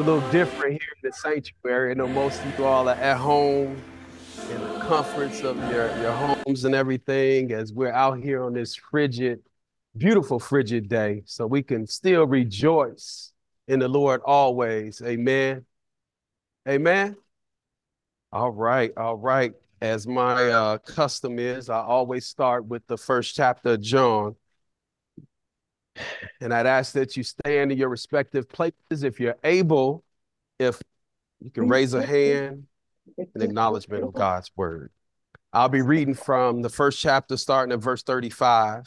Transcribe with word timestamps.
a 0.00 0.02
little 0.02 0.30
different 0.30 0.72
here 0.72 0.88
in 1.02 1.10
the 1.10 1.12
sanctuary. 1.12 1.90
I 1.90 1.94
know 1.94 2.08
most 2.08 2.42
of 2.42 2.58
you 2.58 2.64
all 2.64 2.88
are 2.88 2.94
at 2.94 3.18
home 3.18 3.76
in 4.50 4.60
the 4.62 4.78
comforts 4.80 5.42
of 5.42 5.58
your, 5.70 5.94
your 5.98 6.12
homes 6.12 6.64
and 6.64 6.74
everything 6.74 7.52
as 7.52 7.74
we're 7.74 7.92
out 7.92 8.18
here 8.18 8.42
on 8.42 8.54
this 8.54 8.74
frigid, 8.74 9.40
beautiful 9.94 10.38
frigid 10.38 10.88
day. 10.88 11.22
So 11.26 11.46
we 11.46 11.62
can 11.62 11.86
still 11.86 12.26
rejoice 12.26 13.32
in 13.68 13.78
the 13.78 13.88
Lord 13.88 14.22
always. 14.24 15.02
Amen. 15.04 15.66
Amen. 16.66 17.14
All 18.32 18.52
right. 18.52 18.92
All 18.96 19.16
right. 19.16 19.52
As 19.82 20.06
my 20.06 20.48
uh, 20.48 20.78
custom 20.78 21.38
is, 21.38 21.68
I 21.68 21.80
always 21.80 22.24
start 22.24 22.64
with 22.64 22.86
the 22.86 22.96
first 22.96 23.34
chapter 23.34 23.74
of 23.74 23.82
John. 23.82 24.34
And 26.40 26.54
I'd 26.54 26.66
ask 26.66 26.92
that 26.94 27.16
you 27.16 27.22
stand 27.22 27.72
in 27.72 27.78
your 27.78 27.88
respective 27.88 28.48
places 28.48 29.02
if 29.02 29.20
you're 29.20 29.36
able, 29.44 30.04
if 30.58 30.80
you 31.40 31.50
can 31.50 31.68
raise 31.68 31.94
a 31.94 32.04
hand 32.04 32.64
in 33.16 33.42
acknowledgement 33.42 34.04
of 34.04 34.12
God's 34.14 34.50
word. 34.56 34.90
I'll 35.52 35.68
be 35.68 35.82
reading 35.82 36.14
from 36.14 36.62
the 36.62 36.68
first 36.68 37.00
chapter, 37.00 37.36
starting 37.36 37.72
at 37.72 37.80
verse 37.80 38.02
35. 38.02 38.86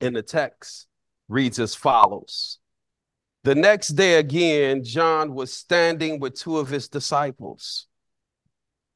And 0.00 0.14
the 0.14 0.22
text 0.22 0.86
reads 1.28 1.58
as 1.58 1.74
follows 1.74 2.58
The 3.44 3.54
next 3.54 3.88
day 3.88 4.18
again, 4.18 4.84
John 4.84 5.34
was 5.34 5.52
standing 5.52 6.20
with 6.20 6.34
two 6.34 6.58
of 6.58 6.68
his 6.68 6.88
disciples. 6.88 7.86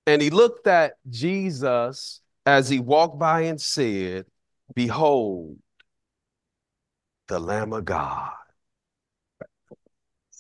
And 0.07 0.21
he 0.21 0.31
looked 0.31 0.67
at 0.67 0.95
Jesus 1.09 2.21
as 2.45 2.69
he 2.69 2.79
walked 2.79 3.19
by 3.19 3.43
and 3.43 3.61
said, 3.61 4.27
Behold, 4.75 5.57
the 7.31 7.39
Lamb 7.39 7.73
of 7.73 7.85
God. 7.85 8.33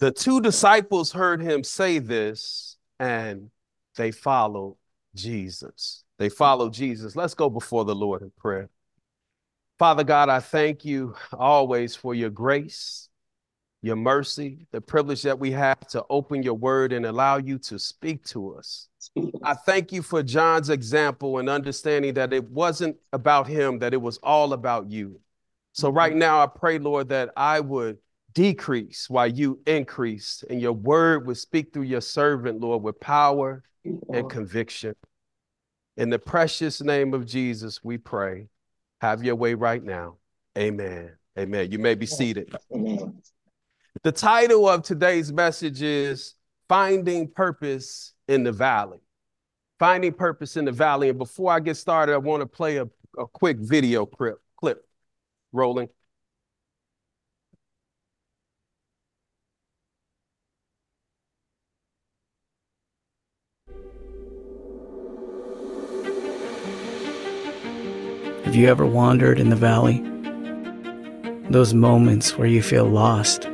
The 0.01 0.11
two 0.11 0.41
disciples 0.41 1.13
heard 1.13 1.41
him 1.41 1.63
say 1.63 2.01
this 2.01 2.77
and 2.99 3.51
they 3.97 4.11
followed 4.11 4.77
Jesus. 5.15 6.05
They 6.19 6.29
followed 6.29 6.73
Jesus. 6.73 7.15
Let's 7.15 7.35
go 7.35 7.49
before 7.49 7.85
the 7.85 7.95
Lord 7.95 8.23
in 8.23 8.33
prayer. 8.37 8.69
Father 9.79 10.03
God, 10.03 10.29
I 10.29 10.41
thank 10.41 10.85
you 10.85 11.15
always 11.33 11.95
for 11.95 12.13
your 12.13 12.29
grace, 12.29 13.09
your 13.83 13.97
mercy, 13.97 14.67
the 14.73 14.81
privilege 14.81 15.23
that 15.23 15.39
we 15.39 15.53
have 15.53 15.87
to 15.91 16.05
open 16.11 16.43
your 16.43 16.55
word 16.55 16.93
and 16.93 17.07
allow 17.07 17.37
you 17.37 17.59
to 17.59 17.79
speak 17.79 18.25
to 18.25 18.57
us. 18.57 18.89
I 19.45 19.55
thank 19.55 19.93
you 19.93 20.03
for 20.03 20.25
John's 20.25 20.71
example 20.71 21.39
and 21.39 21.49
understanding 21.49 22.15
that 22.15 22.33
it 22.33 22.51
wasn't 22.51 22.97
about 23.13 23.47
him, 23.47 23.79
that 23.79 23.95
it 23.95 24.03
was 24.03 24.19
all 24.25 24.55
about 24.55 24.91
you. 24.91 25.21
So 25.73 25.91
right 25.91 26.15
now, 26.15 26.43
I 26.43 26.47
pray, 26.47 26.79
Lord, 26.79 27.09
that 27.11 27.31
I 27.37 27.61
would 27.61 27.99
decrease 28.33 29.09
while 29.09 29.27
you 29.27 29.61
increase, 29.67 30.45
and 30.49 30.61
your 30.61 30.73
word 30.73 31.27
would 31.27 31.37
speak 31.37 31.73
through 31.73 31.85
your 31.85 32.01
servant, 32.01 32.61
Lord, 32.61 32.83
with 32.83 33.01
power 33.01 33.63
and 33.85 34.29
conviction. 34.31 34.95
In 35.97 36.11
the 36.11 36.19
precious 36.19 36.81
name 36.81 37.15
of 37.15 37.27
Jesus, 37.27 37.83
we 37.83 37.99
pray. 37.99 38.49
Have 39.01 39.25
your 39.25 39.35
way 39.35 39.55
right 39.55 39.83
now. 39.83 40.17
Amen. 40.59 41.13
Amen. 41.39 41.71
You 41.71 41.79
may 41.79 41.95
be 41.95 42.07
seated. 42.07 42.55
Amen. 42.73 43.21
The 44.03 44.13
title 44.13 44.69
of 44.69 44.83
today's 44.83 45.33
message 45.33 45.83
is 45.83 46.35
Finding 46.69 47.29
Purpose 47.29 48.15
in 48.29 48.45
the 48.45 48.53
Valley. 48.53 49.01
Finding 49.79 50.13
Purpose 50.13 50.57
in 50.57 50.65
the 50.65 50.73
Valley. 50.73 51.09
And 51.09 51.19
before 51.19 51.53
I 51.53 51.61
get 51.61 51.77
started, 51.77 52.13
I 52.15 52.19
want 52.19 52.43
to 52.43 52.47
play 52.47 52.77
a, 52.77 52.87
a 53.19 53.27
quick 53.27 53.59
video 53.59 54.07
clip. 54.07 54.39
Rolling. 55.53 55.89
Have 68.45 68.57
you 68.57 68.67
ever 68.69 68.85
wandered 68.85 69.39
in 69.39 69.51
the 69.51 69.57
valley? 69.57 70.05
Those 71.51 71.73
moments 71.73 72.37
where 72.37 72.49
you 72.49 72.63
feel 72.63 72.85
lost, 72.85 73.49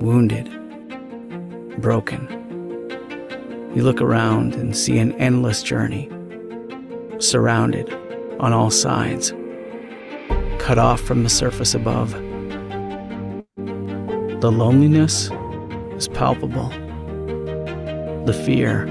wounded, 0.00 0.50
broken. 1.80 2.28
You 3.74 3.82
look 3.82 4.00
around 4.00 4.54
and 4.54 4.76
see 4.76 4.98
an 4.98 5.12
endless 5.12 5.62
journey, 5.62 6.10
surrounded 7.18 7.92
on 8.40 8.52
all 8.52 8.70
sides 8.70 9.32
cut 10.66 10.78
off 10.78 11.00
from 11.00 11.22
the 11.22 11.28
surface 11.28 11.74
above. 11.74 12.10
The 14.40 14.50
loneliness 14.50 15.30
is 15.94 16.08
palpable. 16.08 16.70
The 18.26 18.32
fear 18.44 18.88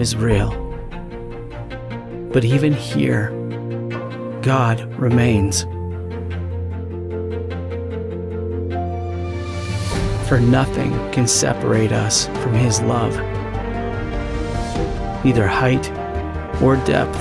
is 0.00 0.16
real. 0.16 0.50
But 2.32 2.44
even 2.44 2.72
here, 2.72 3.30
God 4.42 4.80
remains. 4.98 5.62
For 10.28 10.40
nothing 10.40 10.90
can 11.12 11.28
separate 11.28 11.92
us 11.92 12.26
from 12.42 12.54
His 12.54 12.80
love, 12.80 13.14
neither 15.24 15.46
height 15.46 15.88
or 16.60 16.74
depth. 16.84 17.16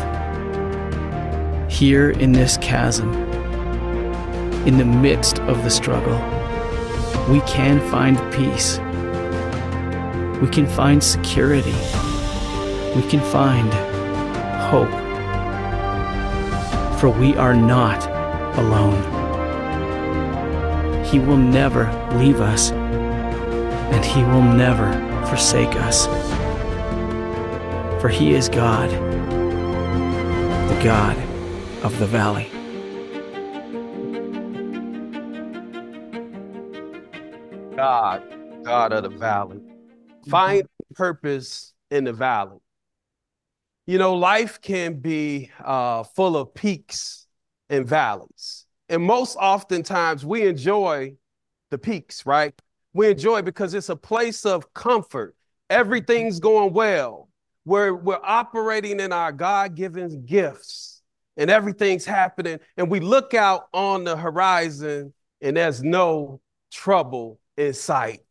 Here 1.71 2.09
in 2.09 2.31
this 2.31 2.57
chasm, 2.57 3.28
in 4.65 4.77
the 4.77 4.85
midst 4.85 5.39
of 5.39 5.63
the 5.63 5.69
struggle, 5.69 6.17
we 7.29 7.41
can 7.41 7.79
find 7.89 8.17
peace. 8.33 8.79
We 10.41 10.47
can 10.47 10.65
find 10.67 11.03
security. 11.03 11.75
We 12.95 13.03
can 13.09 13.21
find 13.31 13.71
hope. 14.69 14.89
For 16.99 17.09
we 17.09 17.35
are 17.35 17.55
not 17.55 18.07
alone. 18.57 19.03
He 21.05 21.19
will 21.19 21.37
never 21.37 21.85
leave 22.15 22.41
us, 22.41 22.71
and 22.71 24.03
He 24.03 24.23
will 24.23 24.41
never 24.43 24.91
forsake 25.27 25.75
us. 25.75 26.07
For 28.01 28.09
He 28.09 28.33
is 28.33 28.49
God, 28.49 28.89
the 30.69 30.83
God 30.83 31.17
of 31.83 31.97
the 31.99 32.05
valley. 32.05 32.51
God 38.79 38.93
of 38.93 39.03
the 39.03 39.17
valley. 39.17 39.57
Mm-hmm. 39.57 40.29
Find 40.29 40.63
purpose 40.95 41.73
in 41.91 42.05
the 42.05 42.13
valley. 42.13 42.59
You 43.85 43.97
know, 43.97 44.13
life 44.15 44.61
can 44.61 45.01
be 45.01 45.51
uh, 45.61 46.03
full 46.03 46.37
of 46.37 46.53
peaks 46.53 47.27
and 47.69 47.85
valleys. 47.85 48.65
And 48.87 49.03
most 49.03 49.35
oftentimes 49.35 50.25
we 50.25 50.47
enjoy 50.47 51.15
the 51.71 51.77
peaks, 51.77 52.25
right? 52.25 52.53
We 52.93 53.09
enjoy 53.09 53.41
because 53.41 53.73
it's 53.73 53.89
a 53.89 53.97
place 53.97 54.45
of 54.45 54.73
comfort. 54.73 55.35
Everything's 55.69 56.39
going 56.39 56.71
well. 56.71 57.27
We're, 57.65 57.93
we're 57.93 58.21
operating 58.23 59.01
in 59.01 59.11
our 59.11 59.33
God 59.33 59.75
given 59.75 60.25
gifts 60.25 61.01
and 61.35 61.49
everything's 61.49 62.05
happening. 62.05 62.59
And 62.77 62.89
we 62.89 63.01
look 63.01 63.33
out 63.33 63.67
on 63.73 64.05
the 64.05 64.15
horizon 64.15 65.13
and 65.41 65.57
there's 65.57 65.83
no 65.83 66.39
trouble 66.71 67.39
in 67.57 67.73
sight. 67.73 68.21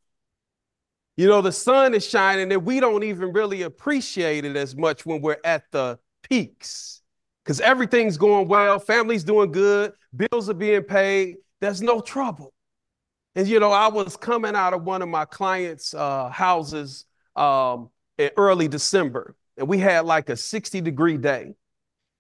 You 1.19 1.27
know, 1.27 1.43
the 1.43 1.51
sun 1.51 1.95
is 1.95 2.07
shining 2.07 2.53
and 2.53 2.65
we 2.65 2.79
don't 2.79 3.03
even 3.03 3.33
really 3.33 3.63
appreciate 3.63 4.45
it 4.45 4.55
as 4.55 4.77
much 4.77 5.05
when 5.05 5.21
we're 5.21 5.41
at 5.43 5.65
the 5.73 5.99
peaks 6.23 7.03
because 7.43 7.61
everything's 7.61 8.17
going 8.17 8.47
well, 8.47 8.79
family's 8.79 9.25
doing 9.25 9.51
good, 9.51 9.95
bills 10.15 10.49
are 10.49 10.55
being 10.55 10.85
paid, 10.85 11.39
there's 11.61 11.83
no 11.83 12.01
trouble. 12.01 12.53
And, 13.35 13.49
you 13.49 13.59
know, 13.59 13.73
I 13.73 13.89
was 13.89 14.17
coming 14.17 14.55
out 14.55 14.75
of 14.75 14.85
one 14.85 15.03
of 15.03 15.09
my 15.09 15.25
clients' 15.25 15.93
uh, 15.93 16.29
houses 16.29 17.05
um, 17.35 17.91
in 18.17 18.31
early 18.37 18.69
December, 18.69 19.35
and 19.57 19.67
we 19.67 19.79
had 19.79 20.05
like 20.05 20.29
a 20.29 20.37
60 20.37 20.81
degree 20.83 21.19
day. 21.19 21.55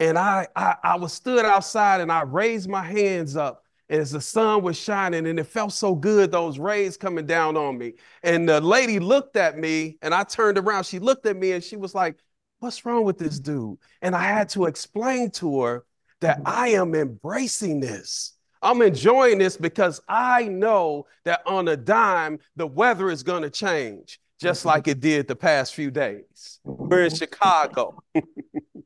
And 0.00 0.18
I, 0.18 0.48
I, 0.56 0.74
I 0.82 0.96
was 0.96 1.12
stood 1.12 1.44
outside 1.44 2.00
and 2.00 2.10
I 2.10 2.22
raised 2.22 2.68
my 2.68 2.82
hands 2.82 3.36
up 3.36 3.62
as 3.90 4.10
the 4.10 4.20
sun 4.20 4.62
was 4.62 4.76
shining 4.76 5.26
and 5.26 5.38
it 5.38 5.44
felt 5.44 5.72
so 5.72 5.94
good 5.94 6.30
those 6.30 6.58
rays 6.58 6.96
coming 6.96 7.26
down 7.26 7.56
on 7.56 7.78
me. 7.78 7.94
And 8.22 8.48
the 8.48 8.60
lady 8.60 8.98
looked 8.98 9.36
at 9.36 9.58
me 9.58 9.98
and 10.02 10.14
i 10.14 10.24
turned 10.24 10.58
around. 10.58 10.84
She 10.84 10.98
looked 10.98 11.26
at 11.26 11.36
me 11.36 11.52
and 11.52 11.62
she 11.64 11.76
was 11.76 11.94
like 11.94 12.16
what's 12.60 12.84
wrong 12.84 13.04
with 13.04 13.18
this 13.18 13.38
dude? 13.38 13.78
And 14.02 14.14
i 14.14 14.22
had 14.22 14.48
to 14.50 14.66
explain 14.66 15.30
to 15.32 15.62
her 15.62 15.84
that 16.20 16.40
i 16.44 16.68
am 16.68 16.94
embracing 16.94 17.80
this. 17.80 18.34
I'm 18.60 18.82
enjoying 18.82 19.38
this 19.38 19.56
because 19.56 20.00
i 20.08 20.44
know 20.44 21.06
that 21.24 21.42
on 21.46 21.68
a 21.68 21.76
dime 21.76 22.40
the 22.56 22.66
weather 22.66 23.10
is 23.10 23.22
going 23.22 23.42
to 23.42 23.50
change 23.50 24.20
just 24.40 24.64
like 24.64 24.86
it 24.86 25.00
did 25.00 25.26
the 25.26 25.34
past 25.34 25.74
few 25.74 25.90
days. 25.90 26.60
We're 26.64 27.04
in 27.04 27.14
chicago. 27.14 28.02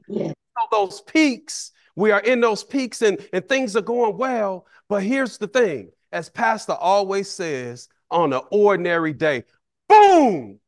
Yeah. 0.08 0.28
so 0.28 0.66
those 0.70 1.00
peaks 1.00 1.72
we 1.96 2.10
are 2.10 2.20
in 2.20 2.40
those 2.40 2.64
peaks 2.64 3.02
and, 3.02 3.18
and 3.32 3.48
things 3.48 3.76
are 3.76 3.82
going 3.82 4.16
well. 4.16 4.66
But 4.88 5.02
here's 5.02 5.38
the 5.38 5.48
thing 5.48 5.90
as 6.12 6.28
Pastor 6.28 6.72
always 6.72 7.30
says, 7.30 7.88
on 8.10 8.32
an 8.32 8.42
ordinary 8.50 9.14
day. 9.14 9.44
Boom! 9.88 10.60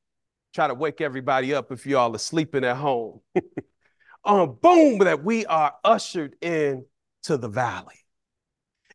Try 0.54 0.68
to 0.68 0.74
wake 0.74 1.00
everybody 1.00 1.54
up 1.54 1.70
if 1.70 1.86
y'all 1.86 2.14
are 2.14 2.18
sleeping 2.18 2.64
at 2.64 2.76
home. 2.76 3.20
um, 4.24 4.56
boom, 4.60 4.98
that 4.98 5.22
we 5.22 5.44
are 5.46 5.74
ushered 5.84 6.36
in 6.40 6.84
to 7.24 7.36
the 7.36 7.48
valley. 7.48 7.94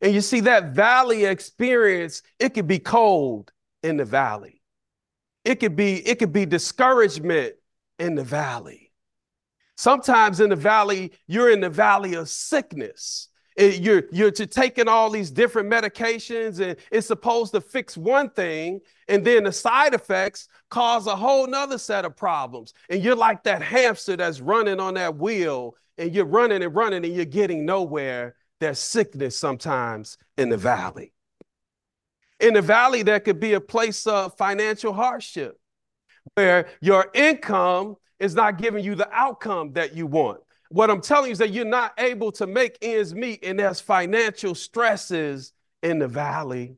And 0.02 0.14
you 0.14 0.20
see 0.20 0.40
that 0.40 0.72
valley 0.72 1.24
experience, 1.24 2.22
it 2.38 2.54
could 2.54 2.66
be 2.66 2.78
cold 2.78 3.52
in 3.82 3.98
the 3.98 4.04
valley. 4.04 4.62
It 5.44 5.56
could 5.56 5.76
be, 5.76 5.96
it 6.06 6.18
could 6.18 6.32
be 6.32 6.46
discouragement 6.46 7.54
in 7.98 8.14
the 8.14 8.24
valley. 8.24 8.89
Sometimes 9.80 10.40
in 10.40 10.50
the 10.50 10.56
valley, 10.56 11.10
you're 11.26 11.50
in 11.50 11.60
the 11.60 11.70
valley 11.70 12.12
of 12.12 12.28
sickness. 12.28 13.28
You're, 13.56 14.02
you're 14.12 14.30
taking 14.30 14.88
all 14.88 15.08
these 15.08 15.30
different 15.30 15.72
medications 15.72 16.60
and 16.60 16.76
it's 16.92 17.06
supposed 17.06 17.54
to 17.54 17.62
fix 17.62 17.96
one 17.96 18.28
thing, 18.28 18.80
and 19.08 19.24
then 19.24 19.44
the 19.44 19.52
side 19.52 19.94
effects 19.94 20.48
cause 20.68 21.06
a 21.06 21.16
whole 21.16 21.46
nother 21.46 21.78
set 21.78 22.04
of 22.04 22.14
problems. 22.14 22.74
And 22.90 23.02
you're 23.02 23.16
like 23.16 23.42
that 23.44 23.62
hamster 23.62 24.18
that's 24.18 24.42
running 24.42 24.80
on 24.80 24.94
that 24.94 25.16
wheel, 25.16 25.76
and 25.96 26.14
you're 26.14 26.26
running 26.26 26.62
and 26.62 26.74
running 26.74 27.02
and 27.02 27.14
you're 27.14 27.24
getting 27.24 27.64
nowhere. 27.64 28.34
There's 28.60 28.78
sickness 28.78 29.38
sometimes 29.38 30.18
in 30.36 30.50
the 30.50 30.58
valley. 30.58 31.14
In 32.38 32.52
the 32.52 32.60
valley, 32.60 33.02
there 33.02 33.20
could 33.20 33.40
be 33.40 33.54
a 33.54 33.62
place 33.62 34.06
of 34.06 34.36
financial 34.36 34.92
hardship 34.92 35.58
where 36.34 36.68
your 36.82 37.10
income 37.14 37.96
is 38.20 38.34
not 38.34 38.58
giving 38.58 38.84
you 38.84 38.94
the 38.94 39.10
outcome 39.10 39.72
that 39.72 39.96
you 39.96 40.06
want. 40.06 40.40
What 40.68 40.90
I'm 40.90 41.00
telling 41.00 41.26
you 41.26 41.32
is 41.32 41.38
that 41.38 41.50
you're 41.50 41.64
not 41.64 41.94
able 41.98 42.30
to 42.32 42.46
make 42.46 42.78
ends 42.80 43.12
meet, 43.14 43.44
and 43.44 43.58
there's 43.58 43.80
financial 43.80 44.54
stresses 44.54 45.52
in 45.82 45.98
the 45.98 46.06
valley. 46.06 46.76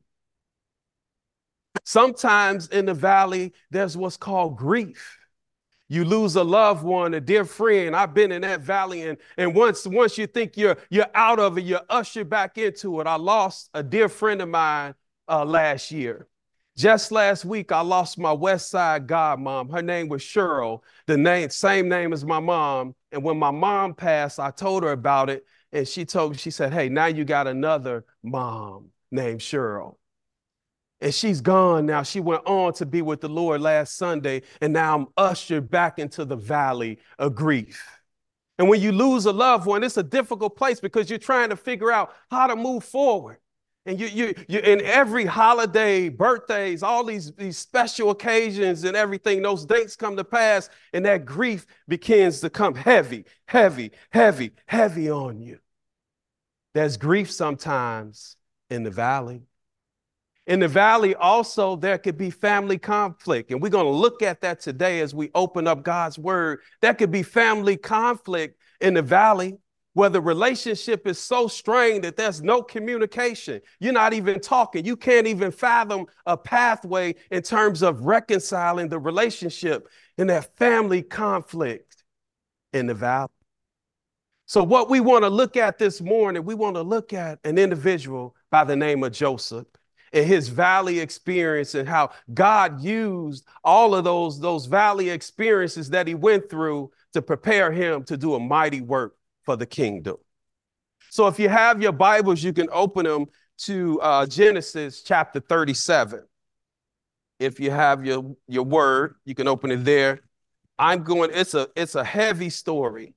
Sometimes 1.83 2.69
in 2.69 2.85
the 2.85 2.93
valley, 2.93 3.53
there's 3.69 3.95
what's 3.95 4.17
called 4.17 4.57
grief. 4.57 5.19
You 5.89 6.05
lose 6.05 6.35
a 6.35 6.43
loved 6.43 6.83
one, 6.83 7.13
a 7.13 7.21
dear 7.21 7.45
friend. 7.45 7.95
I've 7.95 8.15
been 8.15 8.31
in 8.31 8.41
that 8.41 8.61
valley, 8.61 9.03
and, 9.03 9.17
and 9.37 9.53
once, 9.53 9.85
once 9.85 10.17
you 10.17 10.25
think 10.25 10.57
you're, 10.57 10.77
you're 10.89 11.11
out 11.13 11.39
of 11.39 11.57
it, 11.57 11.65
you're 11.65 11.81
ushered 11.89 12.29
back 12.29 12.57
into 12.57 12.99
it. 12.99 13.05
I 13.05 13.17
lost 13.17 13.69
a 13.75 13.83
dear 13.83 14.09
friend 14.09 14.41
of 14.41 14.49
mine 14.49 14.95
uh, 15.27 15.45
last 15.45 15.91
year. 15.91 16.27
Just 16.75 17.11
last 17.11 17.45
week, 17.45 17.71
I 17.71 17.81
lost 17.81 18.17
my 18.17 18.31
West 18.31 18.71
Side 18.71 19.05
godmom. 19.05 19.71
Her 19.71 19.83
name 19.83 20.09
was 20.09 20.23
Cheryl, 20.23 20.81
the 21.05 21.17
name, 21.17 21.49
same 21.49 21.87
name 21.87 22.13
as 22.13 22.25
my 22.25 22.39
mom. 22.39 22.95
And 23.11 23.23
when 23.23 23.37
my 23.37 23.51
mom 23.51 23.93
passed, 23.93 24.39
I 24.39 24.49
told 24.49 24.83
her 24.83 24.91
about 24.91 25.29
it. 25.29 25.45
And 25.71 25.87
she 25.87 26.03
told 26.03 26.31
me, 26.31 26.37
she 26.37 26.49
said, 26.51 26.73
Hey, 26.73 26.89
now 26.89 27.05
you 27.05 27.25
got 27.25 27.47
another 27.47 28.05
mom 28.23 28.89
named 29.11 29.39
Cheryl. 29.39 29.97
And 30.99 31.13
she's 31.13 31.41
gone 31.41 31.85
now. 31.85 32.01
She 32.01 32.19
went 32.19 32.45
on 32.47 32.73
to 32.73 32.85
be 32.85 33.01
with 33.01 33.21
the 33.21 33.29
Lord 33.29 33.61
last 33.61 33.97
Sunday. 33.97 34.41
And 34.61 34.73
now 34.73 34.95
I'm 34.95 35.07
ushered 35.17 35.69
back 35.69 35.99
into 35.99 36.25
the 36.25 36.37
valley 36.37 36.99
of 37.19 37.35
grief. 37.35 37.83
And 38.57 38.69
when 38.69 38.81
you 38.81 38.91
lose 38.91 39.25
a 39.25 39.31
loved 39.31 39.65
one, 39.65 39.83
it's 39.83 39.97
a 39.97 40.03
difficult 40.03 40.55
place 40.55 40.79
because 40.79 41.09
you're 41.09 41.19
trying 41.19 41.49
to 41.49 41.55
figure 41.55 41.91
out 41.91 42.13
how 42.31 42.47
to 42.47 42.55
move 42.55 42.83
forward. 42.83 43.37
And 43.85 43.99
you, 43.99 44.07
you, 44.07 44.33
you, 44.47 44.59
in 44.59 44.81
every 44.81 45.25
holiday, 45.25 46.07
birthdays, 46.07 46.83
all 46.83 47.03
these, 47.03 47.33
these 47.33 47.57
special 47.57 48.11
occasions 48.11 48.85
and 48.85 48.95
everything, 48.95 49.41
those 49.41 49.65
dates 49.65 49.97
come 49.97 50.15
to 50.15 50.23
pass, 50.23 50.69
and 50.93 51.05
that 51.05 51.25
grief 51.25 51.65
begins 51.87 52.39
to 52.41 52.49
come 52.49 52.75
heavy, 52.75 53.25
heavy, 53.45 53.91
heavy, 54.11 54.51
heavy 54.67 55.09
on 55.09 55.41
you. 55.41 55.59
There's 56.73 56.95
grief 56.95 57.29
sometimes 57.29 58.37
in 58.69 58.83
the 58.83 58.91
valley. 58.91 59.41
In 60.47 60.59
the 60.59 60.67
valley, 60.67 61.13
also, 61.15 61.75
there 61.75 61.97
could 61.97 62.17
be 62.17 62.29
family 62.29 62.77
conflict. 62.77 63.51
And 63.51 63.61
we're 63.61 63.69
going 63.69 63.85
to 63.85 63.91
look 63.91 64.21
at 64.21 64.41
that 64.41 64.59
today 64.61 65.01
as 65.01 65.13
we 65.13 65.29
open 65.35 65.67
up 65.67 65.83
God's 65.83 66.17
word. 66.17 66.59
There 66.81 66.93
could 66.93 67.11
be 67.11 67.23
family 67.23 67.77
conflict 67.77 68.59
in 68.81 68.93
the 68.93 69.01
valley 69.01 69.57
where 69.93 70.09
the 70.09 70.21
relationship 70.21 71.07
is 71.07 71.19
so 71.19 71.47
strained 71.47 72.03
that 72.03 72.17
there's 72.17 72.41
no 72.41 72.61
communication. 72.61 73.61
You're 73.79 73.93
not 73.93 74.13
even 74.13 74.39
talking. 74.39 74.85
You 74.85 74.97
can't 74.97 75.27
even 75.27 75.51
fathom 75.51 76.07
a 76.25 76.35
pathway 76.35 77.15
in 77.31 77.43
terms 77.43 77.83
of 77.83 78.01
reconciling 78.01 78.89
the 78.89 78.99
relationship 78.99 79.87
in 80.17 80.27
that 80.27 80.55
family 80.57 81.03
conflict 81.03 82.03
in 82.73 82.87
the 82.87 82.93
valley. 82.95 83.29
So, 84.45 84.63
what 84.63 84.89
we 84.89 84.99
want 84.99 85.23
to 85.23 85.29
look 85.29 85.57
at 85.57 85.77
this 85.77 86.01
morning, 86.01 86.43
we 86.43 86.55
want 86.55 86.75
to 86.75 86.81
look 86.81 87.13
at 87.13 87.39
an 87.43 87.57
individual 87.57 88.35
by 88.51 88.63
the 88.63 88.75
name 88.75 89.03
of 89.03 89.11
Joseph 89.11 89.67
and 90.11 90.25
his 90.25 90.49
valley 90.49 90.99
experience 90.99 91.75
and 91.75 91.87
how 91.87 92.11
God 92.33 92.81
used 92.81 93.47
all 93.63 93.95
of 93.95 94.03
those, 94.03 94.39
those 94.39 94.65
valley 94.65 95.09
experiences 95.09 95.89
that 95.91 96.07
he 96.07 96.13
went 96.13 96.49
through 96.49 96.91
to 97.13 97.21
prepare 97.21 97.71
him 97.71 98.03
to 98.03 98.17
do 98.17 98.35
a 98.35 98.39
mighty 98.39 98.81
work 98.81 99.15
for 99.43 99.55
the 99.55 99.65
kingdom. 99.65 100.17
So 101.09 101.27
if 101.27 101.39
you 101.39 101.49
have 101.49 101.81
your 101.81 101.91
Bibles, 101.91 102.43
you 102.43 102.53
can 102.53 102.69
open 102.71 103.05
them 103.05 103.25
to 103.59 103.99
uh, 104.01 104.25
Genesis 104.25 105.03
chapter 105.03 105.39
37. 105.39 106.23
If 107.39 107.59
you 107.59 107.71
have 107.71 108.05
your, 108.05 108.35
your 108.47 108.63
word, 108.63 109.15
you 109.25 109.35
can 109.35 109.47
open 109.47 109.71
it 109.71 109.83
there. 109.83 110.21
I'm 110.79 111.03
going, 111.03 111.29
it's 111.33 111.53
a 111.53 111.67
it's 111.75 111.95
a 111.95 112.03
heavy 112.03 112.49
story. 112.49 113.13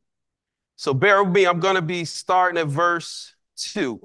So 0.76 0.92
bear 0.92 1.24
with 1.24 1.32
me. 1.32 1.46
I'm 1.46 1.60
going 1.60 1.76
to 1.76 1.82
be 1.82 2.04
starting 2.04 2.60
at 2.60 2.66
verse 2.66 3.34
2. 3.56 4.00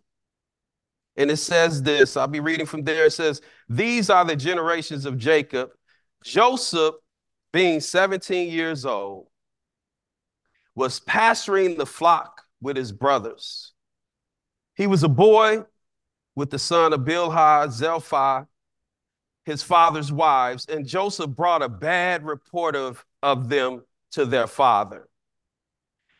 And 1.17 1.29
it 1.29 1.37
says 1.37 1.83
this 1.83 2.15
I'll 2.15 2.27
be 2.27 2.39
reading 2.39 2.65
from 2.65 2.83
there. 2.83 3.05
It 3.05 3.11
says, 3.11 3.41
These 3.67 4.09
are 4.09 4.23
the 4.23 4.35
generations 4.35 5.05
of 5.05 5.17
Jacob. 5.17 5.71
Joseph, 6.23 6.95
being 7.51 7.81
17 7.81 8.49
years 8.49 8.85
old, 8.85 9.27
was 10.81 10.99
pasturing 10.99 11.77
the 11.77 11.85
flock 11.85 12.41
with 12.59 12.75
his 12.75 12.91
brothers. 12.91 13.71
He 14.73 14.87
was 14.87 15.03
a 15.03 15.07
boy 15.07 15.65
with 16.35 16.49
the 16.49 16.57
son 16.57 16.91
of 16.91 17.01
Bilhah, 17.01 17.71
Zilpah, 17.71 18.47
his 19.45 19.61
father's 19.61 20.11
wives, 20.11 20.65
and 20.65 20.87
Joseph 20.87 21.29
brought 21.29 21.61
a 21.61 21.69
bad 21.69 22.25
report 22.25 22.75
of, 22.75 23.05
of 23.21 23.47
them 23.47 23.83
to 24.13 24.25
their 24.25 24.47
father. 24.47 25.07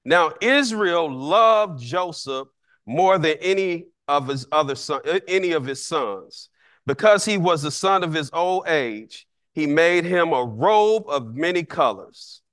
Now, 0.06 0.34
Israel 0.42 1.12
loved 1.12 1.82
Joseph 1.82 2.48
more 2.86 3.18
than 3.18 3.38
any 3.42 3.88
of 4.08 4.28
his 4.28 4.46
other 4.52 4.76
son, 4.76 5.02
any 5.28 5.54
of 5.54 5.66
his 5.66 5.84
sons. 5.84 6.50
Because 6.86 7.26
he 7.26 7.40
was 7.40 7.64
the 7.64 7.72
son 7.72 8.04
of 8.04 8.14
his 8.14 8.30
old 8.32 8.68
age, 8.68 9.26
he 9.54 9.66
made 9.66 10.06
him 10.06 10.34
a 10.34 10.46
robe 10.46 11.06
of 11.08 11.34
many 11.34 11.64
colors. 11.64 12.44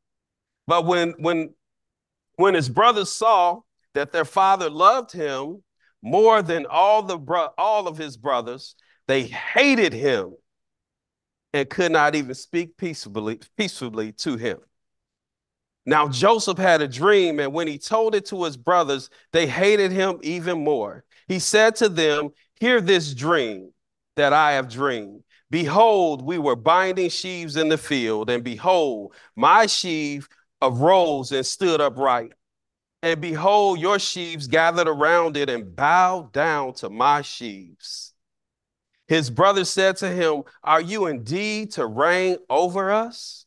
But 0.66 0.86
when, 0.86 1.14
when 1.18 1.54
when 2.38 2.54
his 2.54 2.68
brothers 2.68 3.10
saw 3.10 3.60
that 3.94 4.12
their 4.12 4.24
father 4.24 4.70
loved 4.70 5.10
him 5.10 5.62
more 6.00 6.40
than 6.40 6.66
all, 6.66 7.02
the 7.02 7.18
bro- 7.18 7.48
all 7.58 7.88
of 7.88 7.98
his 7.98 8.16
brothers, 8.16 8.76
they 9.08 9.24
hated 9.24 9.92
him 9.92 10.34
and 11.52 11.68
could 11.68 11.90
not 11.90 12.14
even 12.14 12.34
speak 12.34 12.76
peaceably, 12.76 13.40
peacefully 13.56 14.12
to 14.12 14.36
him. 14.36 14.58
Now 15.84 16.06
Joseph 16.06 16.58
had 16.58 16.80
a 16.80 16.86
dream, 16.86 17.40
and 17.40 17.52
when 17.52 17.66
he 17.66 17.76
told 17.76 18.14
it 18.14 18.26
to 18.26 18.44
his 18.44 18.56
brothers, 18.56 19.10
they 19.32 19.48
hated 19.48 19.90
him 19.90 20.20
even 20.22 20.62
more. 20.62 21.04
He 21.26 21.40
said 21.40 21.74
to 21.76 21.88
them, 21.88 22.30
Hear 22.60 22.80
this 22.80 23.14
dream 23.14 23.72
that 24.14 24.32
I 24.32 24.52
have 24.52 24.68
dreamed. 24.68 25.24
Behold, 25.50 26.22
we 26.22 26.38
were 26.38 26.56
binding 26.56 27.08
sheaves 27.08 27.56
in 27.56 27.68
the 27.68 27.78
field, 27.78 28.30
and 28.30 28.44
behold, 28.44 29.14
my 29.34 29.66
sheaf 29.66 30.28
arose 30.60 31.32
and 31.32 31.44
stood 31.44 31.80
upright. 31.80 32.32
And 33.02 33.20
behold, 33.20 33.78
your 33.78 33.98
sheaves 33.98 34.48
gathered 34.48 34.88
around 34.88 35.36
it 35.36 35.48
and 35.48 35.74
bowed 35.74 36.32
down 36.32 36.74
to 36.74 36.90
my 36.90 37.22
sheaves. 37.22 38.12
His 39.06 39.30
brother 39.30 39.64
said 39.64 39.96
to 39.98 40.08
him, 40.08 40.42
Are 40.62 40.80
you 40.80 41.06
indeed 41.06 41.72
to 41.72 41.86
reign 41.86 42.38
over 42.50 42.90
us? 42.90 43.46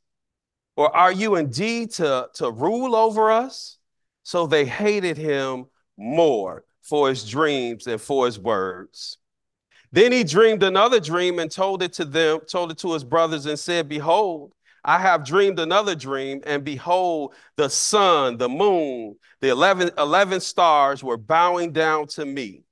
Or 0.75 0.95
are 0.95 1.11
you 1.11 1.35
indeed 1.35 1.91
to, 1.93 2.29
to 2.35 2.49
rule 2.49 2.95
over 2.95 3.29
us? 3.29 3.77
So 4.23 4.47
they 4.47 4.65
hated 4.65 5.17
him 5.17 5.65
more 5.97 6.63
for 6.81 7.09
his 7.09 7.29
dreams 7.29 7.87
and 7.87 7.99
for 7.99 8.25
his 8.25 8.39
words. 8.39 9.17
Then 9.91 10.11
he 10.11 10.23
dreamed 10.23 10.63
another 10.63 10.99
dream 10.99 11.39
and 11.39 11.51
told 11.51 11.83
it 11.83 11.93
to 11.93 12.05
them, 12.05 12.39
told 12.47 12.71
it 12.71 12.77
to 12.79 12.93
his 12.93 13.03
brothers, 13.03 13.45
and 13.45 13.59
said, 13.59 13.89
Behold, 13.89 14.53
I 14.83 14.99
have 14.99 15.25
dreamed 15.25 15.59
another 15.59 15.95
dream, 15.95 16.41
and 16.45 16.63
behold, 16.63 17.33
the 17.55 17.69
sun, 17.69 18.37
the 18.37 18.49
moon, 18.49 19.17
the 19.39 19.49
11, 19.49 19.91
11 19.97 20.39
stars 20.39 21.03
were 21.03 21.17
bowing 21.17 21.71
down 21.71 22.07
to 22.07 22.25
me. 22.25 22.63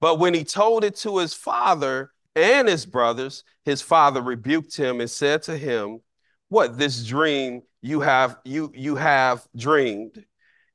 But 0.00 0.18
when 0.18 0.34
he 0.34 0.44
told 0.44 0.84
it 0.84 0.96
to 0.96 1.18
his 1.18 1.34
father 1.34 2.10
and 2.34 2.68
his 2.68 2.86
brothers, 2.86 3.44
his 3.64 3.82
father 3.82 4.22
rebuked 4.22 4.76
him 4.76 5.00
and 5.00 5.10
said 5.10 5.42
to 5.44 5.56
him, 5.56 6.00
What 6.48 6.78
this 6.78 7.04
dream 7.04 7.62
you 7.82 8.00
have 8.00 8.38
you 8.44 8.72
you 8.74 8.96
have 8.96 9.46
dreamed? 9.56 10.24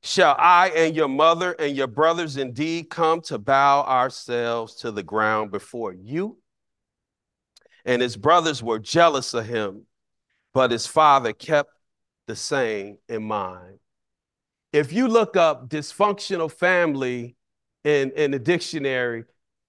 Shall 0.02 0.36
I 0.38 0.68
and 0.68 0.94
your 0.94 1.08
mother 1.08 1.52
and 1.52 1.76
your 1.76 1.88
brothers 1.88 2.36
indeed 2.36 2.90
come 2.90 3.20
to 3.22 3.38
bow 3.38 3.82
ourselves 3.82 4.76
to 4.76 4.90
the 4.92 5.02
ground 5.02 5.50
before 5.50 5.92
you? 5.92 6.38
and 7.86 8.02
his 8.02 8.16
brothers 8.16 8.62
were 8.62 8.80
jealous 8.80 9.32
of 9.32 9.46
him, 9.46 9.86
but 10.56 10.70
his 10.70 10.86
father 10.86 11.34
kept 11.34 11.68
the 12.26 12.34
same 12.34 12.96
in 13.10 13.22
mind. 13.22 13.78
If 14.72 14.90
you 14.90 15.06
look 15.06 15.36
up 15.36 15.68
dysfunctional 15.68 16.50
family 16.50 17.36
in, 17.84 18.10
in 18.12 18.30
the 18.30 18.38
dictionary, 18.38 19.24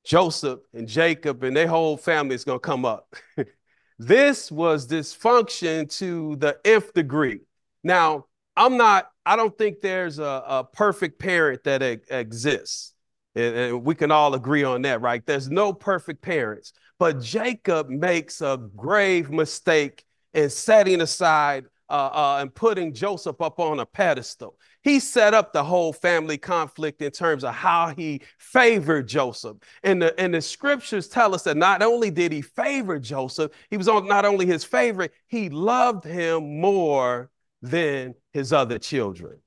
Joseph 0.06 0.62
and 0.74 0.88
Jacob 0.88 1.44
and 1.44 1.58
their 1.58 1.67
whole 1.67 1.98
family 1.98 2.36
is 2.36 2.46
going 2.46 2.60
to 2.60 2.65
come 2.65 2.86
up. 2.86 3.13
this 4.00 4.50
was 4.50 4.88
dysfunction 4.88 5.94
to 5.98 6.38
the 6.38 6.58
nth 6.63 6.94
degree. 6.94 7.41
Now, 7.84 8.27
I'm 8.56 8.77
not, 8.77 9.10
I 9.25 9.36
don't 9.36 9.58
think 9.58 9.82
there's 9.82 10.20
a, 10.20 10.24
a 10.48 10.63
perfect 10.72 11.20
parent 11.20 11.65
that 11.65 11.82
exists. 11.82 12.94
And, 13.36 13.56
and 13.58 13.84
we 13.84 13.94
can 13.94 14.12
all 14.12 14.36
agree 14.36 14.63
on 14.63 14.84
that, 14.84 15.01
right? 15.01 15.25
There's 15.25 15.50
no 15.50 15.74
perfect 15.74 16.22
parents. 16.22 16.72
But 16.98 17.20
Jacob 17.20 17.89
makes 17.89 18.39
a 18.39 18.58
grave 18.74 19.29
mistake 19.29 20.06
in 20.38 20.51
setting 20.51 21.01
aside 21.01 21.65
uh, 21.89 22.10
uh, 22.13 22.38
and 22.41 22.53
putting 22.53 22.94
Joseph 22.94 23.41
up 23.41 23.60
on 23.60 23.79
a 23.79 23.86
pedestal. 23.86 24.56
He 24.84 25.00
set 25.00 25.34
up 25.34 25.51
the 25.51 25.63
whole 25.63 25.91
family 25.91 26.38
conflict 26.38 27.01
in 27.01 27.12
terms 27.12 27.44
of 27.44 27.56
how 27.56 27.94
he 27.96 28.22
favored 28.38 29.08
Joseph. 29.08 29.58
And 29.84 30.01
the, 30.01 30.17
and 30.20 30.34
the 30.34 30.41
scriptures 30.41 31.08
tell 31.08 31.34
us 31.34 31.44
that 31.44 31.58
not 31.58 31.82
only 31.82 32.12
did 32.12 32.32
he 32.32 32.41
favor 32.41 33.00
Joseph, 33.00 33.51
he 33.72 33.77
was 33.77 33.88
not 33.88 34.25
only 34.25 34.46
his 34.46 34.63
favorite, 34.63 35.12
he 35.25 35.50
loved 35.50 36.06
him 36.06 36.62
more 36.62 37.32
than 37.63 38.13
his 38.32 38.53
other 38.53 38.77
children. 38.77 39.39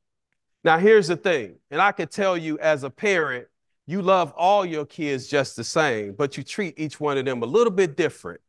Now, 0.65 0.79
here's 0.79 1.07
the 1.07 1.17
thing, 1.17 1.55
and 1.71 1.81
I 1.81 1.93
can 1.93 2.09
tell 2.09 2.37
you 2.37 2.59
as 2.59 2.83
a 2.83 2.91
parent, 2.91 3.47
you 3.87 4.03
love 4.03 4.33
all 4.37 4.67
your 4.67 4.87
kids 4.87 5.29
just 5.29 5.57
the 5.57 5.65
same, 5.65 6.15
but 6.15 6.37
you 6.37 6.43
treat 6.43 6.79
each 6.79 6.99
one 6.99 7.17
of 7.17 7.25
them 7.25 7.43
a 7.43 7.47
little 7.47 7.73
bit 7.73 7.97
different. 7.97 8.41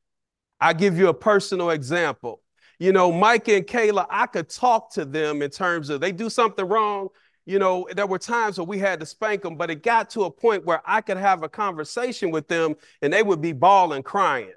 I 0.61 0.73
give 0.73 0.97
you 0.97 1.09
a 1.09 1.13
personal 1.13 1.71
example. 1.71 2.41
You 2.79 2.93
know, 2.93 3.11
Mike 3.11 3.47
and 3.47 3.65
Kayla, 3.65 4.05
I 4.09 4.27
could 4.27 4.49
talk 4.49 4.93
to 4.93 5.05
them 5.05 5.41
in 5.41 5.49
terms 5.49 5.89
of 5.89 5.99
they 5.99 6.11
do 6.11 6.29
something 6.29 6.65
wrong. 6.65 7.09
You 7.45 7.59
know, 7.59 7.87
there 7.95 8.07
were 8.07 8.19
times 8.19 8.57
where 8.57 8.65
we 8.65 8.77
had 8.77 8.99
to 8.99 9.05
spank 9.05 9.41
them, 9.41 9.55
but 9.55 9.71
it 9.71 9.83
got 9.83 10.11
to 10.11 10.23
a 10.23 10.31
point 10.31 10.63
where 10.63 10.81
I 10.85 11.01
could 11.01 11.17
have 11.17 11.43
a 11.43 11.49
conversation 11.49 12.31
with 12.31 12.47
them 12.47 12.75
and 13.01 13.11
they 13.11 13.23
would 13.23 13.41
be 13.41 13.51
bawling, 13.51 14.03
crying. 14.03 14.53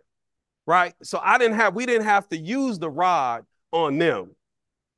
Right. 0.66 0.94
So 1.02 1.20
I 1.22 1.38
didn't 1.38 1.56
have, 1.56 1.74
we 1.74 1.86
didn't 1.86 2.06
have 2.06 2.28
to 2.28 2.36
use 2.38 2.78
the 2.78 2.90
rod 2.90 3.44
on 3.72 3.98
them. 3.98 4.36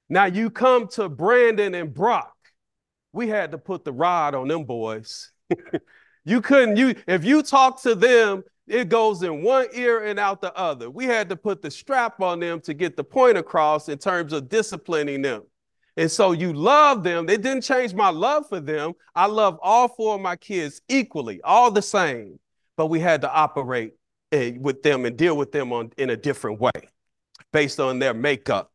Now 0.09 0.27
you 0.27 0.51
come 0.51 0.89
to 0.89 1.09
Brandon 1.09 1.75
and 1.75 1.93
Brock. 1.95 2.35
We 3.13 3.29
had 3.29 3.53
to 3.53 3.59
put 3.59 3.85
the 3.85 3.93
rod 3.93 4.35
on 4.35 4.49
them 4.49 4.65
boys 4.65 5.31
you 6.25 6.41
couldn't, 6.41 6.77
you 6.77 6.97
if 7.07 7.25
you 7.25 7.43
talk 7.43 7.83
to 7.83 7.95
them, 7.95 8.45
it 8.67 8.89
goes 8.89 9.23
in 9.23 9.43
one 9.43 9.67
ear 9.73 10.05
and 10.05 10.19
out 10.19 10.41
the 10.41 10.55
other. 10.57 10.91
We 10.91 11.05
had 11.05 11.29
to 11.29 11.37
put 11.37 11.63
the 11.63 11.71
strap 11.71 12.21
on 12.21 12.41
them 12.41 12.61
to 12.63 12.75
get 12.75 12.97
the 12.97 13.05
point 13.05 13.39
across 13.39 13.89
in 13.89 13.99
terms 13.99 14.33
of 14.33 14.49
disciplining 14.49 15.23
them. 15.23 15.43
And 15.97 16.11
so 16.11 16.33
you 16.33 16.53
love 16.53 17.03
them. 17.03 17.29
It 17.29 17.43
didn't 17.43 17.63
change 17.63 17.95
my 17.95 18.11
love 18.11 18.49
for 18.49 18.61
them. 18.61 18.93
I 19.15 19.27
love 19.27 19.59
all 19.63 19.89
four 19.89 20.17
of 20.17 20.21
my 20.21 20.37
kids 20.37 20.81
equally, 20.89 21.41
all 21.43 21.71
the 21.71 21.83
same. 21.83 22.39
But 22.77 22.87
we 22.87 23.01
had 23.01 23.23
to 23.23 23.33
operate 23.33 23.95
uh, 24.33 24.51
with 24.59 24.83
them 24.83 25.07
and 25.07 25.17
deal 25.17 25.37
with 25.37 25.53
them 25.53 25.73
on, 25.73 25.93
in 25.97 26.11
a 26.11 26.17
different 26.17 26.61
way 26.61 26.73
based 27.53 27.81
on 27.81 27.99
their 27.99 28.13
makeup. 28.13 28.73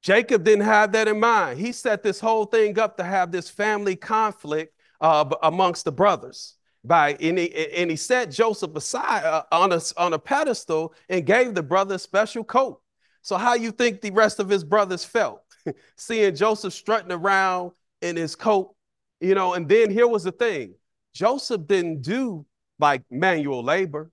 Jacob 0.00 0.44
didn't 0.44 0.64
have 0.64 0.92
that 0.92 1.08
in 1.08 1.18
mind. 1.20 1.58
He 1.58 1.72
set 1.72 2.02
this 2.02 2.20
whole 2.20 2.44
thing 2.44 2.78
up 2.78 2.96
to 2.96 3.04
have 3.04 3.32
this 3.32 3.50
family 3.50 3.96
conflict 3.96 4.72
uh, 5.00 5.28
amongst 5.42 5.84
the 5.84 5.92
brothers. 5.92 6.55
By 6.86 7.16
he, 7.18 7.28
and 7.28 7.90
he 7.90 7.96
set 7.96 8.30
Joseph 8.30 8.76
aside 8.76 9.24
uh, 9.24 9.42
on 9.50 9.72
a 9.72 9.80
on 9.96 10.12
a 10.12 10.18
pedestal 10.18 10.94
and 11.08 11.26
gave 11.26 11.54
the 11.54 11.62
brother 11.62 11.96
a 11.96 11.98
special 11.98 12.44
coat. 12.44 12.80
So 13.22 13.36
how 13.36 13.54
you 13.54 13.72
think 13.72 14.00
the 14.00 14.12
rest 14.12 14.38
of 14.38 14.48
his 14.48 14.62
brothers 14.62 15.04
felt 15.04 15.42
seeing 15.96 16.36
Joseph 16.36 16.72
strutting 16.72 17.10
around 17.10 17.72
in 18.02 18.14
his 18.14 18.36
coat, 18.36 18.74
you 19.20 19.34
know? 19.34 19.54
And 19.54 19.68
then 19.68 19.90
here 19.90 20.06
was 20.06 20.24
the 20.24 20.32
thing: 20.32 20.74
Joseph 21.12 21.66
didn't 21.66 22.02
do 22.02 22.46
like 22.78 23.02
manual 23.10 23.64
labor. 23.64 24.12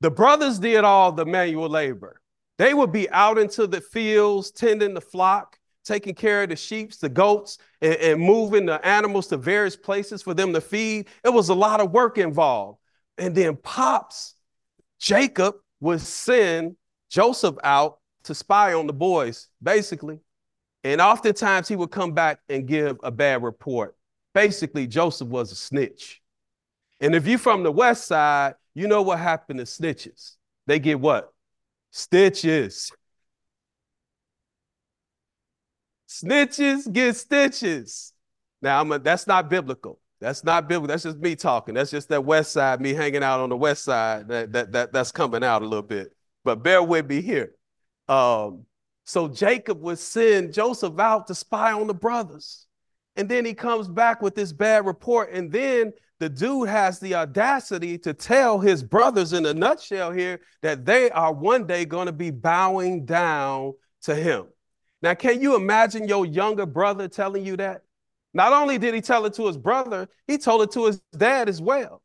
The 0.00 0.10
brothers 0.10 0.58
did 0.58 0.84
all 0.84 1.12
the 1.12 1.26
manual 1.26 1.68
labor. 1.68 2.20
They 2.58 2.72
would 2.72 2.92
be 2.92 3.10
out 3.10 3.38
into 3.38 3.66
the 3.66 3.80
fields 3.82 4.50
tending 4.50 4.94
the 4.94 5.00
flock 5.00 5.58
taking 5.86 6.14
care 6.14 6.42
of 6.42 6.48
the 6.48 6.56
sheep, 6.56 6.92
the 6.98 7.08
goats, 7.08 7.58
and, 7.80 7.94
and, 7.94 8.20
moving 8.20 8.66
the 8.66 8.84
animals 8.86 9.28
to 9.28 9.36
various 9.36 9.76
places 9.76 10.22
for 10.22 10.34
them 10.34 10.52
to 10.52 10.60
feed. 10.60 11.06
It 11.24 11.30
was 11.30 11.48
a 11.48 11.54
lot 11.54 11.80
of 11.80 11.92
work 11.92 12.18
involved. 12.18 12.78
And 13.16 13.34
then 13.34 13.56
Pops, 13.56 14.34
Jacob, 14.98 15.56
would 15.80 16.00
send 16.00 16.76
Joseph 17.08 17.56
out 17.62 17.98
to 18.24 18.34
spy 18.34 18.74
on 18.74 18.86
the 18.86 18.92
boys, 18.92 19.48
basically. 19.62 20.18
And 20.84 21.00
oftentimes 21.00 21.68
he 21.68 21.76
would 21.76 21.90
come 21.90 22.12
back 22.12 22.40
and 22.48 22.66
give 22.66 22.98
a 23.02 23.10
bad 23.10 23.42
report. 23.42 23.96
Basically, 24.34 24.86
Joseph 24.86 25.28
was 25.28 25.52
a 25.52 25.56
snitch. 25.56 26.20
And 27.00 27.14
if 27.14 27.26
you're 27.26 27.38
from 27.38 27.62
the 27.62 27.72
west 27.72 28.06
side, 28.06 28.54
you 28.74 28.88
know 28.88 29.02
what 29.02 29.18
happened 29.18 29.58
to 29.58 29.64
snitches. 29.64 30.36
They 30.66 30.78
get 30.78 31.00
what? 31.00 31.32
Stitches. 31.90 32.92
Snitches 36.22 36.90
get 36.92 37.16
stitches. 37.16 38.12
Now, 38.62 38.80
I'm 38.80 38.90
a, 38.92 38.98
that's 38.98 39.26
not 39.26 39.50
biblical. 39.50 40.00
That's 40.20 40.44
not 40.44 40.68
biblical. 40.68 40.88
That's 40.88 41.02
just 41.02 41.18
me 41.18 41.36
talking. 41.36 41.74
That's 41.74 41.90
just 41.90 42.08
that 42.08 42.24
west 42.24 42.52
side, 42.52 42.80
me 42.80 42.94
hanging 42.94 43.22
out 43.22 43.40
on 43.40 43.50
the 43.50 43.56
west 43.56 43.84
side. 43.84 44.28
That, 44.28 44.52
that, 44.52 44.72
that, 44.72 44.92
that's 44.92 45.12
coming 45.12 45.44
out 45.44 45.62
a 45.62 45.66
little 45.66 45.82
bit. 45.82 46.16
But 46.44 46.62
bear 46.62 46.82
with 46.82 47.08
me 47.08 47.20
here. 47.20 47.54
Um, 48.08 48.64
so 49.04 49.28
Jacob 49.28 49.80
would 49.82 49.98
send 49.98 50.52
Joseph 50.52 50.98
out 50.98 51.26
to 51.26 51.34
spy 51.34 51.72
on 51.72 51.86
the 51.86 51.94
brothers. 51.94 52.66
And 53.16 53.28
then 53.28 53.44
he 53.44 53.54
comes 53.54 53.88
back 53.88 54.22
with 54.22 54.34
this 54.34 54.52
bad 54.52 54.86
report. 54.86 55.32
And 55.32 55.50
then 55.52 55.92
the 56.18 56.28
dude 56.28 56.68
has 56.68 56.98
the 56.98 57.14
audacity 57.14 57.98
to 57.98 58.14
tell 58.14 58.58
his 58.58 58.82
brothers 58.82 59.32
in 59.32 59.44
a 59.44 59.54
nutshell 59.54 60.12
here 60.12 60.40
that 60.62 60.86
they 60.86 61.10
are 61.10 61.32
one 61.32 61.66
day 61.66 61.84
going 61.84 62.06
to 62.06 62.12
be 62.12 62.30
bowing 62.30 63.04
down 63.04 63.74
to 64.02 64.14
him. 64.14 64.46
Now, 65.06 65.14
can 65.14 65.40
you 65.40 65.54
imagine 65.54 66.08
your 66.08 66.26
younger 66.26 66.66
brother 66.66 67.06
telling 67.06 67.46
you 67.46 67.56
that? 67.58 67.82
Not 68.34 68.52
only 68.52 68.76
did 68.76 68.92
he 68.92 69.00
tell 69.00 69.24
it 69.24 69.34
to 69.34 69.46
his 69.46 69.56
brother, 69.56 70.08
he 70.26 70.36
told 70.36 70.62
it 70.62 70.72
to 70.72 70.86
his 70.86 71.00
dad 71.16 71.48
as 71.48 71.62
well. 71.62 72.02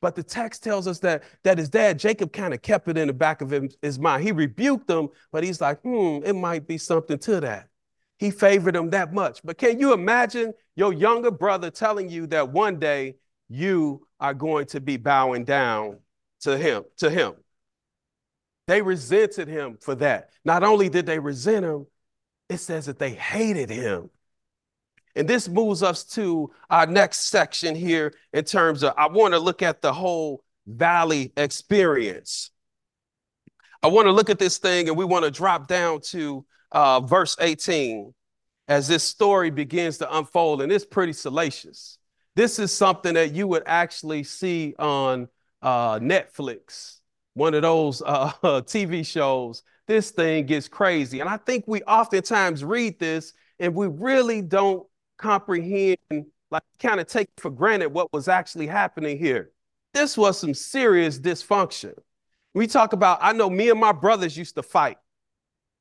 But 0.00 0.16
the 0.16 0.24
text 0.24 0.64
tells 0.64 0.88
us 0.88 0.98
that, 0.98 1.22
that 1.44 1.58
his 1.58 1.68
dad, 1.68 2.00
Jacob, 2.00 2.32
kind 2.32 2.52
of 2.52 2.60
kept 2.60 2.88
it 2.88 2.98
in 2.98 3.06
the 3.06 3.12
back 3.12 3.40
of 3.40 3.54
his, 3.82 4.00
mind. 4.00 4.24
He 4.24 4.32
rebuked 4.32 4.88
them, 4.88 5.10
but 5.30 5.44
he's 5.44 5.60
like, 5.60 5.80
hmm, 5.82 6.24
it 6.24 6.32
might 6.32 6.66
be 6.66 6.76
something 6.76 7.20
to 7.20 7.38
that. 7.38 7.68
He 8.18 8.32
favored 8.32 8.74
him 8.74 8.90
that 8.90 9.12
much. 9.12 9.42
But 9.44 9.56
can 9.56 9.78
you 9.78 9.92
imagine 9.92 10.52
your 10.74 10.92
younger 10.92 11.30
brother 11.30 11.70
telling 11.70 12.10
you 12.10 12.26
that 12.26 12.50
one 12.50 12.80
day 12.80 13.14
you 13.48 14.08
are 14.18 14.34
going 14.34 14.66
to 14.66 14.80
be 14.80 14.96
bowing 14.96 15.44
down 15.44 15.98
to 16.40 16.58
him, 16.58 16.82
to 16.96 17.10
him? 17.10 17.34
They 18.66 18.82
resented 18.82 19.46
him 19.46 19.78
for 19.80 19.94
that. 19.94 20.30
Not 20.44 20.64
only 20.64 20.88
did 20.88 21.06
they 21.06 21.20
resent 21.20 21.64
him, 21.64 21.86
it 22.50 22.58
says 22.58 22.86
that 22.86 22.98
they 22.98 23.12
hated 23.12 23.70
him. 23.70 24.10
And 25.14 25.28
this 25.28 25.48
moves 25.48 25.82
us 25.82 26.04
to 26.14 26.50
our 26.68 26.86
next 26.86 27.28
section 27.28 27.74
here 27.74 28.12
in 28.32 28.44
terms 28.44 28.82
of 28.82 28.92
I 28.96 29.08
want 29.08 29.34
to 29.34 29.40
look 29.40 29.62
at 29.62 29.80
the 29.80 29.92
whole 29.92 30.44
valley 30.66 31.32
experience. 31.36 32.50
I 33.82 33.86
want 33.86 34.06
to 34.06 34.12
look 34.12 34.30
at 34.30 34.38
this 34.38 34.58
thing 34.58 34.88
and 34.88 34.96
we 34.96 35.04
want 35.04 35.24
to 35.24 35.30
drop 35.30 35.68
down 35.68 36.00
to 36.10 36.44
uh, 36.72 37.00
verse 37.00 37.36
18 37.40 38.12
as 38.68 38.86
this 38.86 39.02
story 39.02 39.50
begins 39.50 39.98
to 39.98 40.16
unfold, 40.16 40.62
and 40.62 40.70
it's 40.70 40.84
pretty 40.84 41.12
salacious. 41.12 41.98
This 42.36 42.60
is 42.60 42.72
something 42.72 43.14
that 43.14 43.32
you 43.32 43.48
would 43.48 43.64
actually 43.66 44.22
see 44.22 44.74
on 44.78 45.28
uh, 45.60 45.98
Netflix, 45.98 46.98
one 47.34 47.54
of 47.54 47.62
those 47.62 48.00
uh, 48.02 48.30
TV 48.42 49.04
shows 49.04 49.64
this 49.90 50.12
thing 50.12 50.46
gets 50.46 50.68
crazy. 50.68 51.18
And 51.18 51.28
I 51.28 51.36
think 51.36 51.64
we 51.66 51.82
oftentimes 51.82 52.62
read 52.62 53.00
this 53.00 53.32
and 53.58 53.74
we 53.74 53.88
really 53.88 54.40
don't 54.40 54.86
comprehend, 55.18 55.98
like 56.52 56.62
kind 56.78 57.00
of 57.00 57.08
take 57.08 57.28
for 57.38 57.50
granted 57.50 57.88
what 57.88 58.12
was 58.12 58.28
actually 58.28 58.68
happening 58.68 59.18
here. 59.18 59.50
This 59.92 60.16
was 60.16 60.38
some 60.38 60.54
serious 60.54 61.18
dysfunction. 61.18 61.94
We 62.54 62.68
talk 62.68 62.92
about, 62.92 63.18
I 63.20 63.32
know 63.32 63.50
me 63.50 63.68
and 63.68 63.80
my 63.80 63.90
brothers 63.90 64.36
used 64.36 64.54
to 64.54 64.62
fight, 64.62 64.96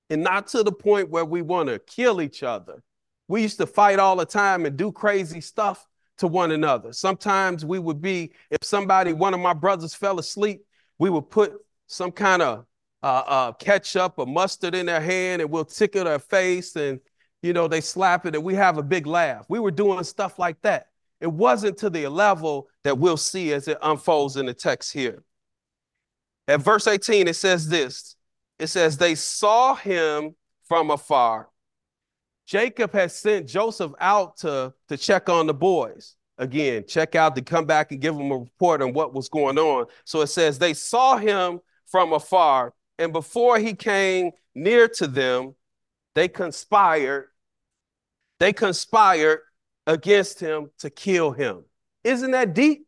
and 0.10 0.24
not 0.24 0.48
to 0.48 0.64
the 0.64 0.72
point 0.72 1.12
where 1.12 1.26
we 1.26 1.44
want 1.44 1.70
to 1.70 1.78
kill 1.78 2.20
each 2.20 2.42
other. 2.42 2.82
We 3.28 3.44
used 3.44 3.60
to 3.60 3.68
fight 3.68 4.00
all 4.00 4.16
the 4.16 4.26
time 4.26 4.66
and 4.66 4.76
do 4.76 4.92
crazy 4.92 5.40
stuff 5.40 5.88
to 6.18 6.26
one 6.26 6.50
another. 6.50 6.94
Sometimes 6.94 7.64
we 7.64 7.78
would 7.78 8.02
be, 8.02 8.32
if 8.50 8.64
somebody, 8.64 9.14
one 9.14 9.36
of 9.36 9.40
my 9.40 9.54
brothers 9.54 9.94
fell 9.94 10.18
asleep, 10.18 10.66
we 10.98 11.12
would 11.12 11.30
put 11.30 11.54
some 11.86 12.12
kind 12.12 12.42
of 12.42 12.66
uh, 13.02 13.24
uh, 13.28 13.52
ketchup 13.54 14.16
or 14.18 14.26
mustard 14.26 14.76
in 14.76 14.86
their 14.86 15.02
hand 15.02 15.42
and 15.42 15.50
we'll 15.50 15.66
tickle 15.66 16.04
their 16.04 16.20
face 16.20 16.76
and, 16.76 17.00
you 17.42 17.54
know, 17.54 17.68
they 17.68 17.82
slap 17.82 18.26
it 18.26 18.36
and 18.36 18.44
we 18.44 18.56
have 18.56 18.78
a 18.78 18.84
big 18.84 19.08
laugh. 19.08 19.46
We 19.50 19.60
were 19.60 19.72
doing 19.72 20.04
stuff 20.04 20.40
like 20.40 20.62
that. 20.62 20.88
It 21.22 21.32
wasn't 21.32 21.78
to 21.80 21.90
the 21.90 22.08
level 22.08 22.68
that 22.84 22.98
we'll 22.98 23.18
see 23.18 23.54
as 23.54 23.68
it 23.68 23.78
unfolds 23.82 24.38
in 24.38 24.46
the 24.46 24.54
text 24.54 24.94
here. 24.94 25.24
At 26.48 26.62
verse 26.62 26.88
18, 26.88 27.28
it 27.28 27.36
says 27.36 27.68
this 27.68 28.16
it 28.58 28.68
says, 28.68 28.98
They 28.98 29.16
saw 29.16 29.76
him 29.76 30.36
from 30.68 30.92
afar. 30.92 31.50
Jacob 32.46 32.92
has 32.94 33.16
sent 33.16 33.48
Joseph 33.48 33.92
out 34.00 34.38
to, 34.38 34.74
to 34.88 34.98
check 34.98 35.30
on 35.30 35.48
the 35.48 35.54
boys. 35.54 36.16
Again, 36.38 36.86
check 36.88 37.16
out 37.16 37.36
to 37.36 37.42
come 37.42 37.66
back 37.66 37.92
and 37.92 38.02
give 38.02 38.16
them 38.16 38.32
a 38.32 38.38
report 38.38 38.82
on 38.82 38.94
what 38.94 39.14
was 39.14 39.30
going 39.30 39.58
on. 39.58 39.86
So 40.06 40.22
it 40.22 40.28
says, 40.28 40.58
They 40.58 40.74
saw 40.74 41.18
him 41.18 41.60
from 41.86 42.14
afar, 42.14 42.74
and 43.00 43.14
before 43.14 43.58
he 43.58 43.74
came 43.74 44.32
near 44.54 44.88
to 44.90 45.08
them, 45.08 45.56
they 46.16 46.28
conspired. 46.28 47.30
They 48.40 48.54
conspired 48.54 49.40
against 49.88 50.40
him 50.40 50.70
to 50.80 50.90
kill 50.90 51.32
him. 51.32 51.64
Isn't 52.04 52.32
that 52.32 52.54
deep? 52.54 52.86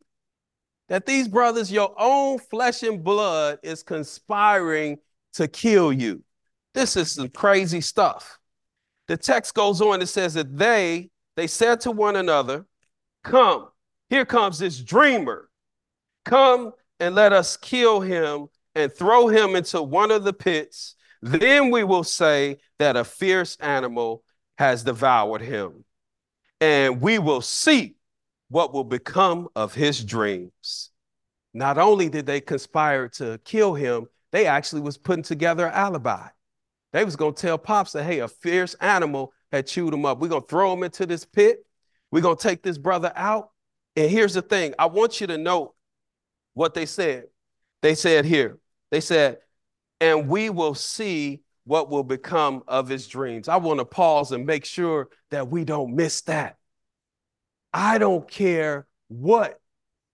That 0.89 1.05
these 1.05 1.29
brothers, 1.29 1.71
your 1.71 1.95
own 1.97 2.39
flesh 2.39 2.83
and 2.83 3.01
blood, 3.01 3.59
is 3.63 3.81
conspiring 3.83 4.99
to 5.33 5.47
kill 5.47 5.93
you. 5.93 6.23
This 6.73 6.97
is 6.97 7.13
some 7.13 7.29
crazy 7.29 7.79
stuff. 7.79 8.37
The 9.07 9.15
text 9.15 9.53
goes 9.53 9.81
on, 9.81 10.01
it 10.01 10.07
says 10.07 10.33
that 10.33 10.57
they, 10.57 11.09
they 11.37 11.47
said 11.47 11.79
to 11.81 11.91
one 11.91 12.17
another, 12.17 12.65
Come, 13.23 13.69
here 14.09 14.25
comes 14.25 14.59
this 14.59 14.79
dreamer. 14.79 15.49
Come 16.25 16.73
and 16.99 17.15
let 17.15 17.31
us 17.31 17.55
kill 17.55 18.01
him 18.01 18.49
and 18.75 18.91
throw 18.93 19.27
him 19.27 19.55
into 19.55 19.81
one 19.81 20.11
of 20.11 20.23
the 20.23 20.33
pits. 20.33 20.95
Then 21.21 21.71
we 21.71 21.83
will 21.83 22.03
say 22.03 22.57
that 22.79 22.95
a 22.95 23.03
fierce 23.03 23.55
animal 23.57 24.23
has 24.57 24.83
devoured 24.83 25.41
him. 25.41 25.83
And 26.59 27.01
we 27.01 27.19
will 27.19 27.41
see 27.41 27.95
what 28.49 28.73
will 28.73 28.83
become 28.83 29.47
of 29.55 29.73
his 29.73 30.03
dreams. 30.03 30.91
Not 31.53 31.77
only 31.77 32.09
did 32.09 32.25
they 32.25 32.41
conspire 32.41 33.07
to 33.09 33.39
kill 33.43 33.73
him, 33.73 34.07
they 34.31 34.45
actually 34.45 34.81
was 34.81 34.97
putting 34.97 35.23
together 35.23 35.67
an 35.67 35.73
alibi. 35.73 36.27
They 36.93 37.03
was 37.03 37.15
gonna 37.15 37.33
tell 37.33 37.57
Pops 37.57 37.93
that, 37.93 38.03
hey, 38.03 38.19
a 38.19 38.27
fierce 38.27 38.73
animal 38.75 39.33
had 39.51 39.67
chewed 39.67 39.93
him 39.93 40.05
up. 40.05 40.19
We're 40.19 40.29
gonna 40.29 40.45
throw 40.47 40.73
him 40.73 40.83
into 40.83 41.05
this 41.05 41.25
pit. 41.25 41.65
We're 42.11 42.21
gonna 42.21 42.35
take 42.35 42.63
this 42.63 42.77
brother 42.77 43.11
out. 43.15 43.49
And 43.95 44.09
here's 44.09 44.33
the 44.33 44.41
thing: 44.41 44.73
I 44.79 44.85
want 44.85 45.19
you 45.19 45.27
to 45.27 45.37
know 45.37 45.73
what 46.53 46.73
they 46.73 46.85
said. 46.85 47.25
They 47.81 47.95
said 47.95 48.25
here, 48.25 48.59
they 48.91 49.01
said, 49.01 49.39
and 49.99 50.27
we 50.27 50.49
will 50.49 50.75
see 50.75 51.41
what 51.63 51.89
will 51.89 52.03
become 52.03 52.63
of 52.67 52.87
his 52.87 53.07
dreams. 53.07 53.47
I 53.47 53.57
want 53.57 53.79
to 53.79 53.85
pause 53.85 54.31
and 54.31 54.45
make 54.45 54.65
sure 54.65 55.09
that 55.29 55.49
we 55.49 55.63
don't 55.63 55.95
miss 55.95 56.21
that. 56.21 56.57
I 57.73 57.97
don't 57.97 58.29
care 58.29 58.87
what 59.07 59.59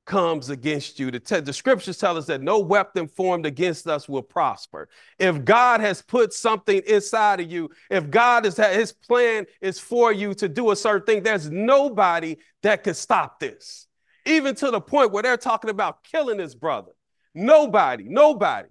comes 0.06 0.50
against 0.50 1.00
you. 1.00 1.12
The, 1.12 1.42
the 1.42 1.54
scriptures 1.54 1.98
tell 1.98 2.18
us 2.18 2.26
that 2.28 2.42
no 2.42 2.60
weapon 2.60 3.08
formed 3.08 3.46
against 3.46 3.88
us 3.88 4.08
will 4.08 4.24
prosper. 4.24 4.90
If 5.20 5.44
God 5.44 5.82
has 5.82 6.02
put 6.02 6.34
something 6.34 6.82
inside 6.88 7.42
of 7.42 7.52
you, 7.52 7.70
if 7.90 8.10
God 8.10 8.46
is 8.46 8.56
that 8.56 8.74
his 8.74 8.94
plan 8.94 9.46
is 9.62 9.80
for 9.80 10.12
you 10.12 10.34
to 10.36 10.48
do 10.48 10.72
a 10.72 10.76
certain 10.76 11.06
thing, 11.06 11.24
there's 11.24 11.50
nobody 11.50 12.38
that 12.64 12.84
can 12.84 12.94
stop 12.94 13.40
this. 13.40 13.88
Even 14.26 14.56
to 14.56 14.72
the 14.72 14.82
point 14.82 15.12
where 15.12 15.24
they're 15.24 15.38
talking 15.38 15.70
about 15.70 16.04
killing 16.04 16.40
his 16.40 16.56
brother. 16.56 16.92
Nobody, 17.38 18.06
nobody. 18.08 18.68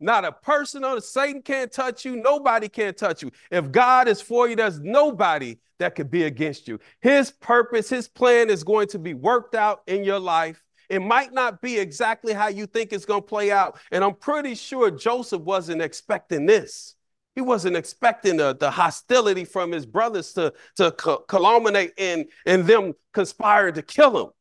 Not 0.00 0.24
a 0.24 0.32
person 0.32 0.82
on 0.82 1.00
Satan 1.00 1.40
can't 1.40 1.70
touch 1.70 2.04
you. 2.04 2.16
Nobody 2.16 2.68
can't 2.68 2.96
touch 2.96 3.22
you. 3.22 3.30
If 3.48 3.70
God 3.70 4.08
is 4.08 4.20
for 4.20 4.48
you, 4.48 4.56
there's 4.56 4.80
nobody 4.80 5.58
that 5.78 5.94
could 5.94 6.10
be 6.10 6.24
against 6.24 6.66
you. 6.66 6.80
His 7.00 7.30
purpose, 7.30 7.88
his 7.88 8.08
plan 8.08 8.50
is 8.50 8.64
going 8.64 8.88
to 8.88 8.98
be 8.98 9.14
worked 9.14 9.54
out 9.54 9.82
in 9.86 10.02
your 10.02 10.18
life. 10.18 10.60
It 10.88 11.00
might 11.00 11.32
not 11.32 11.62
be 11.62 11.78
exactly 11.78 12.32
how 12.32 12.48
you 12.48 12.66
think 12.66 12.92
it's 12.92 13.04
going 13.04 13.22
to 13.22 13.26
play 13.26 13.52
out. 13.52 13.78
And 13.92 14.02
I'm 14.02 14.16
pretty 14.16 14.56
sure 14.56 14.90
Joseph 14.90 15.42
wasn't 15.42 15.80
expecting 15.80 16.44
this. 16.44 16.96
He 17.36 17.40
wasn't 17.40 17.76
expecting 17.76 18.38
the, 18.38 18.56
the 18.56 18.72
hostility 18.72 19.44
from 19.44 19.70
his 19.70 19.86
brothers 19.86 20.32
to, 20.32 20.52
to 20.76 20.90
culminate 21.28 21.92
in, 21.96 22.26
in 22.46 22.66
them 22.66 22.94
conspiring 23.12 23.74
to 23.74 23.82
kill 23.82 24.26
him. 24.26 24.32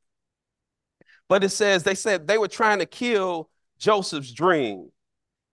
But 1.30 1.43
it 1.43 1.49
says 1.49 1.84
they 1.84 1.93
said 1.93 2.25
they 2.25 2.39
were 2.39 2.47
trying 2.47 2.80
to 2.80 2.88
kill 2.88 3.51
Joseph's 3.77 4.31
dream. 4.31 4.91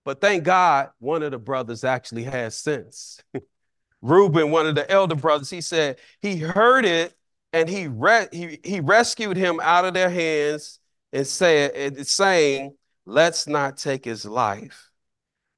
But 0.05 0.21
thank 0.21 0.45
God, 0.45 0.91
one 0.99 1.23
of 1.23 1.31
the 1.31 1.39
brothers 1.39 1.85
actually 1.85 2.25
has 2.25 2.57
sense. 2.57 3.23
Reuben, 4.03 4.51
one 4.51 4.67
of 4.67 4.75
the 4.75 4.91
elder 4.91 5.15
brothers, 5.15 5.49
he 5.49 5.63
said 5.63 5.99
he 6.21 6.37
heard 6.37 6.85
it 6.85 7.15
and 7.55 7.69
he, 7.69 7.89
re- 7.89 8.29
he, 8.33 8.59
he 8.63 8.81
rescued 8.81 9.37
him 9.37 9.61
out 9.63 9.87
of 9.87 9.95
their 9.95 10.11
hands 10.11 10.79
and 11.13 11.27
said, 11.27 12.07
saying, 12.07 12.75
Let's 13.07 13.47
not 13.47 13.77
take 13.77 14.05
his 14.05 14.25
life. 14.25 14.91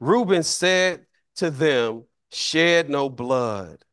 Reuben 0.01 0.43
said 0.43 1.07
to 1.37 1.51
them, 1.51 2.05
Shed 2.33 2.91
no 2.91 3.09
blood. 3.09 3.85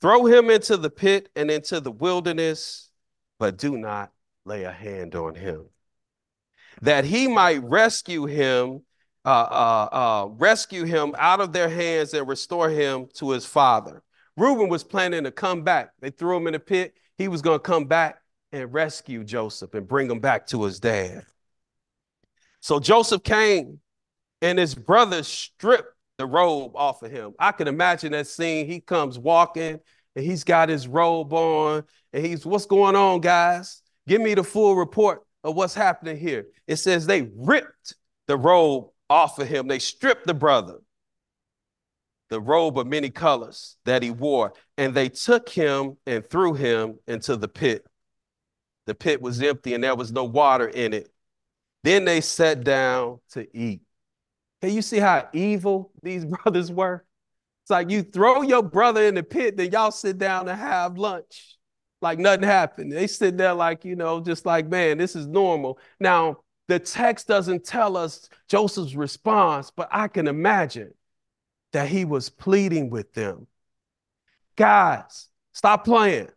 Throw 0.00 0.26
him 0.26 0.50
into 0.50 0.76
the 0.76 0.90
pit 0.90 1.28
and 1.36 1.50
into 1.50 1.80
the 1.80 1.90
wilderness, 1.90 2.90
but 3.38 3.56
do 3.56 3.78
not 3.78 4.12
lay 4.44 4.64
a 4.64 4.72
hand 4.72 5.14
on 5.14 5.34
him. 5.34 5.66
That 6.84 7.06
he 7.06 7.28
might 7.28 7.64
rescue 7.64 8.26
him, 8.26 8.82
uh, 9.24 9.28
uh, 9.28 9.88
uh, 9.90 10.26
rescue 10.36 10.84
him 10.84 11.14
out 11.18 11.40
of 11.40 11.50
their 11.50 11.70
hands 11.70 12.12
and 12.12 12.28
restore 12.28 12.68
him 12.68 13.08
to 13.14 13.30
his 13.30 13.46
father. 13.46 14.02
Reuben 14.36 14.68
was 14.68 14.84
planning 14.84 15.24
to 15.24 15.30
come 15.30 15.62
back. 15.62 15.92
They 16.00 16.10
threw 16.10 16.36
him 16.36 16.46
in 16.46 16.52
the 16.52 16.60
pit. 16.60 16.92
He 17.16 17.28
was 17.28 17.40
going 17.40 17.58
to 17.58 17.62
come 17.62 17.86
back 17.86 18.18
and 18.52 18.70
rescue 18.70 19.24
Joseph 19.24 19.72
and 19.72 19.88
bring 19.88 20.10
him 20.10 20.20
back 20.20 20.46
to 20.48 20.62
his 20.64 20.78
dad. 20.78 21.24
So 22.60 22.78
Joseph 22.80 23.22
came 23.22 23.80
and 24.42 24.58
his 24.58 24.74
brothers 24.74 25.26
stripped 25.26 25.94
the 26.18 26.26
robe 26.26 26.76
off 26.76 27.02
of 27.02 27.10
him. 27.10 27.32
I 27.38 27.52
can 27.52 27.66
imagine 27.66 28.12
that 28.12 28.26
scene. 28.26 28.66
He 28.66 28.80
comes 28.80 29.18
walking 29.18 29.80
and 30.14 30.24
he's 30.24 30.44
got 30.44 30.68
his 30.68 30.86
robe 30.86 31.32
on 31.32 31.84
and 32.12 32.26
he's, 32.26 32.44
What's 32.44 32.66
going 32.66 32.94
on, 32.94 33.22
guys? 33.22 33.80
Give 34.06 34.20
me 34.20 34.34
the 34.34 34.44
full 34.44 34.76
report 34.76 35.22
of 35.44 35.54
what's 35.54 35.74
happening 35.74 36.16
here. 36.16 36.46
It 36.66 36.76
says 36.76 37.06
they 37.06 37.30
ripped 37.36 37.94
the 38.26 38.36
robe 38.36 38.88
off 39.10 39.38
of 39.38 39.46
him, 39.46 39.68
they 39.68 39.78
stripped 39.78 40.26
the 40.26 40.34
brother, 40.34 40.78
the 42.30 42.40
robe 42.40 42.78
of 42.78 42.86
many 42.86 43.10
colors 43.10 43.76
that 43.84 44.02
he 44.02 44.10
wore, 44.10 44.54
and 44.78 44.94
they 44.94 45.10
took 45.10 45.48
him 45.48 45.98
and 46.06 46.28
threw 46.28 46.54
him 46.54 46.98
into 47.06 47.36
the 47.36 47.46
pit. 47.46 47.86
The 48.86 48.94
pit 48.94 49.20
was 49.20 49.42
empty 49.42 49.74
and 49.74 49.84
there 49.84 49.94
was 49.94 50.10
no 50.10 50.24
water 50.24 50.66
in 50.66 50.94
it. 50.94 51.08
Then 51.84 52.06
they 52.06 52.22
sat 52.22 52.64
down 52.64 53.20
to 53.32 53.46
eat. 53.56 53.82
Can 54.62 54.72
you 54.72 54.80
see 54.82 54.98
how 54.98 55.28
evil 55.34 55.92
these 56.02 56.24
brothers 56.44 56.72
were? 56.72 57.04
It's 57.62 57.70
like 57.70 57.90
you 57.90 58.02
throw 58.02 58.42
your 58.42 58.62
brother 58.62 59.02
in 59.04 59.14
the 59.14 59.22
pit, 59.22 59.56
then 59.56 59.70
y'all 59.70 59.90
sit 59.90 60.18
down 60.18 60.48
and 60.48 60.58
have 60.58 60.98
lunch 60.98 61.58
like 62.04 62.20
nothing 62.20 62.44
happened. 62.44 62.92
They 62.92 63.08
sit 63.08 63.36
there 63.36 63.54
like, 63.54 63.84
you 63.84 63.96
know, 63.96 64.20
just 64.20 64.46
like, 64.46 64.68
man, 64.68 64.98
this 64.98 65.16
is 65.16 65.26
normal. 65.26 65.78
Now, 65.98 66.38
the 66.68 66.78
text 66.78 67.26
doesn't 67.26 67.64
tell 67.64 67.96
us 67.96 68.28
Joseph's 68.48 68.94
response, 68.94 69.72
but 69.74 69.88
I 69.90 70.08
can 70.08 70.28
imagine 70.28 70.94
that 71.72 71.88
he 71.88 72.04
was 72.04 72.28
pleading 72.28 72.90
with 72.90 73.12
them. 73.14 73.46
Guys, 74.54 75.28
stop 75.52 75.84
playing. 75.84 76.28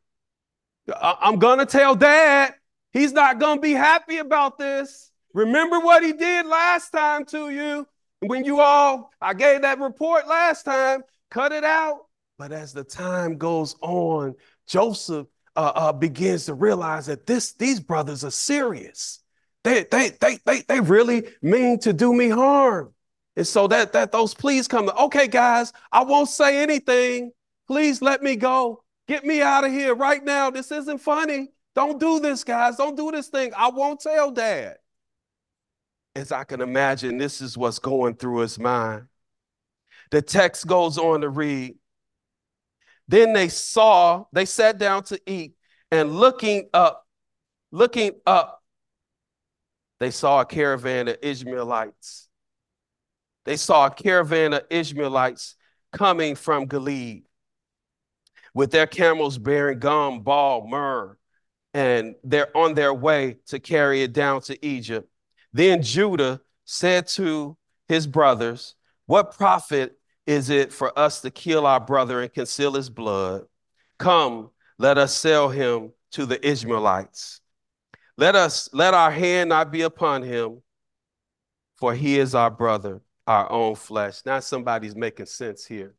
I'm 1.00 1.38
going 1.38 1.60
to 1.60 1.66
tell 1.66 1.96
dad. 1.96 2.56
He's 2.92 3.12
not 3.12 3.40
going 3.40 3.58
to 3.58 3.62
be 3.62 3.74
happy 3.74 4.18
about 4.18 4.58
this. 4.58 5.12
Remember 5.34 5.80
what 5.80 6.04
he 6.04 6.14
did 6.14 6.46
last 6.46 6.90
time 6.90 7.26
to 7.26 7.50
you 7.50 7.86
when 8.22 8.44
you 8.44 8.60
all, 8.62 9.12
I 9.22 9.34
gave 9.34 9.62
that 9.62 9.80
report 9.80 10.28
last 10.28 10.64
time, 10.64 11.04
cut 11.30 11.52
it 11.52 11.64
out. 11.64 12.08
But 12.40 12.52
as 12.52 12.74
the 12.74 12.84
time 12.84 13.38
goes 13.38 13.76
on, 13.82 14.36
Joseph 14.68 15.28
uh, 15.58 15.72
uh, 15.76 15.91
begins 15.91 16.46
to 16.46 16.54
realize 16.54 17.08
that 17.08 17.26
this, 17.26 17.54
these 17.54 17.80
brothers 17.80 18.24
are 18.24 18.32
serious. 18.32 19.20
They, 19.63 19.86
they, 19.91 20.12
they, 20.22 20.38
they, 20.46 20.62
they 20.62 20.80
really 20.80 21.28
mean 21.41 21.80
to 21.80 21.91
do 21.91 22.13
me 22.13 22.30
harm. 22.30 22.93
And 23.36 23.46
so 23.46 23.67
that, 23.67 23.91
that 23.93 24.12
those 24.12 24.34
pleas 24.34 24.67
come, 24.67 24.89
okay, 24.89 25.28
guys, 25.28 25.74
I 25.91 26.04
won't 26.04 26.30
say 26.30 26.62
anything. 26.62 27.32
Please 27.67 28.02
let 28.02 28.22
me 28.22 28.36
go. 28.36 28.84
Get 29.08 29.26
me 29.26 29.41
out 29.41 29.65
of 29.65 29.72
here 29.72 29.96
right 29.96 30.24
now. 30.24 30.52
This 30.52 30.72
isn't 30.72 31.00
funny. 31.00 31.50
Don't 31.76 32.00
do 32.00 32.20
this, 32.20 32.43
guys. 32.43 32.78
Don't 32.78 32.96
do 32.96 33.12
this 33.12 33.28
thing. 33.28 33.52
I 33.58 33.70
won't 33.70 34.00
tell 34.00 34.32
dad. 34.32 34.78
As 36.15 36.32
I 36.32 36.43
can 36.43 36.62
imagine, 36.62 37.17
this 37.17 37.41
is 37.41 37.58
what's 37.58 37.80
going 37.80 38.15
through 38.15 38.39
his 38.39 38.60
mind. 38.60 39.08
The 40.12 40.22
text 40.22 40.67
goes 40.67 40.98
on 40.98 41.22
to 41.22 41.30
read 41.30 41.76
Then 43.08 43.34
they 43.34 43.48
saw, 43.48 44.26
they 44.34 44.46
sat 44.46 44.78
down 44.78 45.04
to 45.04 45.20
eat, 45.26 45.54
and 45.91 46.15
looking 46.15 46.70
up, 46.74 47.06
looking 47.72 48.12
up, 48.26 48.62
they 50.00 50.12
saw 50.12 50.41
a 50.41 50.46
caravan 50.46 51.08
of 51.08 51.17
Ishmaelites. 51.22 52.28
They 53.46 53.56
saw 53.56 53.88
a 53.88 53.91
caravan 53.91 54.54
of 54.54 54.63
Ishmaelites 54.70 55.56
coming 55.93 56.36
from 56.36 56.65
Gilead 56.65 57.24
with 58.54 58.72
their 58.72 58.88
camels 58.88 59.38
bearing 59.38 59.80
gum, 59.80 60.22
balm, 60.22 60.70
myrrh, 60.70 61.17
and 61.74 62.15
they're 62.24 62.56
on 62.58 62.74
their 62.74 62.93
way 62.93 63.38
to 63.48 63.60
carry 63.60 64.02
it 64.02 64.13
down 64.13 64.41
to 64.41 64.65
Egypt. 64.65 65.10
Then 65.54 65.82
Judah 65.82 66.41
said 66.65 67.08
to 67.10 67.58
his 67.88 68.06
brothers, 68.08 68.76
What 69.06 69.38
profit 69.38 69.97
is 70.28 70.50
it 70.50 70.74
for 70.74 70.98
us 71.00 71.22
to 71.22 71.32
kill 71.32 71.66
our 71.66 71.80
brother 71.80 72.22
and 72.22 72.32
conceal 72.32 72.74
his 72.74 72.90
blood? 72.90 73.46
Come, 73.98 74.52
let 74.78 74.98
us 74.98 75.16
sell 75.16 75.50
him 75.50 75.94
to 76.12 76.26
the 76.26 76.46
Ishmaelites. 76.46 77.40
Let 78.18 78.36
us 78.36 78.70
let 78.74 78.94
our 78.94 79.10
hand 79.10 79.50
not 79.50 79.72
be 79.72 79.84
upon 79.84 80.24
him, 80.24 80.62
for 81.78 81.94
he 81.94 82.20
is 82.20 82.36
our 82.36 82.52
brother, 82.52 83.02
our 83.26 83.50
own 83.50 83.76
flesh. 83.76 84.22
Now 84.26 84.40
somebody's 84.42 84.96
making 84.96 85.28
sense 85.28 85.66
here. 85.66 85.96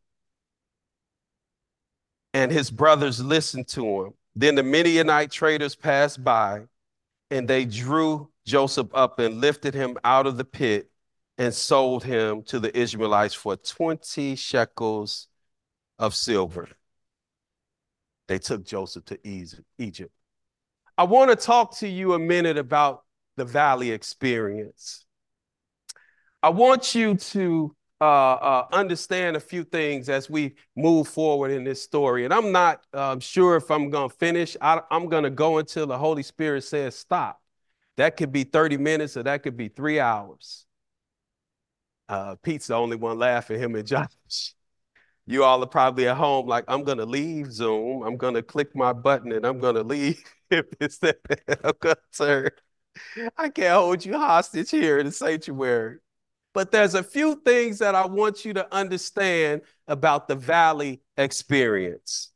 And 2.34 2.52
his 2.52 2.70
brothers 2.70 3.24
listened 3.24 3.68
to 3.68 4.02
him. 4.02 4.14
Then 4.36 4.54
the 4.56 4.62
Midianite 4.62 5.30
traders 5.30 5.74
passed 5.74 6.22
by, 6.22 6.62
and 7.30 7.48
they 7.48 7.64
drew 7.64 8.30
Joseph 8.44 8.88
up 8.92 9.18
and 9.18 9.40
lifted 9.40 9.74
him 9.74 9.96
out 10.04 10.26
of 10.26 10.36
the 10.36 10.44
pit 10.44 10.90
and 11.38 11.54
sold 11.54 12.02
him 12.02 12.42
to 12.42 12.58
the 12.58 12.76
Israelites 12.76 13.32
for 13.32 13.56
20 13.56 14.34
shekels 14.34 15.28
of 15.98 16.14
silver. 16.14 16.68
They 18.26 18.38
took 18.38 18.64
Joseph 18.64 19.04
to 19.06 19.18
Egypt. 19.78 20.12
I 20.98 21.04
want 21.04 21.30
to 21.30 21.36
talk 21.36 21.78
to 21.78 21.88
you 21.88 22.14
a 22.14 22.18
minute 22.18 22.58
about 22.58 23.04
the 23.36 23.44
valley 23.44 23.92
experience. 23.92 25.06
I 26.42 26.50
want 26.50 26.94
you 26.94 27.14
to 27.14 27.74
uh, 28.00 28.04
uh, 28.04 28.66
understand 28.72 29.36
a 29.36 29.40
few 29.40 29.64
things 29.64 30.08
as 30.08 30.28
we 30.28 30.56
move 30.76 31.08
forward 31.08 31.52
in 31.52 31.64
this 31.64 31.82
story. 31.82 32.24
And 32.24 32.34
I'm 32.34 32.52
not 32.52 32.82
um, 32.92 33.20
sure 33.20 33.56
if 33.56 33.70
I'm 33.70 33.90
going 33.90 34.10
to 34.10 34.16
finish. 34.16 34.56
I, 34.60 34.80
I'm 34.90 35.08
going 35.08 35.24
to 35.24 35.30
go 35.30 35.58
until 35.58 35.86
the 35.86 35.98
Holy 35.98 36.22
Spirit 36.22 36.64
says 36.64 36.96
stop. 36.96 37.40
That 37.96 38.16
could 38.16 38.32
be 38.32 38.44
30 38.44 38.76
minutes 38.76 39.16
or 39.16 39.22
that 39.22 39.42
could 39.42 39.56
be 39.56 39.68
three 39.68 39.98
hours. 39.98 40.66
Uh, 42.08 42.36
Pete's 42.36 42.68
the 42.68 42.74
only 42.74 42.96
one 42.96 43.18
laughing, 43.18 43.60
him 43.60 43.74
and 43.74 43.86
Josh. 43.86 44.08
You 45.30 45.44
all 45.44 45.62
are 45.62 45.66
probably 45.66 46.08
at 46.08 46.16
home 46.16 46.46
like, 46.46 46.64
I'm 46.68 46.84
going 46.84 46.96
to 46.96 47.04
leave 47.04 47.52
Zoom. 47.52 48.02
I'm 48.02 48.16
going 48.16 48.32
to 48.32 48.42
click 48.42 48.74
my 48.74 48.94
button 48.94 49.30
and 49.30 49.44
I'm 49.44 49.58
going 49.58 49.74
to 49.74 49.82
leave. 49.82 50.24
if 50.50 50.66
it's 50.80 50.98
that 50.98 51.18
concern. 51.80 52.50
I 53.36 53.48
can't 53.48 53.74
hold 53.74 54.04
you 54.04 54.16
hostage 54.16 54.70
here 54.70 54.98
in 54.98 55.06
the 55.06 55.12
sanctuary. 55.12 55.98
But 56.54 56.70
there's 56.70 56.94
a 56.94 57.02
few 57.02 57.40
things 57.44 57.78
that 57.78 57.94
I 57.94 58.06
want 58.06 58.44
you 58.44 58.54
to 58.54 58.74
understand 58.74 59.62
about 59.86 60.28
the 60.28 60.34
valley 60.34 61.02
experience. 61.16 62.30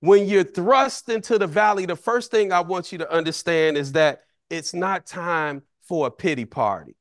When 0.00 0.26
you're 0.26 0.44
thrust 0.44 1.08
into 1.08 1.38
the 1.38 1.46
valley, 1.46 1.86
the 1.86 1.96
first 1.96 2.30
thing 2.30 2.52
I 2.52 2.60
want 2.60 2.90
you 2.90 2.98
to 2.98 3.12
understand 3.12 3.76
is 3.76 3.92
that 3.92 4.22
it's 4.50 4.74
not 4.74 5.06
time 5.06 5.62
for 5.82 6.06
a 6.06 6.10
pity 6.10 6.44
party. 6.44 6.96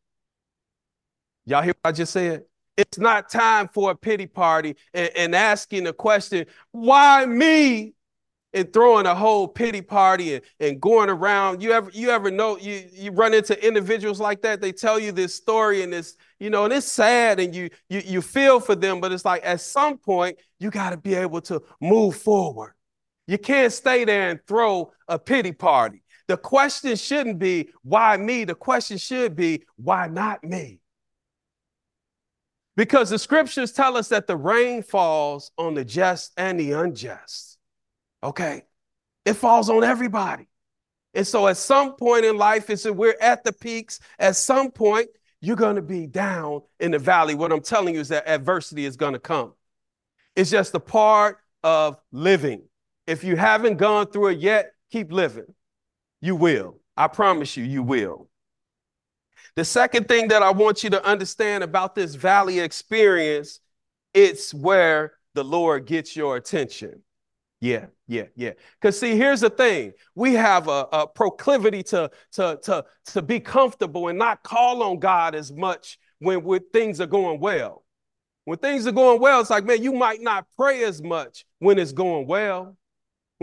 Y'all 1.46 1.62
hear 1.62 1.74
what 1.82 1.90
I 1.90 1.92
just 1.92 2.14
said? 2.14 2.44
It's 2.76 2.98
not 2.98 3.30
time 3.30 3.70
for 3.74 3.92
a 3.92 3.96
pity 3.96 4.26
party 4.26 4.76
and, 4.94 5.12
and 5.16 5.36
asking 5.36 5.84
the 5.84 5.94
question, 5.94 6.46
why 6.72 7.26
me? 7.26 7.94
and 8.54 8.72
throwing 8.72 9.06
a 9.06 9.16
whole 9.16 9.48
pity 9.48 9.82
party 9.82 10.36
and, 10.36 10.44
and 10.60 10.80
going 10.80 11.10
around. 11.10 11.62
You 11.62 11.72
ever 11.72 11.90
you 11.92 12.10
ever 12.10 12.30
know 12.30 12.58
you 12.58 12.84
you 12.92 13.12
run 13.12 13.34
into 13.34 13.66
individuals 13.66 14.20
like 14.20 14.42
that? 14.44 14.62
They 14.62 14.72
tell 14.72 15.00
you 15.00 15.12
this 15.12 15.34
story 15.34 15.82
and 15.82 15.94
it's 15.94 16.16
you 16.40 16.50
know 16.50 16.66
and 16.66 16.74
it's 16.74 16.88
sad 16.88 17.40
and 17.40 17.56
you 17.56 17.70
you 17.90 18.02
you 18.06 18.22
feel 18.22 18.60
for 18.60 18.76
them, 18.76 19.02
but 19.02 19.12
it's 19.12 19.26
like 19.26 19.42
at 19.44 19.62
some 19.62 19.98
point 19.98 20.38
you 20.60 20.70
got 20.70 20.92
to 20.92 20.98
be 20.98 21.16
able 21.16 21.42
to 21.42 21.62
move 21.82 22.16
forward. 22.16 22.74
You 23.28 23.38
can't 23.38 23.72
stay 23.72 24.06
there 24.06 24.30
and 24.30 24.40
throw 24.48 24.92
a 25.08 25.18
pity 25.18 25.54
party. 25.54 26.04
The 26.28 26.38
question 26.38 26.96
shouldn't 26.96 27.40
be 27.40 27.70
why 27.82 28.18
me. 28.18 28.44
The 28.44 28.56
question 28.56 28.98
should 28.98 29.36
be 29.36 29.64
why 29.78 30.08
not 30.08 30.44
me. 30.44 30.80
Because 32.76 33.10
the 33.10 33.20
scriptures 33.20 33.72
tell 33.72 33.98
us 33.98 34.10
that 34.10 34.28
the 34.28 34.36
rain 34.36 34.82
falls 34.82 35.52
on 35.58 35.76
the 35.76 35.86
just 35.86 36.32
and 36.38 36.60
the 36.60 36.72
unjust. 36.72 37.58
Okay. 38.24 38.64
It 39.26 39.34
falls 39.34 39.70
on 39.70 39.84
everybody. 39.84 40.48
And 41.14 41.28
so 41.28 41.48
at 41.48 41.58
some 41.58 41.96
point 41.96 42.26
in 42.26 42.38
life, 42.38 42.70
it's 42.70 42.86
we're 42.86 43.16
at 43.22 43.44
the 43.44 43.54
peaks. 43.54 44.00
At 44.18 44.36
some 44.36 44.72
point, 44.72 45.10
you're 45.42 45.56
going 45.56 45.76
to 45.76 45.82
be 45.82 46.08
down 46.08 46.62
in 46.80 46.92
the 46.92 47.00
valley. 47.00 47.36
What 47.36 47.52
I'm 47.52 47.62
telling 47.62 47.94
you 47.94 48.02
is 48.02 48.10
that 48.10 48.28
adversity 48.28 48.86
is 48.86 48.96
going 48.96 49.14
to 49.14 49.20
come. 49.20 49.54
It's 50.36 50.50
just 50.50 50.74
a 50.74 50.80
part 50.80 51.38
of 51.64 51.98
living. 52.12 52.64
If 53.06 53.24
you 53.24 53.36
haven't 53.36 53.78
gone 53.78 54.08
through 54.08 54.30
it 54.30 54.40
yet, 54.40 54.72
keep 54.92 55.12
living. 55.12 55.54
You 56.22 56.36
will. 56.36 56.80
I 56.98 57.08
promise 57.08 57.58
you, 57.58 57.66
you 57.66 57.84
will. 57.84 58.30
The 59.56 59.66
second 59.66 60.08
thing 60.08 60.30
that 60.30 60.42
I 60.42 60.52
want 60.52 60.84
you 60.84 60.90
to 60.92 61.06
understand 61.06 61.64
about 61.64 61.94
this 61.94 62.16
valley 62.16 62.60
experience, 62.60 63.60
it's 64.14 64.54
where 64.54 65.14
the 65.36 65.44
Lord 65.44 65.86
gets 65.86 66.16
your 66.16 66.38
attention. 66.38 67.04
Yeah, 67.62 67.86
yeah, 68.08 68.26
yeah. 68.36 68.52
Because 68.82 69.00
see, 69.00 69.16
here's 69.16 69.42
the 69.42 69.50
thing: 69.50 69.94
we 70.16 70.34
have 70.34 70.68
a, 70.68 70.88
a, 70.92 71.08
proclivity 71.08 71.82
to 71.84 72.12
to 72.34 72.60
to 72.64 72.84
to 73.06 73.22
be 73.22 73.40
comfortable 73.40 74.10
and 74.10 74.20
not 74.20 74.44
call 74.44 74.84
on 74.84 75.00
God 75.00 75.34
as 75.34 75.52
much 75.52 75.98
when, 76.20 76.44
when 76.44 76.62
things 76.74 77.00
are 77.00 77.08
going 77.08 77.40
well. 77.40 77.86
When 78.46 78.58
things 78.58 78.86
are 78.86 78.92
going 78.92 79.22
well, 79.22 79.40
it's 79.40 79.50
like, 79.50 79.64
man, 79.64 79.82
you 79.82 79.94
might 79.94 80.22
not 80.22 80.46
pray 80.58 80.84
as 80.84 81.02
much 81.02 81.46
when 81.60 81.80
it's 81.80 81.94
going 81.94 82.28
well. 82.28 82.76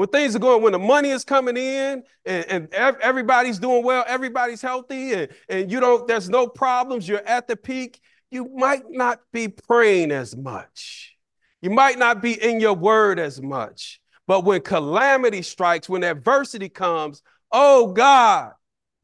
When 0.00 0.08
things 0.08 0.34
are 0.34 0.38
going, 0.38 0.62
when 0.62 0.72
the 0.72 0.78
money 0.78 1.10
is 1.10 1.24
coming 1.24 1.58
in 1.58 2.04
and, 2.24 2.46
and 2.46 2.72
everybody's 2.72 3.58
doing 3.58 3.84
well, 3.84 4.02
everybody's 4.08 4.62
healthy, 4.62 5.12
and, 5.12 5.28
and 5.46 5.70
you 5.70 5.78
don't, 5.78 6.08
there's 6.08 6.30
no 6.30 6.46
problems, 6.46 7.06
you're 7.06 7.18
at 7.26 7.46
the 7.46 7.54
peak, 7.54 8.00
you 8.30 8.48
might 8.54 8.84
not 8.88 9.20
be 9.30 9.48
praying 9.48 10.10
as 10.10 10.34
much. 10.34 11.18
You 11.60 11.68
might 11.68 11.98
not 11.98 12.22
be 12.22 12.32
in 12.32 12.60
your 12.60 12.72
word 12.72 13.18
as 13.18 13.42
much. 13.42 14.00
But 14.26 14.42
when 14.42 14.62
calamity 14.62 15.42
strikes, 15.42 15.86
when 15.86 16.02
adversity 16.02 16.70
comes, 16.70 17.22
oh 17.52 17.92
God, 17.92 18.52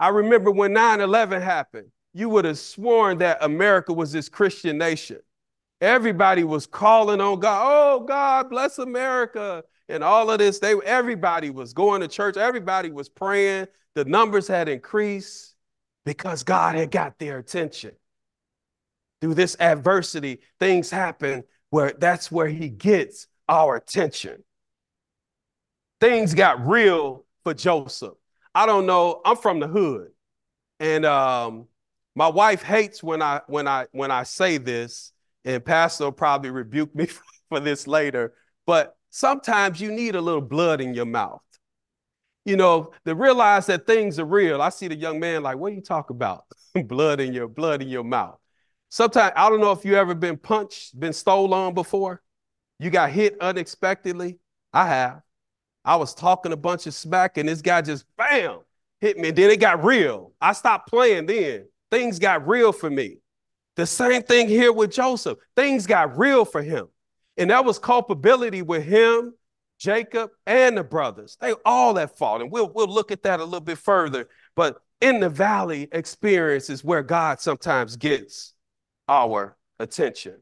I 0.01 0.09
remember 0.09 0.51
when 0.51 0.73
9 0.73 1.03
11 1.03 1.43
happened, 1.43 1.89
you 2.15 2.31
would 2.31 2.47
have 2.47 2.59
sworn 2.59 3.19
that 3.19 3.37
America 3.43 3.93
was 3.93 4.13
this 4.13 4.31
Christian 4.31 4.79
nation. 4.79 5.19
Everybody 5.79 6.43
was 6.43 6.67
calling 6.67 7.21
on 7.21 7.39
God, 7.39 7.65
oh 7.67 8.01
God, 8.01 8.49
bless 8.49 8.79
America. 8.79 9.63
And 9.89 10.03
all 10.03 10.31
of 10.31 10.39
this, 10.39 10.59
they 10.59 10.75
everybody 10.85 11.51
was 11.51 11.73
going 11.73 12.01
to 12.01 12.09
church, 12.09 12.37
everybody 12.37 12.91
was 12.91 13.09
praying. 13.09 13.69
The 13.95 14.05
numbers 14.05 14.49
had 14.49 14.69
increased 14.69 15.55
because 16.05 16.43
God 16.43 16.75
had 16.75 16.91
got 16.91 17.19
their 17.19 17.39
attention. 17.39 17.93
Through 19.21 19.35
this 19.35 19.57
adversity, 19.59 20.41
things 20.61 20.91
happen 20.91 21.45
where 21.71 21.93
that's 21.99 22.31
where 22.31 22.49
he 22.49 22.69
gets 22.69 23.27
our 23.49 23.77
attention 23.77 24.43
things 26.01 26.35
got 26.35 26.67
real 26.67 27.25
for 27.45 27.55
Joseph. 27.55 28.15
I 28.55 28.67
don't 28.67 28.87
know. 28.87 29.21
I'm 29.25 29.37
from 29.37 29.61
the 29.61 29.69
hood, 29.69 30.09
and 30.81 31.05
um, 31.05 31.67
my 32.15 32.29
wife 32.29 32.63
hates 32.63 33.03
when 33.03 33.23
I 33.23 33.43
when 33.47 33.69
I 33.69 33.87
when 33.93 34.11
I 34.11 34.23
say 34.23 34.59
this, 34.59 35.13
and 35.45 35.65
Pastor 35.65 36.05
will 36.05 36.13
probably 36.13 36.51
rebuke 36.51 36.95
me 36.95 37.09
for 37.49 37.61
this 37.61 37.87
later. 37.87 38.35
But 38.67 38.97
sometimes 39.17 39.81
you 39.81 39.91
need 39.91 40.15
a 40.15 40.21
little 40.21 40.43
blood 40.43 40.81
in 40.81 40.93
your 40.93 41.07
mouth, 41.07 41.41
you 42.45 42.55
know, 42.55 42.93
to 43.07 43.15
realize 43.15 43.65
that 43.67 43.87
things 43.87 44.19
are 44.19 44.27
real. 44.27 44.61
I 44.61 44.69
see 44.69 44.89
the 44.89 44.95
young 44.95 45.19
man 45.19 45.43
like, 45.43 45.57
"What 45.57 45.73
are 45.73 45.75
you 45.75 45.81
talk 45.81 46.11
about? 46.11 46.45
blood 46.85 47.21
in 47.21 47.33
your 47.33 47.49
blood 47.49 47.81
in 47.81 47.89
your 47.89 48.05
mouth." 48.05 48.39
Sometimes 48.91 49.33
I 49.35 49.49
don't 49.49 49.61
know 49.61 49.73
if 49.73 49.85
you 49.85 49.97
ever 49.97 50.15
been 50.15 50.37
punched, 50.37 50.99
been 50.99 51.15
stolen 51.15 51.75
before. 51.75 52.23
You 52.79 52.91
got 52.91 53.11
hit 53.11 53.41
unexpectedly. 53.41 54.39
I 54.73 54.87
have. 54.87 55.23
I 55.83 55.97
was 55.97 56.15
talking 56.15 56.53
a 56.53 56.57
bunch 56.57 56.87
of 56.87 56.93
smack, 56.93 57.39
and 57.39 57.49
this 57.49 57.63
guy 57.63 57.81
just 57.81 58.05
bam 58.19 58.59
hit 59.01 59.17
me. 59.17 59.29
And 59.29 59.39
then 59.39 59.51
it 59.51 59.61
got 59.61 59.83
real. 59.83 60.33
I 60.41 60.53
stopped 60.53 60.89
playing 60.89 61.27
then. 61.27 61.67
Things 61.91 62.19
got 62.19 62.47
real 62.47 62.73
for 62.73 62.91
me. 62.91 63.19
The 63.77 63.87
same 63.87 64.23
thing 64.23 64.49
here 64.49 64.73
with 64.73 64.91
Joseph. 64.91 65.39
Things 65.55 65.87
got 65.87 66.19
real 66.19 66.45
for 66.45 66.63
him. 66.63 66.89
And 67.37 67.51
that 67.51 67.65
was 67.65 67.79
culpability 67.79 68.63
with 68.63 68.85
him, 68.85 69.35
Jacob, 69.79 70.31
and 70.47 70.79
the 70.79 70.85
brothers. 70.85 71.37
They 71.41 71.55
all 71.65 71.99
at 71.99 72.17
fault. 72.17 72.43
And 72.43 72.51
we'll, 72.51 72.73
we'll 72.73 72.89
look 72.89 73.13
at 73.13 73.23
that 73.25 73.41
a 73.41 73.45
little 73.45 73.61
bit 73.61 73.79
further. 73.79 74.29
But 74.55 74.81
in 75.01 75.21
the 75.21 75.29
valley 75.29 75.89
experience 75.93 76.71
is 76.71 76.83
where 76.83 77.03
God 77.03 77.41
sometimes 77.41 77.97
gets 77.97 78.55
our 79.09 79.57
attention. 79.79 80.37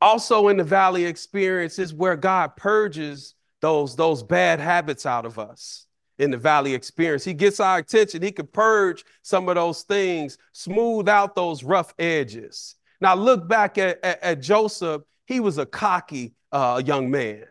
Also 0.00 0.48
in 0.48 0.56
the 0.56 0.64
valley 0.64 1.04
experience 1.04 1.78
is 1.78 1.92
where 1.92 2.16
God 2.16 2.56
purges 2.56 3.34
those, 3.60 3.96
those 3.96 4.22
bad 4.22 4.60
habits 4.60 5.04
out 5.04 5.26
of 5.26 5.38
us 5.38 5.86
in 6.18 6.30
the 6.30 6.36
valley 6.36 6.74
experience. 6.74 7.24
He 7.24 7.34
gets 7.34 7.60
our 7.60 7.78
attention. 7.78 8.22
He 8.22 8.32
can 8.32 8.46
purge 8.46 9.04
some 9.22 9.48
of 9.48 9.56
those 9.56 9.82
things, 9.82 10.38
smooth 10.52 11.08
out 11.08 11.34
those 11.34 11.62
rough 11.62 11.94
edges. 11.98 12.76
Now 13.00 13.14
look 13.14 13.48
back 13.48 13.78
at, 13.78 14.04
at, 14.04 14.22
at 14.22 14.40
Joseph. 14.40 15.02
He 15.26 15.40
was 15.40 15.58
a 15.58 15.66
cocky 15.66 16.34
uh, 16.52 16.82
young 16.84 17.10
man. 17.10 17.44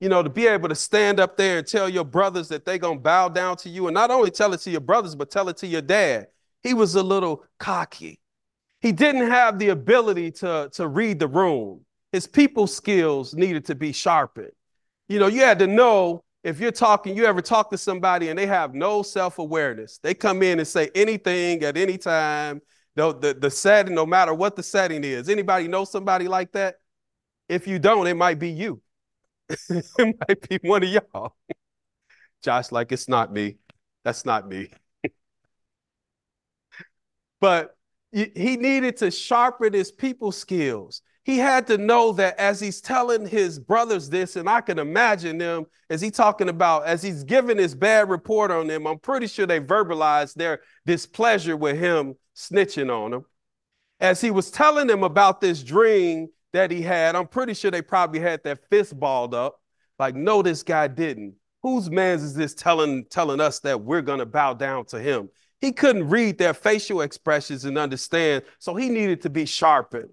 You 0.00 0.08
know, 0.08 0.22
to 0.22 0.30
be 0.30 0.48
able 0.48 0.68
to 0.68 0.74
stand 0.74 1.20
up 1.20 1.36
there 1.36 1.58
and 1.58 1.66
tell 1.66 1.88
your 1.88 2.04
brothers 2.04 2.48
that 2.48 2.64
they're 2.64 2.78
going 2.78 2.98
to 2.98 3.02
bow 3.02 3.28
down 3.28 3.56
to 3.58 3.68
you, 3.68 3.86
and 3.86 3.94
not 3.94 4.10
only 4.10 4.30
tell 4.32 4.52
it 4.52 4.60
to 4.62 4.70
your 4.70 4.80
brothers, 4.80 5.14
but 5.14 5.30
tell 5.30 5.48
it 5.48 5.58
to 5.58 5.66
your 5.66 5.82
dad. 5.82 6.26
He 6.62 6.74
was 6.74 6.96
a 6.96 7.02
little 7.02 7.44
cocky. 7.58 8.18
He 8.80 8.90
didn't 8.90 9.30
have 9.30 9.60
the 9.60 9.68
ability 9.68 10.32
to, 10.32 10.70
to 10.72 10.88
read 10.88 11.20
the 11.20 11.28
room. 11.28 11.84
His 12.10 12.26
people 12.26 12.66
skills 12.66 13.32
needed 13.34 13.64
to 13.66 13.76
be 13.76 13.92
sharpened. 13.92 14.50
You 15.08 15.20
know, 15.20 15.28
you 15.28 15.42
had 15.42 15.60
to 15.60 15.68
know 15.68 16.24
if 16.42 16.58
you're 16.58 16.72
talking, 16.72 17.16
you 17.16 17.24
ever 17.24 17.40
talk 17.40 17.70
to 17.70 17.78
somebody 17.78 18.28
and 18.28 18.36
they 18.36 18.46
have 18.46 18.74
no 18.74 19.02
self-awareness. 19.02 19.98
They 20.02 20.14
come 20.14 20.42
in 20.42 20.58
and 20.58 20.66
say 20.66 20.90
anything 20.96 21.62
at 21.62 21.76
any 21.76 21.96
time. 21.96 22.60
The, 22.94 23.14
the, 23.14 23.34
the 23.34 23.50
setting, 23.50 23.94
no 23.94 24.04
matter 24.04 24.34
what 24.34 24.54
the 24.56 24.62
setting 24.62 25.02
is. 25.02 25.28
Anybody 25.28 25.66
know 25.66 25.84
somebody 25.84 26.28
like 26.28 26.52
that? 26.52 26.76
If 27.48 27.66
you 27.66 27.78
don't, 27.78 28.06
it 28.06 28.14
might 28.14 28.38
be 28.38 28.50
you. 28.50 28.82
it 29.48 30.16
might 30.28 30.48
be 30.48 30.58
one 30.62 30.82
of 30.82 30.88
y'all. 30.88 31.34
Josh, 32.42 32.72
like 32.72 32.92
it's 32.92 33.08
not 33.08 33.32
me. 33.32 33.56
That's 34.04 34.24
not 34.24 34.48
me. 34.48 34.70
but 37.40 37.76
he 38.12 38.56
needed 38.56 38.98
to 38.98 39.10
sharpen 39.10 39.72
his 39.72 39.90
people 39.90 40.32
skills. 40.32 41.00
He 41.24 41.38
had 41.38 41.66
to 41.68 41.78
know 41.78 42.12
that 42.12 42.38
as 42.38 42.60
he's 42.60 42.80
telling 42.80 43.26
his 43.26 43.58
brothers 43.58 44.10
this, 44.10 44.36
and 44.36 44.48
I 44.48 44.60
can 44.60 44.78
imagine 44.78 45.38
them 45.38 45.64
as 45.88 46.00
he 46.00 46.10
talking 46.10 46.48
about, 46.48 46.84
as 46.84 47.02
he's 47.02 47.24
giving 47.24 47.58
his 47.58 47.74
bad 47.74 48.10
report 48.10 48.50
on 48.50 48.66
them, 48.66 48.86
I'm 48.86 48.98
pretty 48.98 49.28
sure 49.28 49.46
they 49.46 49.60
verbalized 49.60 50.34
their 50.34 50.60
displeasure 50.84 51.56
with 51.56 51.78
him 51.78 52.16
snitching 52.36 52.90
on 52.90 53.12
him. 53.12 53.24
As 54.00 54.20
he 54.20 54.30
was 54.30 54.50
telling 54.50 54.86
them 54.86 55.02
about 55.04 55.40
this 55.40 55.62
dream 55.62 56.28
that 56.52 56.70
he 56.70 56.82
had, 56.82 57.14
I'm 57.14 57.28
pretty 57.28 57.54
sure 57.54 57.70
they 57.70 57.82
probably 57.82 58.20
had 58.20 58.42
their 58.42 58.56
fist 58.56 58.98
balled 58.98 59.34
up, 59.34 59.60
like, 59.98 60.14
no, 60.14 60.42
this 60.42 60.62
guy 60.62 60.88
didn't. 60.88 61.34
Whose 61.62 61.90
man's 61.90 62.24
is 62.24 62.34
this 62.34 62.54
telling 62.54 63.04
telling 63.04 63.40
us 63.40 63.60
that 63.60 63.80
we're 63.80 64.02
gonna 64.02 64.26
bow 64.26 64.54
down 64.54 64.84
to 64.86 65.00
him? 65.00 65.28
He 65.60 65.70
couldn't 65.70 66.08
read 66.08 66.38
their 66.38 66.54
facial 66.54 67.02
expressions 67.02 67.64
and 67.64 67.78
understand, 67.78 68.42
so 68.58 68.74
he 68.74 68.88
needed 68.88 69.22
to 69.22 69.30
be 69.30 69.46
sharpened. 69.46 70.10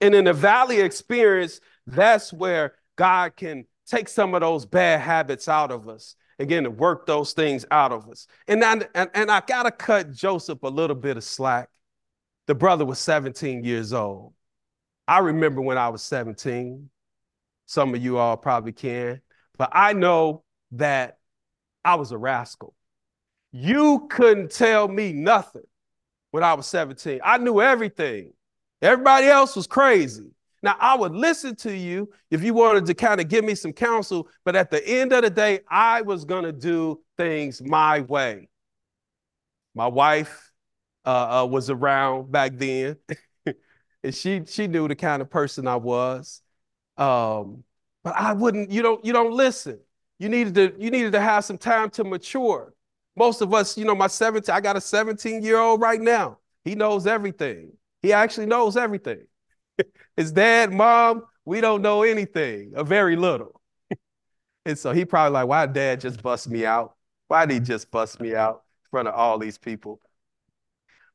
And 0.00 0.14
in 0.14 0.24
the 0.24 0.32
valley 0.32 0.80
experience, 0.80 1.60
that's 1.86 2.32
where 2.32 2.76
God 2.96 3.36
can 3.36 3.66
take 3.86 4.08
some 4.08 4.34
of 4.34 4.40
those 4.40 4.64
bad 4.64 5.00
habits 5.00 5.48
out 5.48 5.70
of 5.70 5.88
us 5.88 6.16
again 6.40 6.64
to 6.64 6.70
work 6.70 7.06
those 7.06 7.32
things 7.32 7.64
out 7.70 7.92
of 7.92 8.08
us. 8.08 8.26
And 8.48 8.64
I, 8.64 8.80
and, 8.94 9.10
and 9.14 9.30
I 9.30 9.42
got 9.46 9.64
to 9.64 9.70
cut 9.70 10.12
Joseph 10.12 10.62
a 10.62 10.68
little 10.68 10.96
bit 10.96 11.16
of 11.16 11.24
slack. 11.24 11.68
The 12.46 12.54
brother 12.54 12.84
was 12.84 12.98
17 12.98 13.62
years 13.62 13.92
old. 13.92 14.32
I 15.06 15.18
remember 15.18 15.60
when 15.60 15.78
I 15.78 15.90
was 15.90 16.02
17. 16.02 16.88
Some 17.66 17.94
of 17.94 18.02
you 18.02 18.18
all 18.18 18.36
probably 18.36 18.72
can. 18.72 19.20
But 19.58 19.70
I 19.72 19.92
know 19.92 20.44
that 20.72 21.18
I 21.84 21.96
was 21.96 22.10
a 22.12 22.18
rascal. 22.18 22.74
You 23.52 24.06
couldn't 24.10 24.50
tell 24.50 24.88
me 24.88 25.12
nothing 25.12 25.62
when 26.30 26.42
I 26.42 26.54
was 26.54 26.66
17. 26.66 27.20
I 27.22 27.38
knew 27.38 27.60
everything. 27.60 28.32
Everybody 28.80 29.26
else 29.26 29.56
was 29.56 29.66
crazy. 29.66 30.30
Now, 30.62 30.76
I 30.78 30.94
would 30.96 31.14
listen 31.14 31.56
to 31.56 31.74
you 31.74 32.10
if 32.30 32.42
you 32.42 32.52
wanted 32.52 32.86
to 32.86 32.94
kind 32.94 33.20
of 33.20 33.28
give 33.28 33.44
me 33.44 33.54
some 33.54 33.72
counsel, 33.72 34.28
but 34.44 34.54
at 34.56 34.70
the 34.70 34.86
end 34.86 35.12
of 35.12 35.22
the 35.22 35.30
day, 35.30 35.60
I 35.68 36.02
was 36.02 36.24
going 36.24 36.44
to 36.44 36.52
do 36.52 37.00
things 37.16 37.62
my 37.62 38.00
way. 38.00 38.48
My 39.74 39.86
wife 39.86 40.52
uh, 41.06 41.42
uh, 41.42 41.46
was 41.46 41.70
around 41.70 42.30
back 42.30 42.52
then, 42.56 42.96
and 44.04 44.14
she 44.14 44.42
she 44.46 44.66
knew 44.66 44.88
the 44.88 44.96
kind 44.96 45.22
of 45.22 45.30
person 45.30 45.66
I 45.66 45.76
was. 45.76 46.42
Um, 46.96 47.64
but 48.02 48.14
I 48.16 48.32
wouldn't. 48.32 48.70
You 48.70 48.82
don't. 48.82 49.04
You 49.04 49.12
don't 49.12 49.32
listen. 49.32 49.78
You 50.18 50.28
needed 50.28 50.54
to. 50.56 50.74
You 50.78 50.90
needed 50.90 51.12
to 51.12 51.20
have 51.20 51.44
some 51.44 51.58
time 51.58 51.88
to 51.90 52.04
mature. 52.04 52.74
Most 53.16 53.40
of 53.40 53.54
us, 53.54 53.78
you 53.78 53.84
know, 53.84 53.94
my 53.94 54.08
17. 54.08 54.54
I 54.54 54.60
got 54.60 54.76
a 54.76 54.80
17 54.80 55.42
year 55.42 55.58
old 55.58 55.80
right 55.80 56.00
now. 56.00 56.38
He 56.64 56.74
knows 56.74 57.06
everything. 57.06 57.72
He 58.02 58.12
actually 58.12 58.46
knows 58.46 58.76
everything. 58.76 59.26
His 60.16 60.32
dad, 60.32 60.72
mom, 60.72 61.24
we 61.44 61.60
don't 61.60 61.82
know 61.82 62.02
anything, 62.02 62.72
or 62.76 62.84
very 62.84 63.16
little. 63.16 63.60
and 64.66 64.78
so 64.78 64.92
he 64.92 65.04
probably 65.04 65.34
like, 65.34 65.48
why 65.48 65.66
dad 65.66 66.00
just 66.00 66.22
bust 66.22 66.48
me 66.48 66.64
out? 66.66 66.94
Why 67.28 67.46
did 67.46 67.54
he 67.54 67.60
just 67.60 67.90
bust 67.90 68.20
me 68.20 68.34
out 68.34 68.62
in 68.84 68.90
front 68.90 69.08
of 69.08 69.14
all 69.14 69.38
these 69.38 69.58
people? 69.58 70.00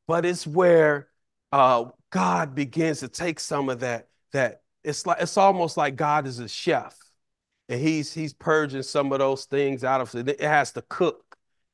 But 0.08 0.25
it's 0.25 0.45
where 0.45 1.10
uh, 1.51 1.86
God 2.10 2.56
begins 2.56 2.99
to 2.99 3.08
take 3.08 3.39
some 3.39 3.69
of 3.69 3.80
that, 3.82 4.08
that 4.34 4.62
it's 4.84 5.06
like 5.06 5.21
it's 5.21 5.38
almost 5.38 5.78
like 5.78 5.95
God 5.95 6.28
is 6.28 6.39
a 6.39 6.47
chef 6.47 6.95
and 7.67 7.82
he's 7.82 8.13
he's 8.13 8.34
purging 8.34 8.84
some 8.84 9.12
of 9.12 9.19
those 9.19 9.45
things 9.45 9.84
out 9.84 9.99
of 9.99 10.13
it. 10.13 10.30
It 10.30 10.41
has 10.41 10.71
to 10.73 10.84
cook 10.84 11.25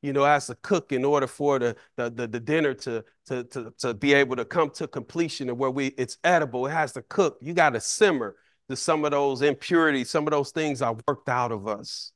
you 0.01 0.13
know, 0.13 0.23
has 0.23 0.47
to 0.47 0.55
cook 0.55 0.91
in 0.91 1.05
order 1.05 1.27
for 1.27 1.59
the, 1.59 1.75
the, 1.95 2.09
the, 2.09 2.27
the, 2.27 2.39
dinner 2.39 2.73
to, 2.73 3.03
to, 3.27 3.43
to, 3.45 3.73
to 3.79 3.93
be 3.93 4.13
able 4.13 4.35
to 4.35 4.45
come 4.45 4.69
to 4.71 4.87
completion 4.87 5.49
and 5.49 5.57
where 5.57 5.71
we 5.71 5.87
it's 5.87 6.17
edible. 6.23 6.67
It 6.67 6.71
has 6.71 6.93
to 6.93 7.01
cook. 7.03 7.37
You 7.41 7.53
got 7.53 7.71
to 7.71 7.81
simmer 7.81 8.35
to 8.69 8.75
some 8.75 9.05
of 9.05 9.11
those 9.11 9.41
impurities, 9.41 10.09
some 10.09 10.25
of 10.27 10.31
those 10.31 10.51
things 10.51 10.81
are 10.81 10.95
worked 11.07 11.29
out 11.29 11.51
of 11.51 11.67
us. 11.67 12.11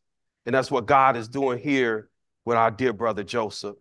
And 0.46 0.56
that's 0.56 0.72
what 0.72 0.86
God 0.86 1.18
is 1.18 1.28
doing 1.28 1.60
here 1.60 2.10
with 2.46 2.58
our 2.58 2.72
dear 2.72 2.94
brother 2.94 3.24
Joseph. 3.24 3.76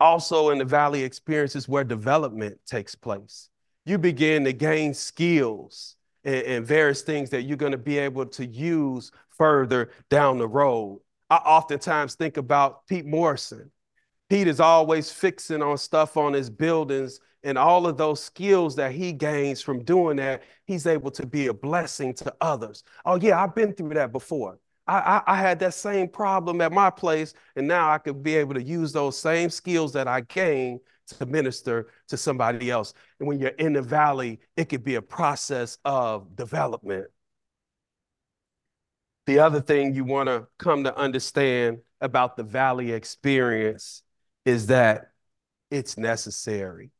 Also 0.00 0.50
in 0.50 0.58
the 0.58 0.64
valley 0.64 1.02
experiences 1.02 1.68
where 1.68 1.84
development 1.84 2.58
takes 2.66 2.94
place. 2.94 3.50
You 3.84 3.98
begin 3.98 4.44
to 4.44 4.52
gain 4.52 4.94
skills 4.94 5.96
and, 6.24 6.42
and 6.42 6.66
various 6.66 7.02
things 7.02 7.30
that 7.30 7.42
you're 7.42 7.56
going 7.56 7.72
to 7.72 7.78
be 7.78 7.98
able 7.98 8.26
to 8.26 8.46
use 8.46 9.10
further 9.36 9.90
down 10.08 10.38
the 10.38 10.48
road. 10.48 11.00
I 11.30 11.36
oftentimes 11.36 12.14
think 12.14 12.36
about 12.36 12.86
Pete 12.86 13.06
Morrison. 13.06 13.70
Pete 14.28 14.48
is 14.48 14.60
always 14.60 15.10
fixing 15.10 15.62
on 15.62 15.78
stuff 15.78 16.16
on 16.16 16.34
his 16.34 16.50
buildings 16.50 17.20
and 17.42 17.56
all 17.56 17.86
of 17.86 17.96
those 17.96 18.22
skills 18.22 18.76
that 18.76 18.92
he 18.92 19.12
gains 19.12 19.62
from 19.62 19.84
doing 19.84 20.16
that, 20.16 20.42
he's 20.66 20.86
able 20.86 21.10
to 21.12 21.26
be 21.26 21.46
a 21.46 21.54
blessing 21.54 22.12
to 22.14 22.34
others. 22.40 22.82
Oh, 23.04 23.16
yeah, 23.16 23.42
I've 23.42 23.54
been 23.54 23.72
through 23.72 23.94
that 23.94 24.12
before. 24.12 24.58
I, 24.86 24.98
I, 24.98 25.22
I, 25.34 25.36
had 25.36 25.58
that 25.60 25.74
same 25.74 26.08
problem 26.08 26.60
at 26.60 26.72
my 26.72 26.90
place, 26.90 27.34
and 27.56 27.68
now 27.68 27.90
I 27.90 27.98
could 27.98 28.22
be 28.22 28.36
able 28.36 28.54
to 28.54 28.62
use 28.62 28.92
those 28.92 29.18
same 29.18 29.50
skills 29.50 29.92
that 29.92 30.08
I 30.08 30.22
gained 30.22 30.80
to 31.08 31.26
minister 31.26 31.88
to 32.08 32.16
somebody 32.16 32.70
else. 32.70 32.94
And 33.20 33.28
when 33.28 33.38
you're 33.38 33.50
in 33.50 33.74
the 33.74 33.82
valley, 33.82 34.40
it 34.56 34.68
could 34.68 34.84
be 34.84 34.96
a 34.96 35.02
process 35.02 35.78
of 35.84 36.34
development. 36.36 37.06
The 39.26 39.38
other 39.38 39.60
thing 39.60 39.94
you 39.94 40.04
want 40.04 40.28
to 40.28 40.46
come 40.58 40.84
to 40.84 40.96
understand 40.96 41.78
about 42.00 42.36
the 42.36 42.42
valley 42.42 42.92
experience 42.92 44.02
is 44.48 44.68
that 44.68 45.10
it's 45.70 45.98
necessary. 45.98 46.90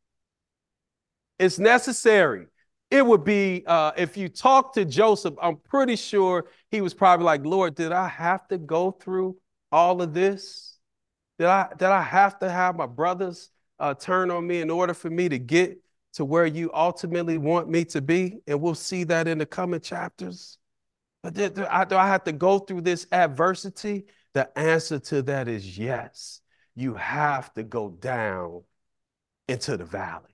It's 1.39 1.59
necessary. 1.59 2.47
It 2.91 3.05
would 3.05 3.25
be, 3.25 3.65
uh, 3.67 3.93
if 3.97 4.19
you 4.19 4.29
talk 4.29 4.75
to 4.75 4.85
Joseph, 4.85 5.35
I'm 5.41 5.57
pretty 5.57 5.97
sure 5.97 6.45
he 6.71 6.83
was 6.83 6.93
probably 6.93 7.25
like, 7.25 7.47
Lord, 7.47 7.75
did 7.75 7.91
I 7.91 8.07
have 8.07 8.47
to 8.49 8.59
go 8.59 8.91
through 8.91 9.39
all 9.73 10.03
of 10.03 10.13
this? 10.13 10.77
Did 11.39 11.47
I, 11.47 11.69
did 11.71 11.89
I 11.89 12.03
have 12.03 12.39
to 12.41 12.51
have 12.51 12.77
my 12.77 12.87
brothers 12.87 13.49
uh, 13.79 13.95
turn 13.95 14.31
on 14.31 14.47
me 14.47 14.61
in 14.61 14.69
order 14.69 14.93
for 14.93 15.09
me 15.09 15.31
to 15.31 15.39
get 15.39 15.79
to 16.15 16.27
where 16.27 16.47
you 16.47 16.71
ultimately 16.75 17.39
want 17.39 17.71
me 17.71 17.87
to 17.87 18.03
be? 18.03 18.41
And 18.47 18.61
we'll 18.61 18.75
see 18.75 19.05
that 19.05 19.27
in 19.27 19.39
the 19.39 19.47
coming 19.47 19.81
chapters. 19.81 20.59
But 21.23 21.33
do, 21.33 21.49
do, 21.49 21.67
I, 21.71 21.87
do 21.87 21.97
I 21.97 22.09
have 22.09 22.25
to 22.25 22.33
go 22.33 22.59
through 22.59 22.83
this 22.83 23.07
adversity? 23.11 24.05
The 24.35 24.51
answer 24.59 24.99
to 24.99 25.23
that 25.23 25.49
is 25.49 25.79
yes. 25.79 26.43
You 26.79 26.95
have 26.95 27.53
to 27.55 27.65
go 27.65 27.89
down 27.91 28.63
into 29.49 29.77
the 29.77 29.85
valley. 29.85 30.31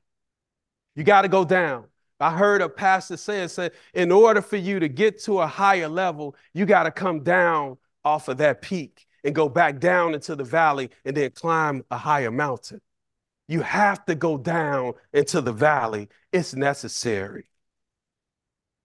You 0.95 1.03
got 1.03 1.23
to 1.23 1.29
go 1.29 1.43
down. 1.43 1.87
I 2.21 2.37
heard 2.37 2.61
a 2.61 2.69
pastor 2.69 3.17
say, 3.17 3.49
said, 3.49 3.73
in 3.95 4.13
order 4.13 4.43
for 4.43 4.59
you 4.59 4.79
to 4.79 4.89
get 4.91 5.23
to 5.23 5.41
a 5.41 5.47
higher 5.47 5.89
level, 5.89 6.37
you 6.53 6.67
got 6.67 6.83
to 6.83 6.91
come 6.91 7.23
down 7.23 7.79
off 8.05 8.29
of 8.29 8.37
that 8.39 8.61
peak 8.61 9.07
and 9.25 9.35
go 9.35 9.49
back 9.49 9.81
down 9.81 10.13
into 10.13 10.37
the 10.37 10.45
valley 10.45 10.91
and 11.07 11.17
then 11.17 11.31
climb 11.31 11.83
a 11.91 11.97
higher 11.97 12.31
mountain. 12.31 12.83
You 13.49 13.63
have 13.63 14.05
to 14.05 14.15
go 14.15 14.37
down 14.37 14.93
into 15.15 15.41
the 15.41 15.53
valley. 15.53 16.11
It's 16.31 16.55
necessary. 16.55 17.47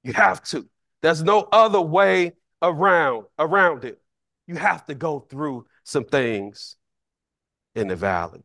You 0.06 0.14
have 0.14 0.42
to. 0.46 0.66
There's 1.02 1.24
no 1.24 1.50
other 1.52 1.82
way 1.82 2.32
around 2.62 3.26
around 3.38 3.84
it. 3.84 4.00
You 4.48 4.56
have 4.56 4.86
to 4.86 4.96
go 4.96 5.20
through 5.20 5.66
some 5.84 6.06
things 6.06 6.78
in 7.76 7.88
the 7.88 7.96
valley. 7.96 8.44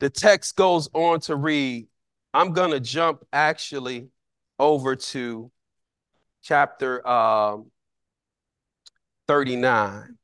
The 0.00 0.10
text 0.10 0.56
goes 0.56 0.88
on 0.92 1.20
to 1.20 1.36
read, 1.36 1.86
I'm 2.32 2.52
going 2.52 2.72
to 2.72 2.80
jump 2.80 3.24
actually 3.32 4.08
over 4.58 4.96
to 4.96 5.50
chapter 6.42 7.06
um, 7.06 7.70
39. 9.28 10.16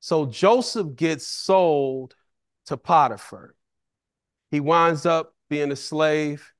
So 0.00 0.26
Joseph 0.26 0.94
gets 0.96 1.26
sold 1.26 2.14
to 2.66 2.76
Potiphar. 2.76 3.54
He 4.50 4.60
winds 4.60 5.06
up 5.06 5.34
being 5.48 5.72
a 5.72 5.76
slave. 5.76 6.52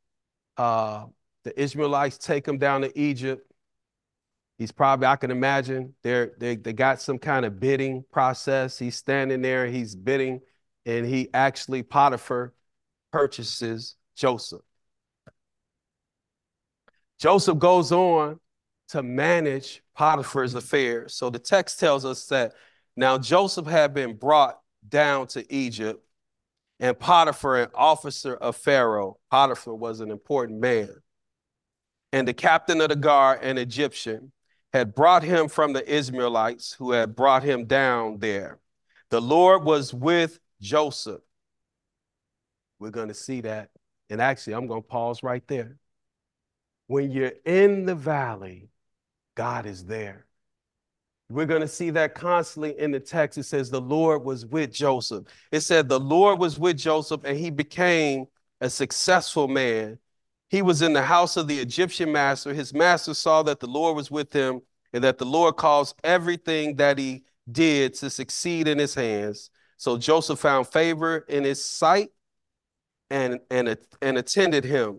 Uh, 0.57 1.07
the 1.45 1.61
Israelites 1.61 2.19
take 2.19 2.47
him 2.47 2.59
down 2.59 2.83
to 2.83 2.99
Egypt. 2.99 3.52
He's 4.59 4.73
probably, 4.73 5.07
I 5.07 5.17
can 5.17 5.31
imagine, 5.31 5.95
they're, 6.03 6.33
they, 6.39 6.57
they 6.57 6.73
got 6.73 7.01
some 7.01 7.19
kind 7.19 7.45
of 7.45 7.59
bidding 7.59 8.05
process. 8.13 8.79
He's 8.79 8.97
standing 8.97 9.43
there, 9.43 9.67
he's 9.67 9.95
bidding, 9.97 10.41
and 10.87 11.05
he 11.07 11.29
actually, 11.35 11.83
Potiphar, 11.83 12.53
purchases 13.11 13.97
Joseph. 14.17 14.63
Joseph 17.19 17.59
goes 17.59 17.93
on 17.93 18.41
to 18.89 19.03
manage 19.03 19.83
Potiphar's 19.97 20.55
affairs. 20.55 21.15
So 21.15 21.31
the 21.31 21.39
text 21.39 21.81
tells 21.81 22.05
us 22.05 22.27
that 22.27 22.53
now 22.97 23.19
Joseph 23.19 23.67
had 23.67 23.95
been 23.95 24.17
brought 24.17 24.59
down 24.87 25.27
to 25.29 25.53
Egypt, 25.53 26.05
and 26.79 26.99
Potiphar, 26.99 27.63
an 27.63 27.69
officer 27.75 28.35
of 28.35 28.57
Pharaoh, 28.57 29.19
Potiphar 29.31 29.75
was 29.75 30.01
an 30.01 30.11
important 30.11 30.61
man, 30.61 30.91
and 32.13 32.27
the 32.27 32.35
captain 32.35 32.81
of 32.81 32.89
the 32.89 32.97
guard, 32.97 33.43
an 33.43 33.57
Egyptian, 33.57 34.33
had 34.73 34.95
brought 34.95 35.23
him 35.23 35.49
from 35.49 35.73
the 35.73 35.89
Israelites 35.89 36.73
who 36.73 36.93
had 36.93 37.15
brought 37.15 37.43
him 37.43 37.67
down 37.67 38.19
there. 38.19 38.59
The 39.11 39.21
Lord 39.21 39.65
was 39.65 39.93
with 39.93 40.39
Joseph. 40.61 41.21
We're 42.79 42.91
going 42.91 43.09
to 43.09 43.15
see 43.15 43.43
that. 43.43 43.71
And 44.09 44.21
actually, 44.21 44.55
I'm 44.55 44.67
going 44.67 44.83
to 44.83 44.89
pause 44.89 45.23
right 45.23 45.47
there. 45.47 45.77
When 46.87 47.11
you're 47.11 47.33
in 47.45 47.87
the 47.87 47.95
valley, 47.95 48.71
God 49.35 49.67
is 49.67 49.85
there. 49.85 50.27
We're 51.29 51.47
going 51.47 51.63
to 51.63 51.69
see 51.69 51.91
that 51.91 52.15
constantly 52.15 52.79
in 52.79 52.91
the 52.91 53.01
text. 53.01 53.39
It 53.39 53.45
says 53.45 53.71
the 53.71 53.81
Lord 53.81 54.25
was 54.25 54.45
with 54.45 54.73
Joseph. 54.73 55.25
It 55.51 55.61
said 55.61 55.89
the 55.89 56.01
Lord 56.01 56.39
was 56.39 56.59
with 56.59 56.77
Joseph 56.77 57.23
and 57.25 57.39
he 57.39 57.51
became 57.51 58.27
a 58.61 58.69
successful 58.69 59.49
man. 59.49 59.99
He 60.53 60.61
was 60.61 60.83
in 60.83 60.93
the 60.93 61.03
house 61.03 61.39
of 61.39 61.49
the 61.49 61.59
Egyptian 61.61 62.13
master. 62.13 62.53
His 62.53 62.75
master 62.75 63.15
saw 63.15 63.43
that 63.45 63.59
the 63.59 63.67
Lord 63.67 63.97
was 63.97 64.11
with 64.11 64.35
him 64.35 64.61
and 64.93 65.03
that 65.03 65.17
the 65.17 65.25
Lord 65.25 65.57
caused 65.57 65.97
everything 66.05 66.77
that 66.77 66.99
he 66.99 67.25
did 67.51 67.95
to 67.95 68.11
succeed 68.11 68.69
in 68.69 68.79
his 68.79 68.95
hands. 68.95 69.49
So 69.79 69.97
Joseph 69.97 70.39
found 70.39 70.69
favor 70.69 71.25
in 71.27 71.45
his 71.45 71.65
sight 71.65 72.11
and, 73.09 73.41
and, 73.51 73.79
and 74.03 74.19
attended 74.19 74.67
him. 74.67 74.99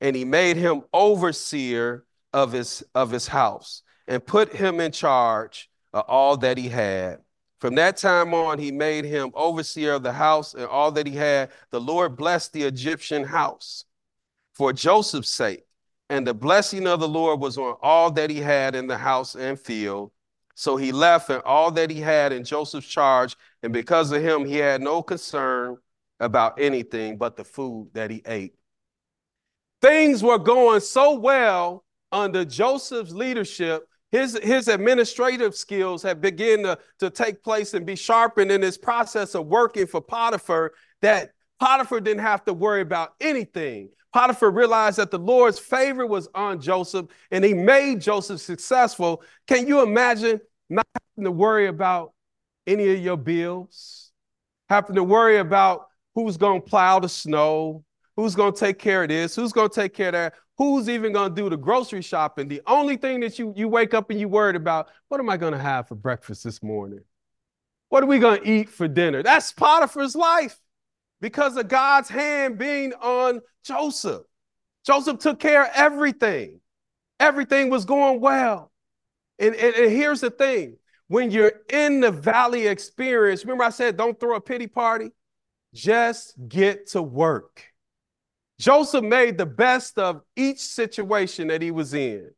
And 0.00 0.14
he 0.14 0.24
made 0.24 0.56
him 0.56 0.82
overseer 0.94 2.04
of 2.32 2.52
his, 2.52 2.84
of 2.94 3.10
his 3.10 3.26
house 3.26 3.82
and 4.06 4.24
put 4.24 4.52
him 4.52 4.78
in 4.78 4.92
charge 4.92 5.68
of 5.92 6.04
all 6.06 6.36
that 6.36 6.56
he 6.56 6.68
had. 6.68 7.18
From 7.58 7.74
that 7.74 7.96
time 7.96 8.32
on, 8.34 8.60
he 8.60 8.70
made 8.70 9.04
him 9.04 9.32
overseer 9.34 9.94
of 9.94 10.04
the 10.04 10.12
house 10.12 10.54
and 10.54 10.66
all 10.66 10.92
that 10.92 11.08
he 11.08 11.16
had. 11.16 11.50
The 11.72 11.80
Lord 11.80 12.16
blessed 12.16 12.52
the 12.52 12.62
Egyptian 12.62 13.24
house 13.24 13.84
for 14.54 14.72
Joseph's 14.72 15.30
sake. 15.30 15.64
And 16.10 16.26
the 16.26 16.34
blessing 16.34 16.86
of 16.86 17.00
the 17.00 17.08
Lord 17.08 17.40
was 17.40 17.56
on 17.56 17.76
all 17.82 18.10
that 18.12 18.30
he 18.30 18.38
had 18.38 18.74
in 18.74 18.86
the 18.86 18.98
house 18.98 19.34
and 19.34 19.58
field. 19.58 20.12
So 20.54 20.76
he 20.76 20.92
left 20.92 21.30
and 21.30 21.42
all 21.42 21.70
that 21.72 21.90
he 21.90 22.00
had 22.00 22.32
in 22.32 22.44
Joseph's 22.44 22.86
charge. 22.86 23.36
And 23.62 23.72
because 23.72 24.12
of 24.12 24.22
him, 24.22 24.44
he 24.44 24.56
had 24.56 24.82
no 24.82 25.02
concern 25.02 25.78
about 26.20 26.60
anything 26.60 27.16
but 27.16 27.36
the 27.36 27.44
food 27.44 27.90
that 27.94 28.10
he 28.10 28.22
ate. 28.26 28.54
Things 29.80 30.22
were 30.22 30.38
going 30.38 30.80
so 30.80 31.18
well 31.18 31.84
under 32.12 32.44
Joseph's 32.44 33.12
leadership 33.12 33.86
his, 34.12 34.38
his 34.42 34.68
administrative 34.68 35.56
skills 35.56 36.02
had 36.02 36.20
begun 36.20 36.62
to, 36.64 36.78
to 37.00 37.08
take 37.08 37.42
place 37.42 37.72
and 37.72 37.86
be 37.86 37.96
sharpened 37.96 38.52
in 38.52 38.60
this 38.60 38.76
process 38.76 39.34
of 39.34 39.46
working 39.46 39.86
for 39.86 40.02
Potiphar 40.02 40.72
that 41.00 41.30
Potiphar 41.58 42.00
didn't 42.00 42.20
have 42.20 42.44
to 42.44 42.52
worry 42.52 42.82
about 42.82 43.14
anything. 43.20 43.88
Potiphar 44.12 44.50
realized 44.50 44.98
that 44.98 45.10
the 45.10 45.18
Lord's 45.18 45.58
favor 45.58 46.06
was 46.06 46.28
on 46.34 46.60
Joseph 46.60 47.06
and 47.30 47.44
he 47.44 47.54
made 47.54 48.00
Joseph 48.00 48.40
successful. 48.40 49.22
Can 49.46 49.66
you 49.66 49.82
imagine 49.82 50.40
not 50.68 50.86
having 50.94 51.24
to 51.24 51.30
worry 51.30 51.66
about 51.66 52.12
any 52.66 52.92
of 52.92 52.98
your 53.00 53.16
bills? 53.16 54.12
Having 54.68 54.96
to 54.96 55.04
worry 55.04 55.38
about 55.38 55.86
who's 56.14 56.36
going 56.36 56.60
to 56.60 56.68
plow 56.68 56.98
the 56.98 57.08
snow, 57.08 57.84
who's 58.16 58.34
going 58.34 58.52
to 58.52 58.60
take 58.60 58.78
care 58.78 59.02
of 59.02 59.08
this, 59.08 59.34
who's 59.34 59.52
going 59.52 59.70
to 59.70 59.74
take 59.74 59.94
care 59.94 60.08
of 60.08 60.12
that. 60.12 60.34
Who's 60.58 60.88
even 60.88 61.14
going 61.14 61.34
to 61.34 61.42
do 61.42 61.48
the 61.48 61.56
grocery 61.56 62.02
shopping? 62.02 62.46
The 62.46 62.60
only 62.66 62.96
thing 62.96 63.20
that 63.20 63.38
you, 63.38 63.54
you 63.56 63.68
wake 63.68 63.94
up 63.94 64.10
and 64.10 64.20
you 64.20 64.28
worried 64.28 64.54
about, 64.54 64.88
what 65.08 65.18
am 65.18 65.30
I 65.30 65.38
going 65.38 65.54
to 65.54 65.58
have 65.58 65.88
for 65.88 65.94
breakfast 65.94 66.44
this 66.44 66.62
morning? 66.62 67.00
What 67.88 68.02
are 68.02 68.06
we 68.06 68.18
going 68.18 68.42
to 68.42 68.48
eat 68.48 68.68
for 68.68 68.86
dinner? 68.86 69.22
That's 69.22 69.52
Potiphar's 69.52 70.14
life 70.14 70.58
because 71.22 71.56
of 71.56 71.68
God's 71.68 72.10
hand 72.10 72.58
being 72.58 72.92
on 72.94 73.40
Joseph. 73.64 74.22
Joseph 74.84 75.20
took 75.20 75.38
care 75.38 75.62
of 75.62 75.70
everything. 75.74 76.60
Everything 77.20 77.70
was 77.70 77.84
going 77.84 78.20
well. 78.20 78.72
And, 79.38 79.54
and, 79.54 79.74
and 79.74 79.90
here's 79.90 80.20
the 80.20 80.30
thing 80.30 80.76
when 81.06 81.30
you're 81.30 81.52
in 81.70 82.00
the 82.00 82.10
valley 82.10 82.66
experience, 82.66 83.44
remember 83.44 83.64
I 83.64 83.70
said, 83.70 83.96
don't 83.96 84.18
throw 84.18 84.34
a 84.34 84.40
pity 84.40 84.66
party? 84.66 85.10
Just 85.72 86.34
get 86.48 86.88
to 86.88 87.00
work. 87.00 87.64
Joseph 88.58 89.04
made 89.04 89.38
the 89.38 89.46
best 89.46 89.98
of 89.98 90.22
each 90.34 90.58
situation 90.58 91.48
that 91.48 91.62
he 91.62 91.70
was 91.70 91.94
in. 91.94 92.30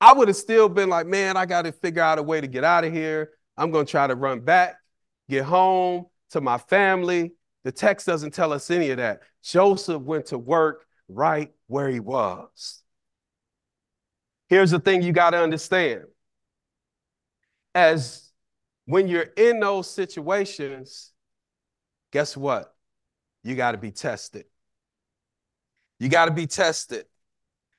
I 0.00 0.14
would 0.14 0.28
have 0.28 0.36
still 0.36 0.68
been 0.68 0.88
like, 0.88 1.06
man, 1.06 1.36
I 1.36 1.44
got 1.44 1.62
to 1.62 1.72
figure 1.72 2.02
out 2.02 2.18
a 2.18 2.22
way 2.22 2.40
to 2.40 2.46
get 2.46 2.64
out 2.64 2.84
of 2.84 2.92
here. 2.92 3.32
I'm 3.56 3.70
going 3.70 3.84
to 3.84 3.90
try 3.90 4.06
to 4.06 4.14
run 4.14 4.40
back, 4.40 4.76
get 5.28 5.44
home 5.44 6.06
to 6.30 6.40
my 6.40 6.56
family. 6.56 7.32
The 7.64 7.72
text 7.72 8.06
doesn't 8.06 8.32
tell 8.32 8.52
us 8.52 8.70
any 8.70 8.90
of 8.90 8.96
that. 8.96 9.20
Joseph 9.42 10.02
went 10.02 10.26
to 10.26 10.38
work 10.38 10.86
right 11.08 11.50
where 11.66 11.88
he 11.88 12.00
was. 12.00 12.82
Here's 14.48 14.70
the 14.70 14.80
thing 14.80 15.02
you 15.02 15.12
got 15.12 15.30
to 15.30 15.38
understand. 15.38 16.04
As 17.74 18.30
when 18.86 19.06
you're 19.06 19.28
in 19.36 19.60
those 19.60 19.88
situations, 19.88 21.12
guess 22.12 22.36
what? 22.36 22.74
You 23.44 23.54
got 23.54 23.72
to 23.72 23.78
be 23.78 23.92
tested. 23.92 24.44
You 25.98 26.08
got 26.08 26.24
to 26.26 26.32
be 26.32 26.46
tested. 26.46 27.04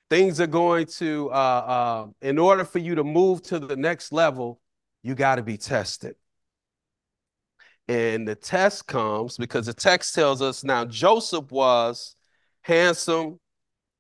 Things 0.10 0.39
are 0.39 0.48
going 0.48 0.86
to, 0.86 1.30
uh, 1.32 1.34
uh, 1.34 2.08
in 2.22 2.38
order 2.38 2.63
for 2.63 2.80
you 2.80 2.96
to 2.96 3.04
move 3.04 3.41
to 3.44 3.60
the 3.60 3.76
next 3.76 4.12
level, 4.12 4.62
you 5.04 5.15
got 5.15 5.36
to 5.36 5.44
be 5.44 5.58
tested. 5.58 6.15
And 7.88 8.28
the 8.28 8.36
test 8.36 8.88
comes 8.88 9.38
because 9.38 9.65
the 9.65 9.74
text 9.74 10.15
tells 10.15 10.41
us 10.41 10.63
now 10.63 10.86
Joseph 10.86 11.52
was 11.52 12.15
handsome 12.62 13.39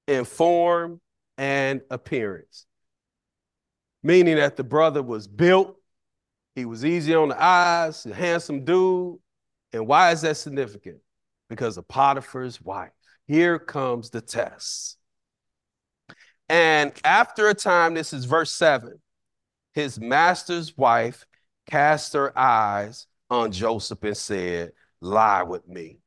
in 0.07 0.25
form 0.25 1.01
and 1.37 1.81
appearance, 1.89 2.65
meaning 4.03 4.35
that 4.37 4.55
the 4.55 4.63
brother 4.63 5.01
was 5.01 5.27
built, 5.27 5.75
he 6.55 6.65
was 6.65 6.85
easy 6.85 7.15
on 7.15 7.29
the 7.29 7.41
eyes, 7.41 8.05
a 8.05 8.13
handsome 8.13 8.65
dude. 8.65 9.17
And 9.73 9.87
why 9.87 10.11
is 10.11 10.21
that 10.21 10.37
significant? 10.37 10.97
Because 11.49 11.77
of 11.77 11.87
Potiphar's 11.87 12.61
wife. 12.61 12.91
Here 13.25 13.57
comes 13.57 14.09
the 14.09 14.21
test. 14.21 14.97
And 16.49 16.91
after 17.05 17.47
a 17.47 17.53
time, 17.53 17.93
this 17.93 18.11
is 18.11 18.25
verse 18.25 18.51
7, 18.51 18.99
his 19.73 19.99
master's 19.99 20.75
wife 20.75 21.25
cast 21.65 22.11
her 22.13 22.37
eyes 22.37 23.07
on 23.31 23.51
Joseph 23.51 24.03
and 24.03 24.15
said, 24.15 24.73
Lie 24.99 25.43
with 25.43 25.67
me. 25.67 25.97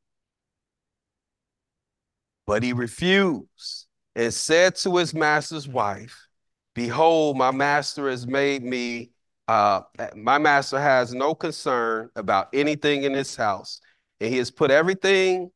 But 2.46 2.62
he 2.62 2.72
refused 2.74 3.86
and 4.14 4.32
said 4.32 4.76
to 4.76 4.96
his 4.96 5.14
master's 5.14 5.66
wife, 5.66 6.28
Behold, 6.74 7.36
my 7.36 7.50
master 7.50 8.10
has 8.10 8.26
made 8.26 8.62
me, 8.62 9.10
uh, 9.48 9.80
my 10.14 10.38
master 10.38 10.78
has 10.78 11.14
no 11.14 11.34
concern 11.34 12.10
about 12.14 12.48
anything 12.52 13.04
in 13.04 13.14
his 13.14 13.34
house, 13.34 13.80
and 14.20 14.30
he 14.30 14.38
has 14.38 14.50
put 14.50 14.70
everything 14.70 15.50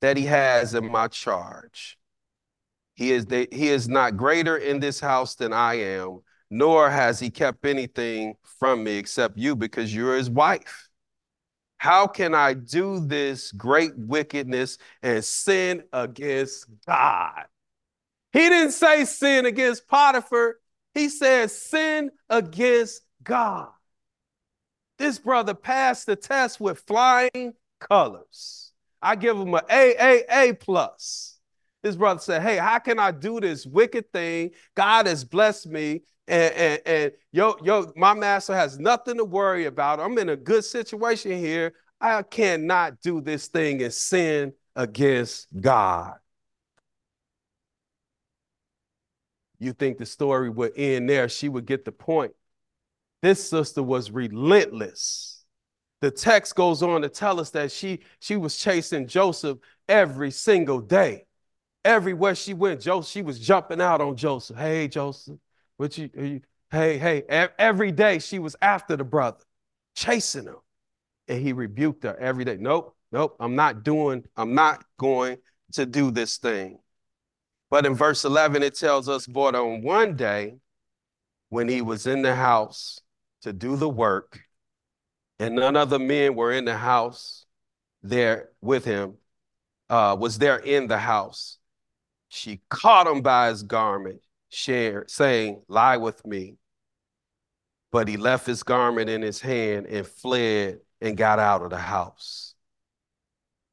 that 0.00 0.16
he 0.16 0.24
has 0.24 0.74
in 0.74 0.90
my 0.90 1.06
charge. 1.06 1.96
He 2.94 3.12
is, 3.12 3.26
the, 3.26 3.46
he 3.52 3.68
is 3.68 3.88
not 3.88 4.16
greater 4.16 4.56
in 4.56 4.80
this 4.80 4.98
house 4.98 5.36
than 5.36 5.52
I 5.52 5.74
am, 5.74 6.20
nor 6.50 6.90
has 6.90 7.20
he 7.20 7.30
kept 7.30 7.64
anything 7.64 8.34
from 8.58 8.82
me 8.82 8.96
except 8.96 9.38
you 9.38 9.54
because 9.54 9.94
you're 9.94 10.16
his 10.16 10.30
wife. 10.30 10.87
How 11.78 12.08
can 12.08 12.34
I 12.34 12.54
do 12.54 13.00
this 13.00 13.52
great 13.52 13.96
wickedness 13.96 14.78
and 15.02 15.24
sin 15.24 15.84
against 15.92 16.66
God? 16.86 17.44
He 18.32 18.40
didn't 18.40 18.72
say 18.72 19.04
sin 19.04 19.46
against 19.46 19.88
Potiphar. 19.88 20.58
He 20.92 21.08
said 21.08 21.50
sin 21.50 22.10
against 22.28 23.02
God. 23.22 23.70
This 24.98 25.18
brother 25.18 25.54
passed 25.54 26.06
the 26.06 26.16
test 26.16 26.60
with 26.60 26.80
flying 26.80 27.54
colors. 27.78 28.72
I 29.00 29.14
give 29.14 29.36
him 29.36 29.54
an 29.54 29.60
A, 29.70 29.94
A, 29.98 30.48
A 30.48 30.52
plus. 30.54 31.38
His 31.84 31.96
brother 31.96 32.20
said, 32.20 32.42
Hey, 32.42 32.56
how 32.56 32.80
can 32.80 32.98
I 32.98 33.12
do 33.12 33.38
this 33.38 33.64
wicked 33.64 34.12
thing? 34.12 34.50
God 34.74 35.06
has 35.06 35.24
blessed 35.24 35.68
me. 35.68 36.02
And, 36.28 36.54
and, 36.54 36.82
and 36.86 37.12
yo, 37.32 37.56
yo, 37.64 37.92
my 37.96 38.14
master 38.14 38.54
has 38.54 38.78
nothing 38.78 39.16
to 39.18 39.24
worry 39.24 39.66
about. 39.66 40.00
I'm 40.00 40.18
in 40.18 40.28
a 40.30 40.36
good 40.36 40.64
situation 40.64 41.38
here. 41.38 41.74
I 42.00 42.22
cannot 42.22 43.00
do 43.00 43.20
this 43.20 43.48
thing 43.48 43.82
and 43.82 43.92
sin 43.92 44.52
against 44.76 45.48
God. 45.60 46.14
You 49.58 49.72
think 49.72 49.98
the 49.98 50.06
story 50.06 50.50
would 50.50 50.72
end 50.76 51.08
there? 51.10 51.28
She 51.28 51.48
would 51.48 51.66
get 51.66 51.84
the 51.84 51.92
point. 51.92 52.32
This 53.22 53.50
sister 53.50 53.82
was 53.82 54.10
relentless. 54.10 55.44
the 56.00 56.10
text 56.10 56.54
goes 56.54 56.82
on 56.82 57.02
to 57.02 57.08
tell 57.08 57.40
us 57.40 57.50
that 57.50 57.72
she 57.72 58.00
she 58.20 58.36
was 58.36 58.56
chasing 58.56 59.06
Joseph 59.08 59.58
every 59.88 60.30
single 60.30 60.80
day. 60.80 61.26
Everywhere 61.84 62.34
she 62.34 62.54
went, 62.54 62.80
Joseph, 62.82 63.10
she 63.12 63.22
was 63.22 63.40
jumping 63.40 63.80
out 63.80 64.00
on 64.00 64.16
Joseph. 64.16 64.56
Hey, 64.56 64.88
Joseph, 64.88 65.38
what 65.78 65.96
you, 65.96 66.10
you 66.14 66.40
hey, 66.70 66.98
hey, 66.98 67.22
every 67.58 67.90
day 67.90 68.18
she 68.18 68.38
was 68.38 68.54
after 68.60 68.96
the 68.96 69.04
brother, 69.04 69.42
chasing 69.96 70.44
him. 70.44 70.56
And 71.28 71.40
he 71.42 71.52
rebuked 71.52 72.04
her 72.04 72.16
every 72.18 72.44
day. 72.44 72.56
Nope, 72.58 72.94
nope, 73.12 73.36
I'm 73.40 73.54
not 73.54 73.82
doing, 73.82 74.24
I'm 74.36 74.54
not 74.54 74.84
going 74.98 75.38
to 75.72 75.86
do 75.86 76.10
this 76.10 76.38
thing. 76.38 76.78
But 77.70 77.86
in 77.86 77.94
verse 77.94 78.24
11, 78.24 78.62
it 78.62 78.74
tells 78.74 79.08
us, 79.08 79.26
but 79.26 79.54
on 79.54 79.82
one 79.82 80.16
day, 80.16 80.56
when 81.50 81.68
he 81.68 81.82
was 81.82 82.06
in 82.06 82.22
the 82.22 82.34
house 82.34 83.00
to 83.42 83.52
do 83.52 83.76
the 83.76 83.88
work, 83.88 84.40
and 85.38 85.54
none 85.54 85.76
other 85.76 85.98
men 85.98 86.34
were 86.34 86.52
in 86.52 86.64
the 86.64 86.76
house 86.76 87.46
there 88.02 88.50
with 88.60 88.84
him, 88.84 89.14
uh, 89.90 90.16
was 90.18 90.38
there 90.38 90.58
in 90.58 90.88
the 90.88 90.98
house. 90.98 91.58
She 92.28 92.60
caught 92.68 93.06
him 93.06 93.22
by 93.22 93.48
his 93.48 93.62
garment, 93.62 94.20
shared, 94.48 95.10
saying, 95.10 95.62
Lie 95.68 95.96
with 95.98 96.24
me. 96.26 96.56
But 97.90 98.08
he 98.08 98.16
left 98.16 98.46
his 98.46 98.62
garment 98.62 99.08
in 99.08 99.22
his 99.22 99.40
hand 99.40 99.86
and 99.86 100.06
fled 100.06 100.80
and 101.00 101.16
got 101.16 101.38
out 101.38 101.62
of 101.62 101.70
the 101.70 101.78
house. 101.78 102.54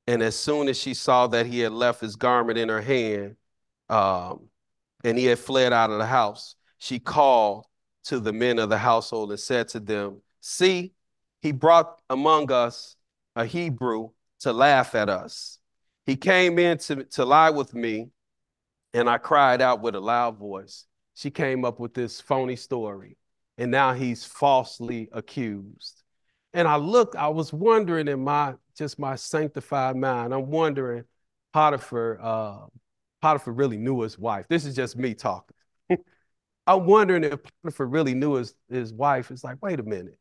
And 0.07 0.21
as 0.21 0.35
soon 0.35 0.67
as 0.67 0.79
she 0.79 0.93
saw 0.93 1.27
that 1.27 1.45
he 1.45 1.59
had 1.59 1.71
left 1.71 1.99
his 1.99 2.15
garment 2.15 2.57
in 2.57 2.69
her 2.69 2.81
hand 2.81 3.35
um, 3.89 4.47
and 5.03 5.17
he 5.17 5.25
had 5.25 5.39
fled 5.39 5.73
out 5.73 5.89
of 5.89 5.97
the 5.97 6.05
house, 6.05 6.55
she 6.77 6.99
called 6.99 7.65
to 8.05 8.19
the 8.19 8.33
men 8.33 8.59
of 8.59 8.69
the 8.69 8.77
household 8.77 9.31
and 9.31 9.39
said 9.39 9.67
to 9.69 9.79
them, 9.79 10.21
See, 10.39 10.93
he 11.41 11.51
brought 11.51 11.99
among 12.09 12.51
us 12.51 12.95
a 13.35 13.45
Hebrew 13.45 14.09
to 14.41 14.53
laugh 14.53 14.93
at 14.95 15.09
us. 15.09 15.57
He 16.05 16.15
came 16.15 16.59
in 16.59 16.77
to, 16.79 17.03
to 17.03 17.25
lie 17.25 17.49
with 17.49 17.73
me, 17.73 18.09
and 18.95 19.09
I 19.09 19.17
cried 19.17 19.61
out 19.61 19.81
with 19.81 19.95
a 19.95 19.99
loud 19.99 20.37
voice. 20.37 20.85
She 21.15 21.29
came 21.29 21.65
up 21.65 21.79
with 21.79 21.93
this 21.93 22.21
phony 22.21 22.55
story, 22.55 23.17
and 23.57 23.69
now 23.69 23.93
he's 23.93 24.25
falsely 24.25 25.09
accused. 25.11 26.01
And 26.53 26.67
I 26.67 26.77
looked, 26.77 27.15
I 27.15 27.27
was 27.27 27.51
wondering 27.51 28.07
in 28.07 28.23
my 28.23 28.55
just 28.77 28.97
my 28.97 29.15
sanctified 29.15 29.95
mind, 29.97 30.33
I'm 30.33 30.47
wondering, 30.47 31.03
Potiphar, 31.53 32.19
uh, 32.21 32.65
Potiphar 33.21 33.53
really 33.53 33.77
knew 33.77 34.01
his 34.01 34.17
wife. 34.17 34.47
This 34.49 34.65
is 34.65 34.75
just 34.75 34.97
me 34.97 35.13
talking. 35.13 35.55
I'm 36.67 36.85
wondering 36.85 37.23
if 37.25 37.39
Potiphar 37.63 37.87
really 37.87 38.13
knew 38.13 38.33
his, 38.35 38.55
his 38.69 38.93
wife. 38.93 39.29
It's 39.29 39.43
like, 39.43 39.57
wait 39.61 39.79
a 39.79 39.83
minute 39.83 40.17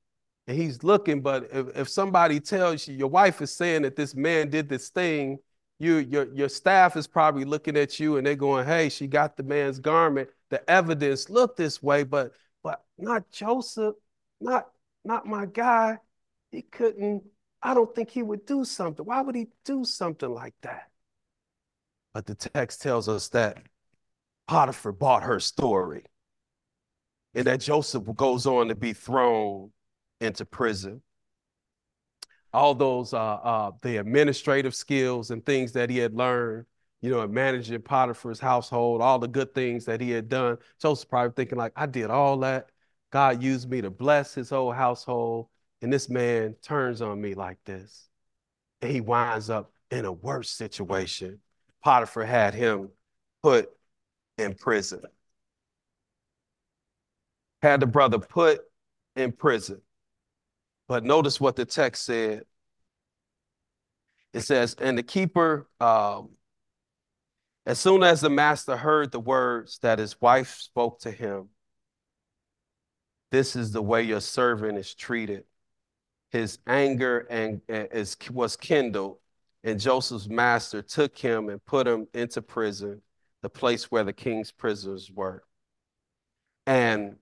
and 0.47 0.57
he's 0.57 0.83
looking. 0.83 1.21
But 1.21 1.49
if, 1.53 1.77
if 1.77 1.89
somebody 1.89 2.41
tells 2.41 2.87
you 2.87 2.95
your 2.95 3.09
wife 3.09 3.41
is 3.41 3.55
saying 3.55 3.83
that 3.83 3.97
this 3.97 4.15
man 4.15 4.51
did 4.51 4.69
this 4.69 4.89
thing, 4.91 5.39
you 5.79 5.97
your 5.97 6.33
your 6.33 6.49
staff 6.49 6.97
is 6.97 7.07
probably 7.07 7.45
looking 7.45 7.77
at 7.77 7.99
you 7.99 8.17
and 8.17 8.27
they're 8.27 8.37
going, 8.37 8.67
"Hey, 8.67 8.89
she 8.89 9.07
got 9.07 9.37
the 9.37 9.43
man's 9.43 9.79
garment. 9.79 10.31
The 10.51 10.69
evidence 10.71 11.29
looked 11.29 11.57
this 11.57 11.83
way, 11.83 12.05
but 12.05 12.33
but 12.63 12.85
not 12.97 13.31
Joseph, 13.31 13.97
not 14.41 14.71
not 15.05 15.27
my 15.27 15.47
guy. 15.47 15.99
He 16.51 16.63
couldn't. 16.63 17.25
I 17.63 17.75
don't 17.75 17.95
think 17.95 18.11
he 18.11 18.23
would 18.23 18.47
do 18.47 18.65
something. 18.65 19.05
Why 19.05 19.21
would 19.21 19.35
he 19.35 19.49
do 19.65 19.85
something 19.85 20.33
like 20.33 20.55
that?" 20.63 20.91
But 22.13 22.27
the 22.27 22.35
text 22.37 22.81
tells 22.81 23.09
us 23.09 23.29
that 23.31 23.59
Potiphar 24.47 24.93
bought 24.93 25.25
her 25.25 25.41
story, 25.41 26.05
and 27.35 27.47
that 27.47 27.61
Joseph 27.61 28.05
goes 28.15 28.47
on 28.47 28.69
to 28.69 28.77
be 28.77 28.93
thrown 28.93 29.73
into 30.21 30.45
prison. 30.45 31.03
All 32.55 32.75
those, 32.75 33.13
uh, 33.13 33.19
uh, 33.19 33.73
the 33.83 33.99
administrative 33.99 34.75
skills 34.75 35.31
and 35.31 35.45
things 35.45 35.73
that 35.73 35.91
he 35.91 35.99
had 35.99 36.15
learned, 36.15 36.67
you 37.03 37.11
know, 37.11 37.27
managing 37.27 37.83
Potiphar's 37.83 38.41
household, 38.41 39.03
all 39.03 39.19
the 39.19 39.29
good 39.29 39.55
things 39.55 39.85
that 39.87 40.01
he 40.01 40.11
had 40.11 40.29
done. 40.29 40.59
Joseph 40.81 41.09
probably 41.11 41.33
thinking 41.35 41.59
like, 41.59 41.73
I 41.77 41.87
did 41.87 42.11
all 42.11 42.39
that. 42.39 42.71
God 43.11 43.43
used 43.43 43.69
me 43.69 43.83
to 43.83 43.91
bless 43.91 44.35
his 44.35 44.51
whole 44.51 44.73
household. 44.73 45.49
And 45.83 45.93
this 45.93 46.09
man 46.09 46.55
turns 46.63 47.03
on 47.03 47.21
me 47.21 47.35
like 47.35 47.59
this. 47.65 48.09
And 48.81 48.91
he 48.91 49.01
winds 49.01 49.51
up 49.51 49.73
in 49.91 50.05
a 50.05 50.13
worse 50.13 50.51
situation. 50.51 51.41
Potiphar 51.83 52.25
had 52.25 52.55
him 52.55 52.89
put 53.43 53.71
in 54.39 54.55
prison. 54.55 55.03
Had 57.63 57.81
the 57.81 57.87
brother 57.87 58.19
put 58.19 58.63
in 59.17 59.33
prison. 59.33 59.81
But 60.95 61.03
notice 61.03 61.41
what 61.41 61.57
the 61.57 61.65
text 61.65 62.05
said. 62.05 62.45
It 64.33 64.43
says, 64.43 64.77
and 64.81 64.97
the 64.97 65.03
keeper, 65.03 65.67
um, 65.81 66.29
as 67.67 67.81
soon 67.81 68.05
as 68.05 68.21
the 68.21 68.31
master 68.31 68.77
heard 68.77 69.11
the 69.11 69.19
words 69.19 69.81
that 69.81 69.99
his 69.99 70.21
wife 70.21 70.55
spoke 70.61 71.01
to 71.01 71.11
him, 71.11 71.49
this 73.33 73.57
is 73.57 73.73
the 73.73 73.83
way 73.83 74.05
your 74.05 74.21
servant 74.21 74.79
is 74.79 74.95
treated. 74.95 75.43
His 76.31 76.61
anger 76.65 77.27
and, 77.29 77.61
and 77.69 77.89
is, 77.91 78.17
was 78.31 78.57
kindled, 78.57 79.17
and 79.65 79.81
Joseph's 79.81 80.29
master 80.29 80.81
took 80.81 81.19
him 81.19 81.49
and 81.49 81.67
put 81.67 81.89
him 81.89 82.07
into 82.15 82.41
prison, 82.41 83.03
the 83.43 83.51
place 83.51 83.91
where 83.91 84.05
the 84.05 84.13
king's 84.13 84.53
prisoners 84.53 85.11
were, 85.13 85.43
and 86.69 87.17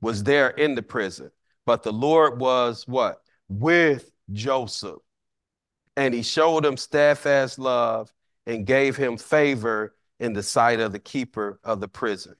was 0.00 0.22
there 0.22 0.48
in 0.48 0.74
the 0.74 0.82
prison. 0.82 1.30
But 1.68 1.82
the 1.82 1.92
Lord 1.92 2.40
was 2.40 2.88
what? 2.88 3.20
With 3.50 4.10
Joseph. 4.32 5.02
And 5.98 6.14
he 6.14 6.22
showed 6.22 6.64
him 6.64 6.78
steadfast 6.78 7.58
love 7.58 8.10
and 8.46 8.64
gave 8.64 8.96
him 8.96 9.18
favor 9.18 9.94
in 10.18 10.32
the 10.32 10.42
sight 10.42 10.80
of 10.80 10.92
the 10.92 10.98
keeper 10.98 11.60
of 11.62 11.80
the 11.80 11.86
prison. 11.86 12.36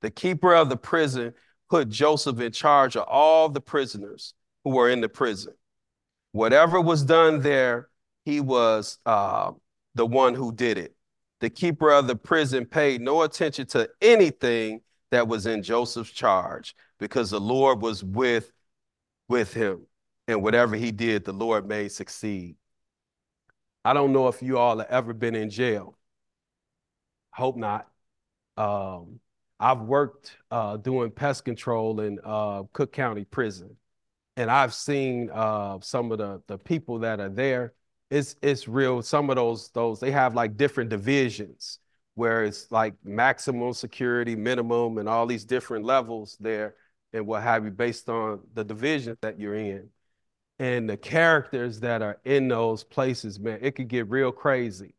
The 0.00 0.10
keeper 0.10 0.54
of 0.54 0.70
the 0.70 0.78
prison 0.78 1.34
put 1.68 1.90
Joseph 1.90 2.40
in 2.40 2.52
charge 2.52 2.96
of 2.96 3.02
all 3.06 3.50
the 3.50 3.60
prisoners 3.60 4.32
who 4.64 4.70
were 4.70 4.88
in 4.88 5.02
the 5.02 5.10
prison. 5.10 5.52
Whatever 6.32 6.80
was 6.80 7.02
done 7.02 7.42
there, 7.42 7.90
he 8.24 8.40
was 8.40 8.96
uh, 9.04 9.52
the 9.94 10.06
one 10.06 10.32
who 10.32 10.54
did 10.54 10.78
it. 10.78 10.96
The 11.40 11.50
keeper 11.50 11.90
of 11.90 12.06
the 12.06 12.16
prison 12.16 12.64
paid 12.64 13.02
no 13.02 13.20
attention 13.20 13.66
to 13.66 13.90
anything 14.00 14.80
that 15.10 15.28
was 15.28 15.44
in 15.44 15.62
Joseph's 15.62 16.10
charge 16.10 16.74
because 17.04 17.28
the 17.30 17.38
Lord 17.38 17.82
was 17.82 18.02
with, 18.02 18.50
with 19.28 19.52
him. 19.52 19.86
And 20.26 20.42
whatever 20.42 20.74
he 20.74 20.90
did, 20.90 21.26
the 21.26 21.34
Lord 21.34 21.68
made 21.68 21.92
succeed. 21.92 22.56
I 23.84 23.92
don't 23.92 24.14
know 24.14 24.28
if 24.28 24.40
you 24.40 24.56
all 24.56 24.78
have 24.78 24.88
ever 24.88 25.12
been 25.12 25.34
in 25.34 25.50
jail. 25.50 25.98
Hope 27.30 27.58
not. 27.58 27.86
Um, 28.56 29.20
I've 29.60 29.80
worked 29.80 30.34
uh, 30.50 30.78
doing 30.78 31.10
pest 31.10 31.44
control 31.44 32.00
in 32.00 32.20
uh, 32.24 32.62
Cook 32.72 32.90
County 32.90 33.26
Prison, 33.26 33.76
and 34.38 34.50
I've 34.50 34.72
seen 34.72 35.28
uh, 35.30 35.80
some 35.82 36.10
of 36.10 36.16
the, 36.16 36.40
the 36.46 36.56
people 36.56 37.00
that 37.00 37.20
are 37.20 37.28
there. 37.28 37.74
It's 38.10 38.34
it's 38.40 38.66
real. 38.66 39.02
Some 39.02 39.28
of 39.28 39.36
those 39.36 39.68
those 39.72 40.00
they 40.00 40.10
have 40.10 40.34
like 40.34 40.56
different 40.56 40.88
divisions 40.88 41.80
where 42.14 42.44
it's 42.44 42.72
like 42.72 42.94
maximum 43.04 43.74
security, 43.74 44.36
minimum, 44.36 44.96
and 44.96 45.06
all 45.06 45.26
these 45.26 45.44
different 45.44 45.84
levels 45.84 46.38
there 46.40 46.76
and 47.14 47.26
what 47.26 47.42
have 47.42 47.64
you 47.64 47.70
based 47.70 48.08
on 48.08 48.40
the 48.54 48.64
division 48.64 49.16
that 49.22 49.38
you're 49.40 49.54
in. 49.54 49.88
And 50.58 50.88
the 50.88 50.96
characters 50.96 51.80
that 51.80 52.02
are 52.02 52.20
in 52.24 52.48
those 52.48 52.84
places, 52.84 53.40
man, 53.40 53.58
it 53.62 53.72
could 53.72 53.88
get 53.88 54.08
real 54.08 54.30
crazy. 54.30 54.94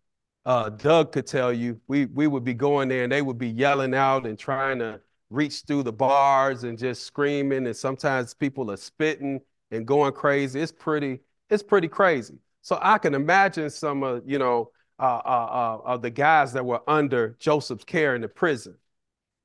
Uh, 0.45 0.69
Doug 0.69 1.11
could 1.11 1.27
tell 1.27 1.51
you 1.51 1.79
we 1.87 2.05
we 2.05 2.27
would 2.27 2.43
be 2.43 2.53
going 2.53 2.87
there 2.89 3.03
and 3.03 3.11
they 3.11 3.21
would 3.21 3.37
be 3.37 3.49
yelling 3.49 3.93
out 3.93 4.25
and 4.25 4.37
trying 4.37 4.79
to 4.79 5.01
reach 5.29 5.63
through 5.65 5.83
the 5.83 5.93
bars 5.93 6.63
and 6.63 6.77
just 6.77 7.03
screaming 7.03 7.65
and 7.65 7.75
sometimes 7.75 8.33
people 8.33 8.69
are 8.71 8.77
spitting 8.77 9.41
and 9.71 9.87
going 9.87 10.13
crazy. 10.13 10.59
It's 10.61 10.71
pretty 10.71 11.19
it's 11.49 11.63
pretty 11.63 11.87
crazy. 11.87 12.35
So 12.61 12.77
I 12.81 12.97
can 12.97 13.13
imagine 13.13 13.69
some 13.69 14.03
of 14.03 14.23
you 14.25 14.39
know 14.39 14.71
uh, 14.99 15.21
uh, 15.25 15.81
uh, 15.85 15.97
the 15.97 16.09
guys 16.09 16.53
that 16.53 16.65
were 16.65 16.81
under 16.87 17.35
Joseph's 17.39 17.83
care 17.83 18.15
in 18.15 18.21
the 18.21 18.27
prison. 18.27 18.77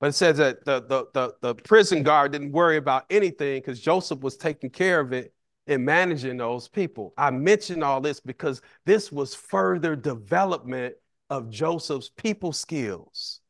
But 0.00 0.08
it 0.08 0.12
says 0.14 0.38
that 0.38 0.64
the, 0.64 0.80
the, 0.80 1.06
the, 1.12 1.34
the 1.42 1.54
prison 1.54 2.02
guard 2.02 2.32
didn't 2.32 2.52
worry 2.52 2.78
about 2.78 3.04
anything 3.10 3.60
because 3.60 3.80
Joseph 3.80 4.20
was 4.20 4.36
taking 4.36 4.70
care 4.70 4.98
of 4.98 5.12
it 5.12 5.34
and 5.66 5.84
managing 5.84 6.38
those 6.38 6.68
people. 6.68 7.12
I 7.18 7.30
mention 7.30 7.82
all 7.82 8.00
this 8.00 8.18
because 8.18 8.62
this 8.86 9.12
was 9.12 9.34
further 9.34 9.94
development 9.94 10.94
of 11.28 11.50
Joseph's 11.50 12.10
people 12.16 12.52
skills. 12.52 13.40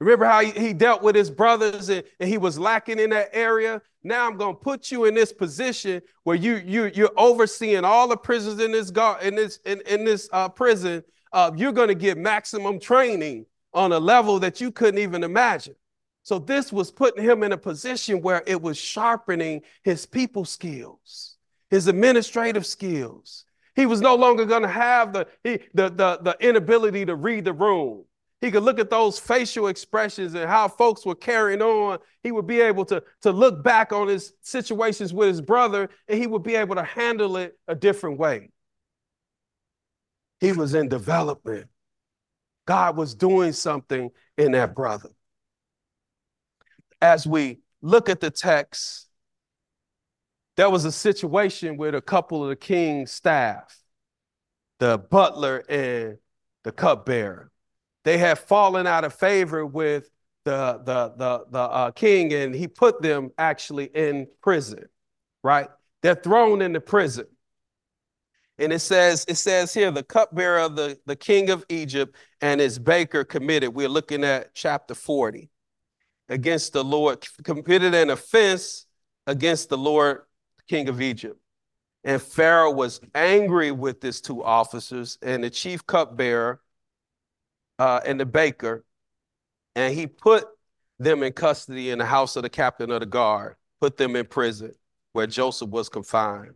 Remember 0.00 0.24
how 0.24 0.40
he, 0.42 0.72
dealt 0.72 1.02
with 1.02 1.16
his 1.16 1.30
brothers 1.30 1.88
and, 1.88 2.04
and, 2.20 2.28
he 2.28 2.38
was 2.38 2.58
lacking 2.58 3.00
in 3.00 3.10
that 3.10 3.30
area? 3.32 3.82
Now 4.04 4.26
I'm 4.26 4.36
going 4.36 4.54
to 4.54 4.60
put 4.60 4.90
you 4.92 5.04
in 5.06 5.14
this 5.14 5.32
position 5.32 6.00
where 6.22 6.36
you 6.36 6.62
you 6.64 6.84
you're 6.94 7.10
overseeing 7.16 7.84
all 7.84 8.06
the 8.06 8.16
prisons 8.16 8.60
in 8.60 8.70
this 8.70 8.90
guard 8.92 9.24
in 9.24 9.34
this 9.34 9.58
in, 9.64 9.82
in 9.88 10.04
this 10.04 10.28
uh, 10.32 10.48
prison. 10.48 11.02
Uh, 11.32 11.50
you're 11.56 11.72
going 11.72 11.88
to 11.88 11.96
get 11.96 12.16
maximum 12.16 12.78
training 12.78 13.44
on 13.78 13.92
a 13.92 13.98
level 13.98 14.38
that 14.40 14.60
you 14.60 14.70
couldn't 14.70 15.00
even 15.00 15.22
imagine. 15.24 15.76
So 16.22 16.38
this 16.38 16.72
was 16.72 16.90
putting 16.90 17.24
him 17.24 17.42
in 17.42 17.52
a 17.52 17.56
position 17.56 18.20
where 18.20 18.42
it 18.46 18.60
was 18.60 18.76
sharpening 18.76 19.62
his 19.82 20.04
people 20.04 20.44
skills. 20.44 21.36
his 21.70 21.86
administrative 21.86 22.66
skills. 22.66 23.44
He 23.74 23.86
was 23.86 24.00
no 24.00 24.14
longer 24.16 24.44
going 24.44 24.62
to 24.62 24.68
have 24.68 25.12
the, 25.12 25.26
he, 25.44 25.60
the, 25.74 25.90
the, 25.90 26.18
the 26.22 26.36
inability 26.40 27.04
to 27.06 27.14
read 27.14 27.44
the 27.44 27.52
room. 27.52 28.04
He 28.40 28.50
could 28.50 28.62
look 28.62 28.78
at 28.78 28.90
those 28.90 29.18
facial 29.18 29.66
expressions 29.66 30.34
and 30.34 30.48
how 30.48 30.68
folks 30.68 31.04
were 31.04 31.14
carrying 31.14 31.60
on. 31.60 31.98
He 32.22 32.30
would 32.30 32.46
be 32.46 32.60
able 32.60 32.84
to, 32.86 33.02
to 33.22 33.32
look 33.32 33.62
back 33.62 33.92
on 33.92 34.08
his 34.08 34.32
situations 34.42 35.12
with 35.12 35.28
his 35.28 35.40
brother 35.40 35.90
and 36.08 36.18
he 36.18 36.26
would 36.26 36.42
be 36.42 36.54
able 36.54 36.76
to 36.76 36.84
handle 36.84 37.36
it 37.36 37.58
a 37.66 37.74
different 37.74 38.18
way. 38.18 38.50
He 40.40 40.52
was 40.52 40.74
in 40.74 40.88
development. 40.88 41.66
God 42.68 42.98
was 42.98 43.14
doing 43.14 43.52
something 43.52 44.10
in 44.36 44.52
that 44.52 44.74
brother. 44.74 45.08
As 47.00 47.26
we 47.26 47.60
look 47.80 48.10
at 48.10 48.20
the 48.20 48.30
text, 48.30 49.08
there 50.56 50.68
was 50.68 50.84
a 50.84 50.92
situation 50.92 51.78
with 51.78 51.94
a 51.94 52.02
couple 52.02 52.42
of 52.42 52.50
the 52.50 52.56
king's 52.56 53.10
staff, 53.10 53.74
the 54.80 54.98
butler 54.98 55.64
and 55.68 56.18
the 56.64 56.72
cupbearer 56.72 57.50
they 58.04 58.18
had 58.18 58.38
fallen 58.38 58.86
out 58.86 59.04
of 59.04 59.14
favor 59.14 59.64
with 59.64 60.10
the 60.44 60.80
the 60.84 61.12
the 61.16 61.44
the 61.50 61.58
uh, 61.58 61.90
king, 61.90 62.32
and 62.32 62.54
he 62.54 62.66
put 62.68 63.02
them 63.02 63.30
actually 63.38 63.84
in 63.84 64.26
prison. 64.42 64.84
Right? 65.42 65.68
They're 66.02 66.14
thrown 66.14 66.62
into 66.62 66.80
prison. 66.80 67.26
And 68.58 68.72
it 68.72 68.80
says, 68.80 69.24
it 69.28 69.36
says 69.36 69.72
here, 69.72 69.90
the 69.90 70.02
cupbearer 70.02 70.58
of 70.58 70.74
the, 70.74 70.98
the 71.06 71.14
king 71.14 71.50
of 71.50 71.64
Egypt 71.68 72.16
and 72.40 72.60
his 72.60 72.78
baker 72.78 73.24
committed. 73.24 73.74
We're 73.74 73.88
looking 73.88 74.24
at 74.24 74.54
chapter 74.54 74.94
40 74.94 75.48
against 76.28 76.72
the 76.72 76.82
Lord, 76.82 77.26
committed 77.44 77.94
an 77.94 78.10
offense 78.10 78.86
against 79.26 79.68
the 79.68 79.78
Lord, 79.78 80.22
king 80.68 80.88
of 80.88 81.00
Egypt. 81.00 81.40
And 82.04 82.20
Pharaoh 82.20 82.72
was 82.72 83.00
angry 83.14 83.70
with 83.70 84.02
his 84.02 84.20
two 84.20 84.42
officers, 84.42 85.18
and 85.22 85.42
the 85.42 85.50
chief 85.50 85.86
cupbearer 85.86 86.60
uh, 87.78 88.00
and 88.04 88.18
the 88.18 88.26
baker, 88.26 88.84
and 89.74 89.94
he 89.94 90.06
put 90.06 90.46
them 90.98 91.22
in 91.22 91.32
custody 91.32 91.90
in 91.90 91.98
the 91.98 92.06
house 92.06 92.36
of 92.36 92.42
the 92.42 92.50
captain 92.50 92.90
of 92.90 93.00
the 93.00 93.06
guard, 93.06 93.56
put 93.80 93.96
them 93.96 94.16
in 94.16 94.26
prison 94.26 94.72
where 95.12 95.26
Joseph 95.26 95.70
was 95.70 95.88
confined. 95.88 96.54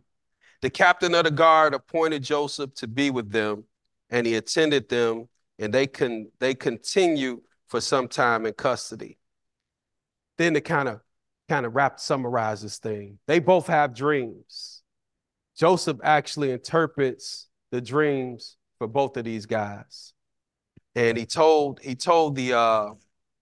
The 0.63 0.69
captain 0.69 1.13
of 1.13 1.25
the 1.25 1.31
guard 1.31 1.75
appointed 1.75 2.23
Joseph 2.23 2.73
to 2.75 2.87
be 2.87 3.11
with 3.11 3.31
them, 3.31 3.65
and 4.09 4.25
he 4.25 4.35
attended 4.35 4.89
them, 4.89 5.27
and 5.59 5.73
they 5.73 5.85
can 5.85 6.31
they 6.39 6.55
continue 6.55 7.41
for 7.67 7.81
some 7.81 8.07
time 8.07 8.45
in 8.45 8.53
custody. 8.53 9.19
Then 10.37 10.55
to 10.55 10.61
kind 10.61 10.89
of 10.89 11.01
kind 11.47 11.65
of 11.65 11.75
wrap 11.75 11.99
summarize 11.99 12.61
this 12.61 12.79
thing, 12.79 13.19
they 13.27 13.39
both 13.39 13.67
have 13.67 13.93
dreams. 13.93 14.81
Joseph 15.55 15.97
actually 16.03 16.51
interprets 16.51 17.49
the 17.69 17.81
dreams 17.81 18.57
for 18.79 18.87
both 18.87 19.17
of 19.17 19.25
these 19.25 19.45
guys 19.45 20.13
and 20.95 21.17
he 21.17 21.25
told 21.25 21.79
he 21.81 21.95
told 21.95 22.35
the 22.35 22.53
uh, 22.53 22.93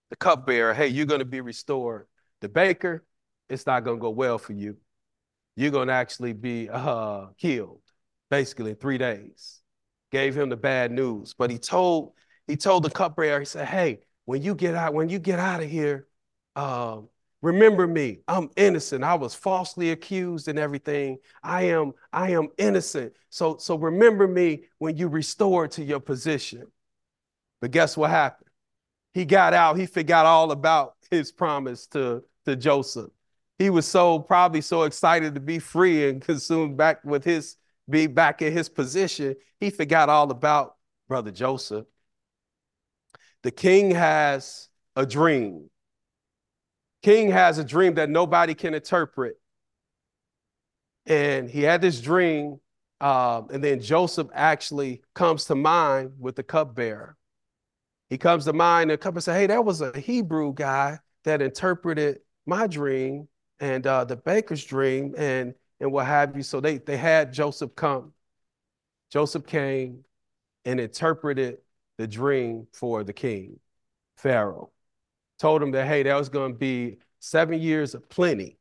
the 0.09 0.15
cupbearer, 0.15 0.74
"Hey, 0.74 0.88
you're 0.88 1.05
to 1.05 1.26
be 1.26 1.41
restored." 1.41 2.07
The 2.39 2.49
baker, 2.49 3.05
it's 3.49 3.65
not 3.65 3.86
to 3.86 3.95
go 3.97 4.09
well 4.09 4.38
for 4.39 4.53
you. 4.53 4.78
You're 5.56 5.72
going 5.72 5.88
to 5.88 5.93
actually 5.93 6.34
be 6.34 6.70
uh, 6.70 7.28
killed, 7.38 7.82
basically 8.30 8.72
in 8.72 8.78
three 8.78 8.97
days. 8.97 9.62
Gave 10.12 10.36
him 10.36 10.49
the 10.49 10.58
bad 10.58 10.91
news, 10.91 11.34
but 11.38 11.49
he 11.49 11.58
told 11.58 12.14
he 12.47 12.58
told 12.58 12.84
the 12.84 12.89
cupbearer, 12.89 13.39
he 13.39 13.45
said, 13.45 13.68
"Hey, 13.68 13.99
when 14.26 14.41
you 14.41 14.56
get 14.56 14.76
out, 14.76 14.93
when 14.93 15.10
you 15.10 15.20
get 15.20 15.39
out 15.39 15.64
of 15.64 15.70
here, 15.70 16.08
um, 16.56 17.08
remember 17.41 17.88
me. 17.88 18.20
I'm 18.28 18.49
innocent. 18.58 19.04
I 19.04 19.16
was 19.16 19.34
falsely 19.34 19.91
accused 19.91 20.49
and 20.49 20.60
everything. 20.60 21.20
I 21.43 21.64
am 21.64 21.93
I 22.12 22.32
am 22.32 22.49
innocent. 22.58 23.14
So 23.30 23.58
so 23.58 23.78
remember 23.78 24.28
me 24.28 24.64
when 24.80 24.97
you 24.97 25.08
restore 25.08 25.68
to 25.70 25.84
your 25.84 26.02
position." 26.02 26.68
But 27.62 27.72
guess 27.72 27.95
what 27.95 28.10
happened? 28.10 28.49
He 29.14 29.26
got 29.26 29.54
out, 29.54 29.78
he 29.78 29.86
forgot 29.86 30.26
all 30.26 30.52
about 30.52 30.95
his 31.10 31.32
promise 31.32 31.86
to, 31.88 32.24
to 32.45 32.56
Joseph. 32.56 33.12
He 33.62 33.70
was 33.70 33.86
so 33.86 34.18
probably 34.18 34.62
so 34.62 34.84
excited 34.84 35.36
to 35.36 35.39
be 35.39 35.59
free 35.59 36.09
and 36.09 36.20
consumed 36.20 36.78
back 36.78 37.03
with 37.03 37.24
his 37.24 37.57
be 37.88 38.07
back 38.07 38.41
in 38.41 38.51
his 38.53 38.70
position, 38.70 39.36
he 39.59 39.70
forgot 39.70 40.09
all 40.09 40.32
about 40.32 40.78
brother 41.07 41.30
Joseph. 41.30 41.86
The 43.43 43.51
king 43.51 43.91
has 43.91 44.70
a 44.95 45.05
dream. 45.05 45.70
King 47.03 47.30
has 47.30 47.59
a 47.59 47.64
dream 47.64 47.95
that 47.95 48.09
nobody 48.09 48.55
can 48.55 48.74
interpret. 48.74 49.36
And 51.05 51.47
he 51.49 51.62
had 51.62 51.82
this 51.82 52.01
dream, 52.01 52.59
uh, 52.99 53.43
and 53.51 53.64
then 53.64 53.80
Joseph 53.80 54.28
actually 54.34 55.03
comes 55.14 55.45
to 55.45 55.55
mind 55.55 56.14
with 56.20 56.36
the 56.36 56.43
cupbearer 56.43 57.16
he 58.09 58.18
comes 58.18 58.43
to 58.43 58.53
mind 58.53 58.91
and 58.91 58.99
come 58.99 59.16
and 59.16 59.24
say, 59.24 59.34
hey, 59.34 59.47
that 59.47 59.64
was 59.64 59.80
a 59.80 59.97
Hebrew 59.97 60.53
guy 60.53 60.99
that 61.24 61.41
interpreted 61.41 62.20
my 62.45 62.68
dream 62.68 63.30
and 63.62 63.88
uh, 63.88 64.05
the 64.05 64.18
baker's 64.18 64.66
dream 64.66 65.16
and 65.18 65.55
and 65.82 65.93
what 65.93 66.07
have 66.07 66.38
you. 66.38 66.43
So 66.43 66.62
they 66.62 66.80
they 66.80 66.97
had 66.97 67.34
Joseph 67.34 67.76
come. 67.76 68.14
Joseph 69.12 69.45
came 69.45 70.05
and 70.66 70.80
interpreted 70.80 71.59
the 71.97 72.07
dream 72.07 72.68
for 72.74 73.03
the 73.03 73.14
king, 73.14 73.59
Pharaoh. 74.18 74.72
Told 75.39 75.64
him 75.64 75.72
that, 75.72 75.88
hey, 75.88 76.03
that 76.03 76.16
was 76.16 76.30
going 76.30 76.53
to 76.53 76.59
be 76.59 76.99
seven 77.20 77.59
years 77.62 77.95
of 77.95 78.09
plenty. 78.09 78.59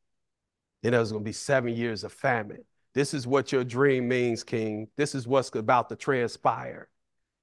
and 0.83 0.93
there 0.93 0.99
was 0.99 1.11
going 1.11 1.23
to 1.23 1.27
be 1.29 1.33
seven 1.33 1.75
years 1.75 2.03
of 2.03 2.11
famine. 2.13 2.63
This 2.93 3.13
is 3.13 3.27
what 3.27 3.51
your 3.51 3.63
dream 3.63 4.07
means, 4.07 4.43
king. 4.43 4.87
This 4.97 5.15
is 5.15 5.27
what's 5.27 5.53
about 5.55 5.89
to 5.89 5.95
transpire. 5.95 6.89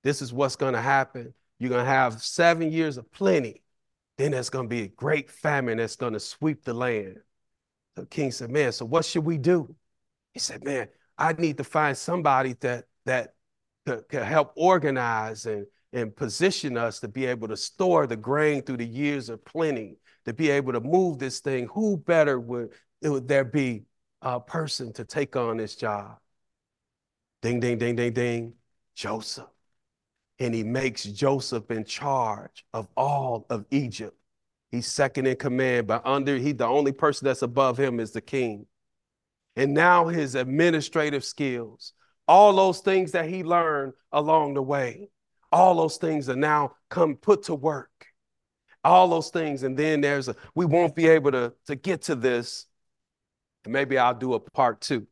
This 0.03 0.23
is 0.23 0.33
what's 0.33 0.57
going 0.57 0.75
to 0.75 0.81
happen. 0.83 1.35
You're 1.59 1.71
going 1.71 1.85
to 1.85 1.91
have 1.91 2.23
seven 2.23 2.73
years 2.73 2.99
of 2.99 3.11
plenty. 3.13 3.63
Then 4.19 4.33
there's 4.33 4.51
going 4.51 4.67
to 4.67 4.75
be 4.75 4.83
a 4.83 4.89
great 4.89 5.31
famine 5.31 5.79
that's 5.79 5.97
going 5.97 6.15
to 6.15 6.21
sweep 6.21 6.65
the 6.65 6.75
land. 6.75 7.19
The 7.99 8.07
king 8.07 8.31
said, 8.31 8.51
Man, 8.51 8.73
so 8.73 8.85
what 8.85 9.05
should 9.05 9.25
we 9.25 9.39
do? 9.39 9.75
He 10.33 10.41
said, 10.41 10.65
Man, 10.65 10.89
I 11.17 11.33
need 11.33 11.59
to 11.59 11.65
find 11.65 11.97
somebody 11.97 12.55
that 12.61 12.85
that 13.07 13.35
can 14.09 14.23
help 14.23 14.53
organize 14.57 15.47
and, 15.47 15.67
and 15.93 16.15
position 16.15 16.77
us 16.77 17.01
to 17.01 17.09
be 17.09 17.27
able 17.27 17.49
to 17.49 17.57
store 17.57 18.07
the 18.07 18.17
grain 18.17 18.63
through 18.63 18.77
the 18.77 18.87
years 18.87 19.29
of 19.31 19.45
plenty, 19.45 19.97
to 20.27 20.33
be 20.33 20.51
able 20.51 20.73
to 20.73 20.81
move 20.81 21.19
this 21.19 21.41
thing. 21.41 21.67
Who 21.73 21.97
better 21.97 22.39
would, 22.39 22.71
would 23.03 23.27
there 23.27 23.45
be 23.45 23.85
a 24.21 24.39
person 24.39 24.93
to 24.95 25.05
take 25.05 25.37
on 25.37 25.57
this 25.57 25.75
job? 25.75 26.19
Ding, 27.41 27.61
ding, 27.61 27.79
ding, 27.79 27.97
ding, 27.97 28.13
ding. 28.13 28.55
Joseph 28.95 29.47
and 30.39 30.55
he 30.55 30.63
makes 30.63 31.05
Joseph 31.05 31.71
in 31.71 31.85
charge 31.85 32.65
of 32.73 32.89
all 32.97 33.47
of 33.51 33.65
Egypt. 33.71 34.18
He's 34.71 34.87
second 34.87 35.27
in 35.27 35.37
command, 35.37 35.87
but 35.87 36.03
under 36.05 36.37
he 36.37 36.53
the 36.53 36.67
only 36.67 36.93
person 36.93 37.25
that's 37.25 37.43
above 37.43 37.79
him 37.79 38.01
is 38.01 38.13
the 38.13 38.21
king. 38.21 38.67
And 39.57 39.75
now 39.75 40.09
his 40.09 40.35
administrative 40.35 41.25
skills, 41.25 41.95
all 42.27 42.55
those 42.55 42.81
things 42.81 43.13
that 43.13 43.29
he 43.29 43.43
learned 43.43 43.95
along 44.13 44.55
the 44.55 44.63
way, 44.63 45.11
all 45.51 45.77
those 45.77 45.97
things 45.97 46.29
are 46.29 46.37
now 46.37 46.73
come 46.91 47.17
put 47.17 47.45
to 47.45 47.55
work. 47.55 47.91
All 48.85 49.09
those 49.09 49.31
things, 49.31 49.65
and 49.65 49.77
then 49.77 50.01
there's 50.01 50.29
a 50.29 50.37
we 50.55 50.65
won't 50.65 50.95
be 50.95 51.09
able 51.09 51.33
to, 51.33 51.53
to 51.67 51.75
get 51.75 52.03
to 52.03 52.15
this. 52.15 52.67
And 53.65 53.73
maybe 53.73 53.99
I'll 53.99 54.15
do 54.15 54.35
a 54.35 54.41
part 54.41 54.81
two. 54.81 55.07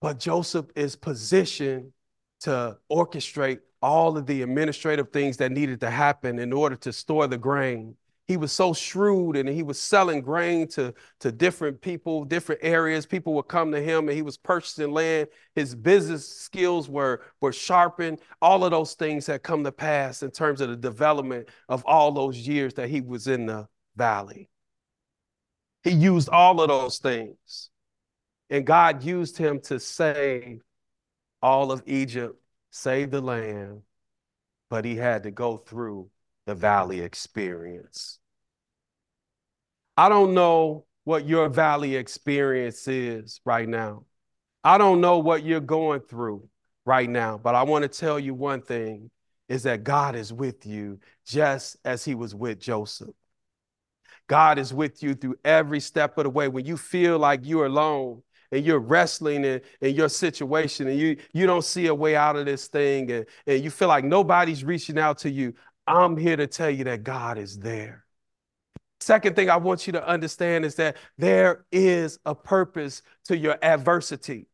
But 0.00 0.20
Joseph 0.20 0.66
is 0.76 0.94
positioned 0.94 1.92
to 2.40 2.76
orchestrate 2.90 3.60
all 3.82 4.16
of 4.16 4.26
the 4.26 4.42
administrative 4.42 5.10
things 5.12 5.36
that 5.36 5.52
needed 5.52 5.80
to 5.80 5.90
happen 5.90 6.38
in 6.38 6.52
order 6.52 6.76
to 6.76 6.92
store 6.92 7.26
the 7.26 7.38
grain. 7.38 7.94
He 8.26 8.36
was 8.36 8.50
so 8.50 8.72
shrewd 8.72 9.36
and 9.36 9.48
he 9.48 9.62
was 9.62 9.78
selling 9.78 10.20
grain 10.20 10.66
to, 10.68 10.92
to 11.20 11.30
different 11.30 11.80
people, 11.80 12.24
different 12.24 12.60
areas. 12.64 13.06
People 13.06 13.34
would 13.34 13.46
come 13.46 13.70
to 13.70 13.80
him 13.80 14.08
and 14.08 14.16
he 14.16 14.22
was 14.22 14.36
purchasing 14.36 14.90
land. 14.90 15.28
His 15.54 15.76
business 15.76 16.26
skills 16.28 16.88
were, 16.88 17.22
were 17.40 17.52
sharpened. 17.52 18.18
All 18.42 18.64
of 18.64 18.72
those 18.72 18.94
things 18.94 19.28
had 19.28 19.44
come 19.44 19.62
to 19.62 19.70
pass 19.70 20.24
in 20.24 20.32
terms 20.32 20.60
of 20.60 20.70
the 20.70 20.76
development 20.76 21.48
of 21.68 21.84
all 21.84 22.10
those 22.10 22.36
years 22.36 22.74
that 22.74 22.88
he 22.88 23.00
was 23.00 23.28
in 23.28 23.46
the 23.46 23.68
valley. 23.94 24.48
He 25.84 25.90
used 25.90 26.28
all 26.28 26.60
of 26.60 26.68
those 26.68 26.98
things. 26.98 27.70
And 28.50 28.66
God 28.66 29.04
used 29.04 29.36
him 29.38 29.60
to 29.62 29.78
save 29.78 30.62
all 31.46 31.70
of 31.70 31.80
Egypt, 31.86 32.34
saved 32.72 33.12
the 33.12 33.20
land, 33.20 33.82
but 34.68 34.84
he 34.84 34.96
had 34.96 35.22
to 35.22 35.30
go 35.30 35.56
through 35.56 36.10
the 36.44 36.56
valley 36.56 37.02
experience. 37.02 38.18
I 39.96 40.08
don't 40.08 40.34
know 40.34 40.86
what 41.04 41.24
your 41.24 41.48
valley 41.48 41.94
experience 41.94 42.88
is 42.88 43.40
right 43.44 43.68
now. 43.68 44.06
I 44.64 44.76
don't 44.76 45.00
know 45.00 45.18
what 45.18 45.44
you're 45.44 45.60
going 45.60 46.00
through 46.00 46.48
right 46.84 47.08
now, 47.08 47.38
but 47.38 47.54
I 47.54 47.62
want 47.62 47.84
to 47.84 47.88
tell 47.88 48.18
you 48.18 48.34
one 48.34 48.60
thing 48.60 49.12
is 49.48 49.62
that 49.62 49.84
God 49.84 50.16
is 50.16 50.32
with 50.32 50.66
you 50.66 50.98
just 51.24 51.76
as 51.84 52.04
he 52.04 52.16
was 52.16 52.34
with 52.34 52.58
Joseph. 52.58 53.14
God 54.26 54.58
is 54.58 54.74
with 54.74 55.00
you 55.00 55.14
through 55.14 55.36
every 55.44 55.78
step 55.78 56.18
of 56.18 56.24
the 56.24 56.30
way. 56.30 56.48
When 56.48 56.66
you 56.66 56.76
feel 56.76 57.20
like 57.20 57.42
you're 57.44 57.66
alone, 57.66 58.24
and 58.52 58.64
you're 58.64 58.78
wrestling 58.78 59.44
in, 59.44 59.60
in 59.80 59.94
your 59.94 60.08
situation 60.08 60.88
and 60.88 60.98
you 60.98 61.16
you 61.32 61.46
don't 61.46 61.64
see 61.64 61.86
a 61.86 61.94
way 61.94 62.16
out 62.16 62.36
of 62.36 62.46
this 62.46 62.68
thing 62.68 63.10
and, 63.10 63.26
and 63.46 63.62
you 63.62 63.70
feel 63.70 63.88
like 63.88 64.04
nobody's 64.04 64.64
reaching 64.64 64.98
out 64.98 65.18
to 65.18 65.30
you, 65.30 65.54
I'm 65.86 66.16
here 66.16 66.36
to 66.36 66.46
tell 66.46 66.70
you 66.70 66.84
that 66.84 67.04
God 67.04 67.38
is 67.38 67.58
there. 67.58 68.04
Second 69.00 69.36
thing 69.36 69.50
I 69.50 69.56
want 69.56 69.86
you 69.86 69.92
to 69.92 70.06
understand 70.06 70.64
is 70.64 70.74
that 70.76 70.96
there 71.18 71.64
is 71.70 72.18
a 72.24 72.34
purpose 72.34 73.02
to 73.24 73.36
your 73.36 73.58
adversity. 73.62 74.48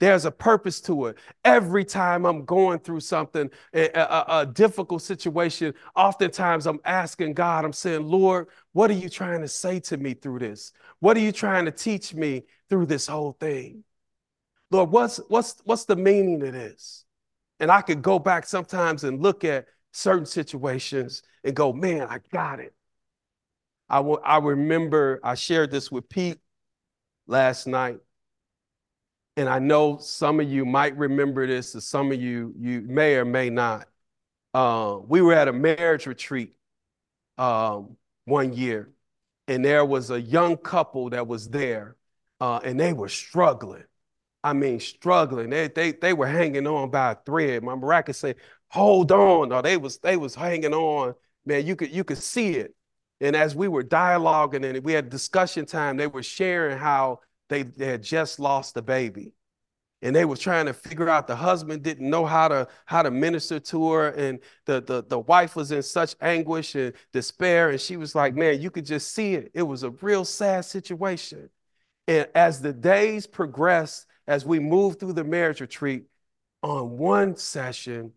There's 0.00 0.24
a 0.24 0.30
purpose 0.30 0.80
to 0.82 1.06
it. 1.06 1.16
Every 1.44 1.84
time 1.84 2.24
I'm 2.24 2.44
going 2.44 2.78
through 2.78 3.00
something, 3.00 3.50
a, 3.74 3.88
a, 3.88 4.24
a, 4.40 4.46
difficult 4.46 5.02
situation, 5.02 5.74
oftentimes 5.96 6.66
I'm 6.66 6.78
asking 6.84 7.34
God, 7.34 7.64
I'm 7.64 7.72
saying, 7.72 8.06
Lord, 8.06 8.46
what 8.72 8.90
are 8.90 8.94
you 8.94 9.08
trying 9.08 9.40
to 9.40 9.48
say 9.48 9.80
to 9.80 9.96
me 9.96 10.14
through 10.14 10.38
this? 10.38 10.72
What 11.00 11.16
are 11.16 11.20
you 11.20 11.32
trying 11.32 11.64
to 11.64 11.72
teach 11.72 12.14
me 12.14 12.44
through 12.68 12.86
this 12.86 13.08
whole 13.08 13.32
thing? 13.40 13.82
Lord, 14.70 14.90
what's 14.90 15.16
what's 15.28 15.56
what's 15.64 15.84
the 15.84 15.96
meaning 15.96 16.42
of 16.46 16.52
this? 16.52 17.04
And 17.58 17.70
I 17.72 17.80
could 17.80 18.02
go 18.02 18.20
back 18.20 18.46
sometimes 18.46 19.02
and 19.02 19.20
look 19.20 19.42
at 19.42 19.66
certain 19.92 20.26
situations 20.26 21.22
and 21.42 21.56
go, 21.56 21.72
man, 21.72 22.06
I 22.08 22.20
got 22.30 22.60
it. 22.60 22.72
I, 23.88 23.96
w- 23.96 24.20
I 24.22 24.38
remember 24.38 25.18
I 25.24 25.34
shared 25.34 25.70
this 25.70 25.90
with 25.90 26.08
Pete 26.08 26.38
last 27.26 27.66
night 27.66 27.98
and 29.38 29.48
I 29.48 29.60
know 29.60 29.98
some 29.98 30.40
of 30.40 30.50
you 30.50 30.64
might 30.66 30.96
remember 30.96 31.46
this, 31.46 31.72
and 31.74 31.82
some 31.82 32.10
of 32.10 32.20
you 32.20 32.52
you 32.58 32.80
may 32.80 33.14
or 33.14 33.24
may 33.24 33.50
not. 33.50 33.86
Uh, 34.52 34.98
we 35.06 35.22
were 35.22 35.32
at 35.32 35.46
a 35.46 35.52
marriage 35.52 36.06
retreat 36.06 36.56
um, 37.38 37.96
one 38.24 38.52
year, 38.52 38.90
and 39.46 39.64
there 39.64 39.84
was 39.84 40.10
a 40.10 40.20
young 40.20 40.56
couple 40.56 41.10
that 41.10 41.28
was 41.28 41.48
there, 41.50 41.94
uh, 42.40 42.58
and 42.64 42.80
they 42.80 42.92
were 42.92 43.08
struggling. 43.08 43.84
I 44.42 44.54
mean, 44.54 44.80
struggling. 44.80 45.50
They 45.50 45.68
they 45.68 45.92
they 45.92 46.14
were 46.14 46.26
hanging 46.26 46.66
on 46.66 46.90
by 46.90 47.12
a 47.12 47.16
thread. 47.24 47.62
My 47.62 47.76
miracle 47.76 48.14
say, 48.14 48.34
"Hold 48.70 49.12
on!" 49.12 49.50
No, 49.50 49.62
they 49.62 49.76
was 49.76 49.98
they 49.98 50.16
was 50.16 50.34
hanging 50.34 50.74
on. 50.74 51.14
Man, 51.46 51.64
you 51.64 51.76
could 51.76 51.92
you 51.92 52.02
could 52.02 52.18
see 52.18 52.56
it. 52.56 52.74
And 53.20 53.36
as 53.36 53.54
we 53.54 53.68
were 53.68 53.84
dialoguing 53.84 54.64
and 54.64 54.84
we 54.84 54.94
had 54.94 55.10
discussion 55.10 55.64
time, 55.64 55.96
they 55.96 56.08
were 56.08 56.24
sharing 56.24 56.76
how 56.76 57.20
they, 57.48 57.62
they 57.62 57.86
had 57.86 58.02
just 58.02 58.38
lost 58.38 58.76
a 58.76 58.82
baby. 58.82 59.34
And 60.00 60.14
they 60.14 60.24
were 60.24 60.36
trying 60.36 60.66
to 60.66 60.72
figure 60.72 61.08
out 61.08 61.26
the 61.26 61.34
husband 61.34 61.82
didn't 61.82 62.08
know 62.08 62.24
how 62.24 62.46
to 62.46 62.68
how 62.86 63.02
to 63.02 63.10
minister 63.10 63.58
to 63.58 63.90
her. 63.90 64.08
And 64.10 64.38
the, 64.64 64.80
the 64.80 65.02
the 65.02 65.18
wife 65.18 65.56
was 65.56 65.72
in 65.72 65.82
such 65.82 66.14
anguish 66.20 66.76
and 66.76 66.92
despair. 67.12 67.70
And 67.70 67.80
she 67.80 67.96
was 67.96 68.14
like 68.14 68.36
man 68.36 68.60
you 68.60 68.70
could 68.70 68.86
just 68.86 69.12
see 69.12 69.34
it. 69.34 69.50
It 69.54 69.62
was 69.62 69.82
a 69.82 69.90
real 69.90 70.24
sad 70.24 70.66
situation. 70.66 71.50
And 72.06 72.28
as 72.32 72.62
the 72.62 72.72
days 72.72 73.26
progressed 73.26 74.06
as 74.28 74.46
we 74.46 74.60
moved 74.60 75.00
through 75.00 75.14
the 75.14 75.24
marriage 75.24 75.60
retreat 75.60 76.04
on 76.62 76.96
one 76.96 77.34
session 77.36 78.12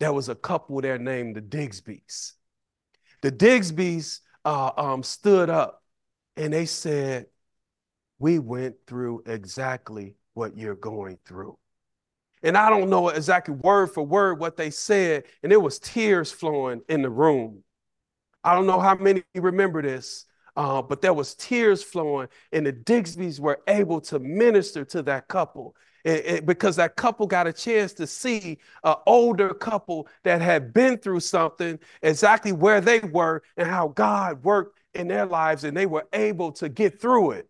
there 0.00 0.12
was 0.12 0.28
a 0.28 0.34
couple 0.34 0.80
there 0.80 0.98
named 0.98 1.36
the 1.36 1.40
digsbys. 1.40 2.32
The 3.22 3.32
digsbys 3.32 4.20
uh, 4.44 4.70
um, 4.76 5.02
stood 5.02 5.48
up 5.50 5.82
and 6.36 6.52
they 6.52 6.66
said 6.66 7.26
we 8.18 8.38
went 8.38 8.76
through 8.86 9.22
exactly 9.26 10.14
what 10.34 10.56
you're 10.56 10.74
going 10.74 11.18
through. 11.26 11.58
And 12.42 12.58
I 12.58 12.68
don't 12.68 12.90
know 12.90 13.08
exactly 13.08 13.54
word 13.54 13.88
for 13.88 14.04
word 14.04 14.38
what 14.38 14.56
they 14.56 14.70
said, 14.70 15.24
and 15.42 15.52
it 15.52 15.60
was 15.60 15.78
tears 15.78 16.30
flowing 16.30 16.82
in 16.88 17.02
the 17.02 17.08
room. 17.08 17.64
I 18.44 18.54
don't 18.54 18.66
know 18.66 18.80
how 18.80 18.94
many 18.96 19.22
remember 19.34 19.80
this, 19.80 20.26
uh, 20.54 20.82
but 20.82 21.00
there 21.00 21.14
was 21.14 21.34
tears 21.34 21.82
flowing, 21.82 22.28
and 22.52 22.66
the 22.66 22.72
Digsbys 22.72 23.40
were 23.40 23.60
able 23.66 24.00
to 24.02 24.18
minister 24.18 24.84
to 24.84 25.02
that 25.02 25.28
couple. 25.28 25.74
It, 26.04 26.26
it, 26.26 26.46
because 26.46 26.76
that 26.76 26.96
couple 26.96 27.26
got 27.26 27.46
a 27.46 27.52
chance 27.52 27.94
to 27.94 28.06
see 28.06 28.58
an 28.84 28.96
older 29.06 29.54
couple 29.54 30.06
that 30.22 30.42
had 30.42 30.74
been 30.74 30.98
through 30.98 31.20
something, 31.20 31.78
exactly 32.02 32.52
where 32.52 32.82
they 32.82 33.00
were 33.00 33.42
and 33.56 33.66
how 33.66 33.88
God 33.88 34.44
worked 34.44 34.78
in 34.92 35.08
their 35.08 35.24
lives, 35.24 35.64
and 35.64 35.74
they 35.74 35.86
were 35.86 36.06
able 36.12 36.52
to 36.52 36.68
get 36.68 37.00
through 37.00 37.30
it. 37.30 37.48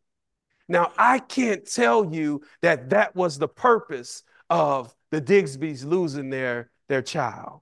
Now, 0.68 0.92
I 0.96 1.18
can't 1.18 1.70
tell 1.70 2.12
you 2.12 2.42
that 2.62 2.90
that 2.90 3.14
was 3.14 3.38
the 3.38 3.48
purpose 3.48 4.22
of 4.48 4.94
the 5.10 5.20
Digsbys 5.20 5.84
losing 5.84 6.30
their, 6.30 6.70
their 6.88 7.02
child. 7.02 7.60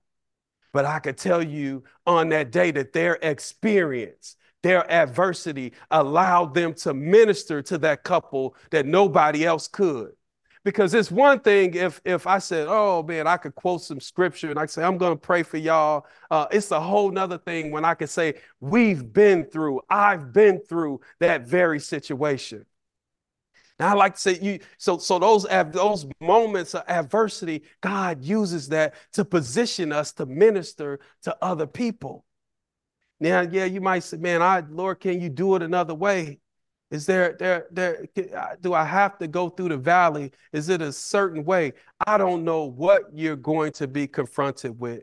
But 0.73 0.85
I 0.85 1.01
could 1.01 1.19
tell 1.19 1.43
you 1.43 1.85
on 2.07 2.31
that 2.31 2.51
day 2.51 2.71
that 2.71 2.93
their 2.93 3.19
experience, 3.21 4.37
their 4.63 4.91
adversity 4.91 5.73
allowed 5.91 6.55
them 6.55 6.75
to 6.75 6.95
minister 6.95 7.61
to 7.63 7.79
that 7.79 8.05
couple 8.05 8.57
that 8.71 8.87
nobody 8.87 9.45
else 9.45 9.69
could. 9.69 10.13
Because 10.65 10.95
it's 10.95 11.11
one 11.11 11.41
thing 11.41 11.75
if 11.75 12.01
if 12.05 12.25
I 12.25 12.39
said, 12.39 12.69
"Oh 12.71 13.03
man, 13.03 13.27
I 13.27 13.37
could 13.37 13.55
quote 13.57 13.83
some 13.83 13.99
scripture 13.99 14.49
and 14.49 14.61
I 14.61 14.67
say 14.67 14.85
I'm 14.85 14.97
going 14.97 15.13
to 15.13 15.21
pray 15.21 15.43
for 15.43 15.57
y'all." 15.57 16.07
Uh, 16.31 16.47
it's 16.53 16.71
a 16.71 16.81
whole 16.81 17.11
nother 17.11 17.37
thing 17.37 17.73
when 17.73 17.85
I 17.85 17.95
can 17.95 18.07
say, 18.07 18.35
"We've 18.61 19.13
been 19.13 19.45
through, 19.45 19.81
I've 19.91 20.33
been 20.33 20.61
through 20.61 21.01
that 21.19 21.49
very 21.49 21.81
situation." 21.81 22.65
Now 23.83 23.89
I 23.89 23.95
like 23.95 24.15
to 24.15 24.21
say 24.21 24.39
you 24.39 24.61
so 24.79 24.99
so 24.99 25.19
those 25.19 25.45
those 25.73 26.07
moments 26.21 26.73
of 26.77 26.85
adversity, 26.87 27.65
God 27.81 28.23
uses 28.23 28.69
that 28.69 28.95
to 29.15 29.25
position 29.25 29.91
us 29.91 30.13
to 30.13 30.27
minister 30.27 31.01
to 31.23 31.37
other 31.43 31.67
people. 31.67 32.25
Now, 33.19 33.41
yeah, 33.41 33.65
you 33.65 33.81
might 33.81 34.05
say, 34.05 34.19
man, 34.19 34.41
I 34.41 34.63
Lord, 34.71 35.01
can 35.01 35.21
you 35.21 35.29
do 35.29 35.57
it 35.57 35.65
another 35.65 35.95
way? 35.95 36.39
Is 36.93 37.07
there 37.07 37.35
there 37.37 37.67
there 37.73 38.07
uh, 38.37 38.55
do 38.61 38.73
I 38.73 38.85
have 38.85 39.19
to 39.19 39.27
go 39.27 39.49
through 39.49 39.71
the 39.71 39.79
valley? 39.79 40.31
Is 40.53 40.69
it 40.69 40.81
a 40.81 40.93
certain 40.93 41.45
way? 41.45 41.73
I 42.07 42.19
don't 42.19 42.45
know 42.45 42.67
what 42.67 43.07
you're 43.13 43.35
going 43.35 43.73
to 43.73 43.89
be 43.89 44.07
confronted 44.07 44.79
with. 44.79 45.03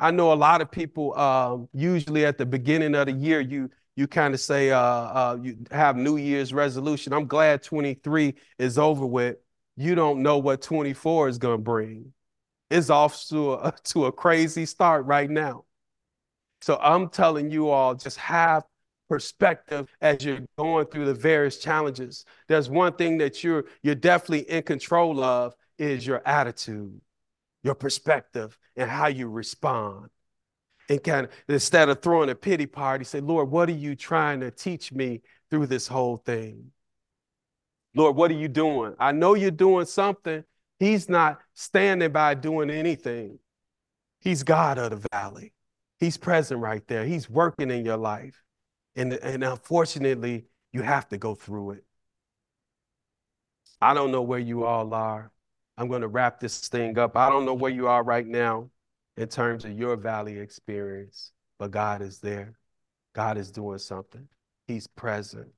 I 0.00 0.10
know 0.10 0.32
a 0.32 0.40
lot 0.48 0.62
of 0.62 0.70
people 0.70 1.14
um, 1.18 1.68
usually 1.74 2.24
at 2.24 2.38
the 2.38 2.46
beginning 2.46 2.94
of 2.94 3.08
the 3.08 3.12
year 3.12 3.40
you 3.40 3.68
you 3.96 4.06
kind 4.06 4.34
of 4.34 4.40
say 4.40 4.70
uh, 4.70 4.78
uh, 4.78 5.38
you 5.42 5.56
have 5.70 5.96
New 5.96 6.18
Year's 6.18 6.52
resolution. 6.52 7.12
I'm 7.12 7.26
glad 7.26 7.62
23 7.62 8.34
is 8.58 8.78
over 8.78 9.06
with. 9.06 9.38
You 9.76 9.94
don't 9.94 10.22
know 10.22 10.38
what 10.38 10.62
24 10.62 11.28
is 11.28 11.38
going 11.38 11.58
to 11.58 11.62
bring. 11.62 12.12
It's 12.70 12.90
off 12.90 13.26
to 13.28 13.54
a, 13.54 13.74
to 13.84 14.06
a 14.06 14.12
crazy 14.12 14.66
start 14.66 15.06
right 15.06 15.30
now. 15.30 15.64
So 16.60 16.78
I'm 16.80 17.08
telling 17.08 17.50
you 17.50 17.70
all, 17.70 17.94
just 17.94 18.18
have 18.18 18.64
perspective 19.08 19.88
as 20.00 20.24
you're 20.24 20.40
going 20.58 20.86
through 20.86 21.06
the 21.06 21.14
various 21.14 21.58
challenges. 21.58 22.24
There's 22.48 22.68
one 22.68 22.94
thing 22.94 23.18
that 23.18 23.42
you're 23.44 23.64
you're 23.82 23.94
definitely 23.94 24.50
in 24.50 24.62
control 24.62 25.22
of 25.22 25.54
is 25.78 26.06
your 26.06 26.22
attitude, 26.26 27.00
your 27.62 27.74
perspective, 27.74 28.58
and 28.74 28.90
how 28.90 29.06
you 29.06 29.28
respond 29.28 30.08
and 30.88 31.02
kind 31.02 31.26
of 31.26 31.32
instead 31.48 31.88
of 31.88 32.00
throwing 32.00 32.30
a 32.30 32.34
pity 32.34 32.66
party, 32.66 33.04
say, 33.04 33.20
Lord, 33.20 33.50
what 33.50 33.68
are 33.68 33.72
you 33.72 33.94
trying 33.94 34.40
to 34.40 34.50
teach 34.50 34.92
me 34.92 35.22
through 35.50 35.66
this 35.66 35.88
whole 35.88 36.18
thing? 36.18 36.70
Lord, 37.94 38.16
what 38.16 38.30
are 38.30 38.34
you 38.34 38.48
doing? 38.48 38.94
I 38.98 39.12
know 39.12 39.34
you're 39.34 39.50
doing 39.50 39.86
something. 39.86 40.44
He's 40.78 41.08
not 41.08 41.38
standing 41.54 42.12
by 42.12 42.34
doing 42.34 42.70
anything. 42.70 43.38
He's 44.20 44.42
God 44.42 44.78
of 44.78 44.90
the 44.90 45.08
valley. 45.10 45.52
He's 45.98 46.18
present 46.18 46.60
right 46.60 46.86
there. 46.86 47.04
He's 47.04 47.30
working 47.30 47.70
in 47.70 47.84
your 47.84 47.96
life. 47.96 48.42
And, 48.94 49.14
and 49.14 49.42
unfortunately, 49.42 50.44
you 50.72 50.82
have 50.82 51.08
to 51.08 51.18
go 51.18 51.34
through 51.34 51.72
it. 51.72 51.84
I 53.80 53.94
don't 53.94 54.12
know 54.12 54.22
where 54.22 54.38
you 54.38 54.64
all 54.64 54.92
are. 54.92 55.30
I'm 55.78 55.88
going 55.88 56.02
to 56.02 56.08
wrap 56.08 56.40
this 56.40 56.68
thing 56.68 56.98
up. 56.98 57.16
I 57.16 57.28
don't 57.28 57.44
know 57.44 57.54
where 57.54 57.70
you 57.70 57.88
are 57.88 58.02
right 58.02 58.26
now 58.26 58.70
in 59.16 59.28
terms 59.28 59.64
of 59.64 59.72
your 59.72 59.96
valley 59.96 60.38
experience, 60.38 61.32
but 61.58 61.70
God 61.70 62.02
is 62.02 62.18
there. 62.18 62.58
God 63.14 63.38
is 63.38 63.50
doing 63.50 63.78
something. 63.78 64.28
He's 64.66 64.86
present. 64.86 65.48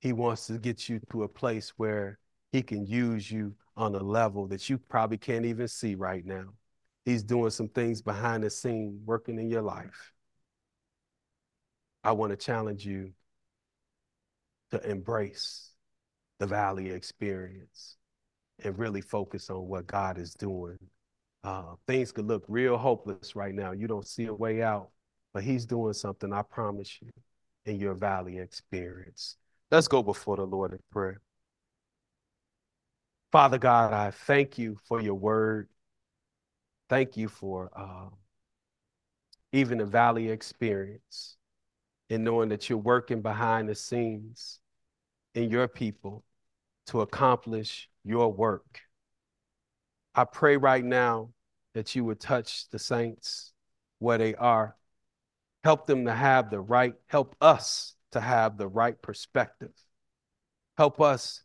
He 0.00 0.12
wants 0.12 0.46
to 0.48 0.58
get 0.58 0.88
you 0.88 1.00
to 1.10 1.22
a 1.22 1.28
place 1.28 1.72
where 1.76 2.18
he 2.52 2.62
can 2.62 2.86
use 2.86 3.30
you 3.30 3.54
on 3.76 3.94
a 3.94 4.02
level 4.02 4.46
that 4.48 4.68
you 4.68 4.76
probably 4.76 5.16
can't 5.16 5.44
even 5.44 5.68
see 5.68 5.94
right 5.94 6.24
now. 6.24 6.48
He's 7.04 7.22
doing 7.22 7.50
some 7.50 7.68
things 7.68 8.02
behind 8.02 8.44
the 8.44 8.50
scene, 8.50 9.00
working 9.04 9.38
in 9.38 9.48
your 9.48 9.62
life. 9.62 10.12
I 12.04 12.12
want 12.12 12.30
to 12.30 12.36
challenge 12.36 12.84
you 12.84 13.12
to 14.70 14.88
embrace 14.88 15.70
the 16.38 16.46
valley 16.46 16.90
experience 16.90 17.96
and 18.62 18.78
really 18.78 19.00
focus 19.00 19.48
on 19.50 19.66
what 19.68 19.86
God 19.86 20.18
is 20.18 20.34
doing 20.34 20.78
uh, 21.42 21.74
things 21.86 22.12
could 22.12 22.26
look 22.26 22.44
real 22.48 22.76
hopeless 22.76 23.34
right 23.34 23.54
now. 23.54 23.72
You 23.72 23.86
don't 23.86 24.06
see 24.06 24.26
a 24.26 24.34
way 24.34 24.62
out, 24.62 24.90
but 25.32 25.42
He's 25.42 25.66
doing 25.66 25.94
something, 25.94 26.32
I 26.32 26.42
promise 26.42 26.98
you, 27.00 27.10
in 27.64 27.78
your 27.78 27.94
valley 27.94 28.38
experience. 28.38 29.36
Let's 29.70 29.88
go 29.88 30.02
before 30.02 30.36
the 30.36 30.46
Lord 30.46 30.72
in 30.72 30.80
prayer. 30.90 31.20
Father 33.32 33.58
God, 33.58 33.92
I 33.92 34.10
thank 34.10 34.58
you 34.58 34.76
for 34.86 35.00
your 35.00 35.14
word. 35.14 35.68
Thank 36.88 37.16
you 37.16 37.28
for 37.28 37.70
uh, 37.74 38.08
even 39.52 39.78
the 39.78 39.84
valley 39.84 40.28
experience 40.28 41.36
and 42.10 42.24
knowing 42.24 42.48
that 42.48 42.68
you're 42.68 42.78
working 42.78 43.22
behind 43.22 43.68
the 43.68 43.74
scenes 43.76 44.58
in 45.36 45.48
your 45.48 45.68
people 45.68 46.24
to 46.86 47.02
accomplish 47.02 47.88
your 48.04 48.32
work. 48.32 48.80
I 50.14 50.24
pray 50.24 50.56
right 50.56 50.84
now 50.84 51.30
that 51.74 51.94
you 51.94 52.04
would 52.04 52.20
touch 52.20 52.68
the 52.70 52.78
saints 52.78 53.52
where 53.98 54.18
they 54.18 54.34
are. 54.34 54.76
Help 55.62 55.86
them 55.86 56.06
to 56.06 56.14
have 56.14 56.50
the 56.50 56.60
right, 56.60 56.94
help 57.06 57.36
us 57.40 57.94
to 58.12 58.20
have 58.20 58.56
the 58.56 58.66
right 58.66 59.00
perspective. 59.00 59.72
Help 60.76 61.00
us 61.00 61.42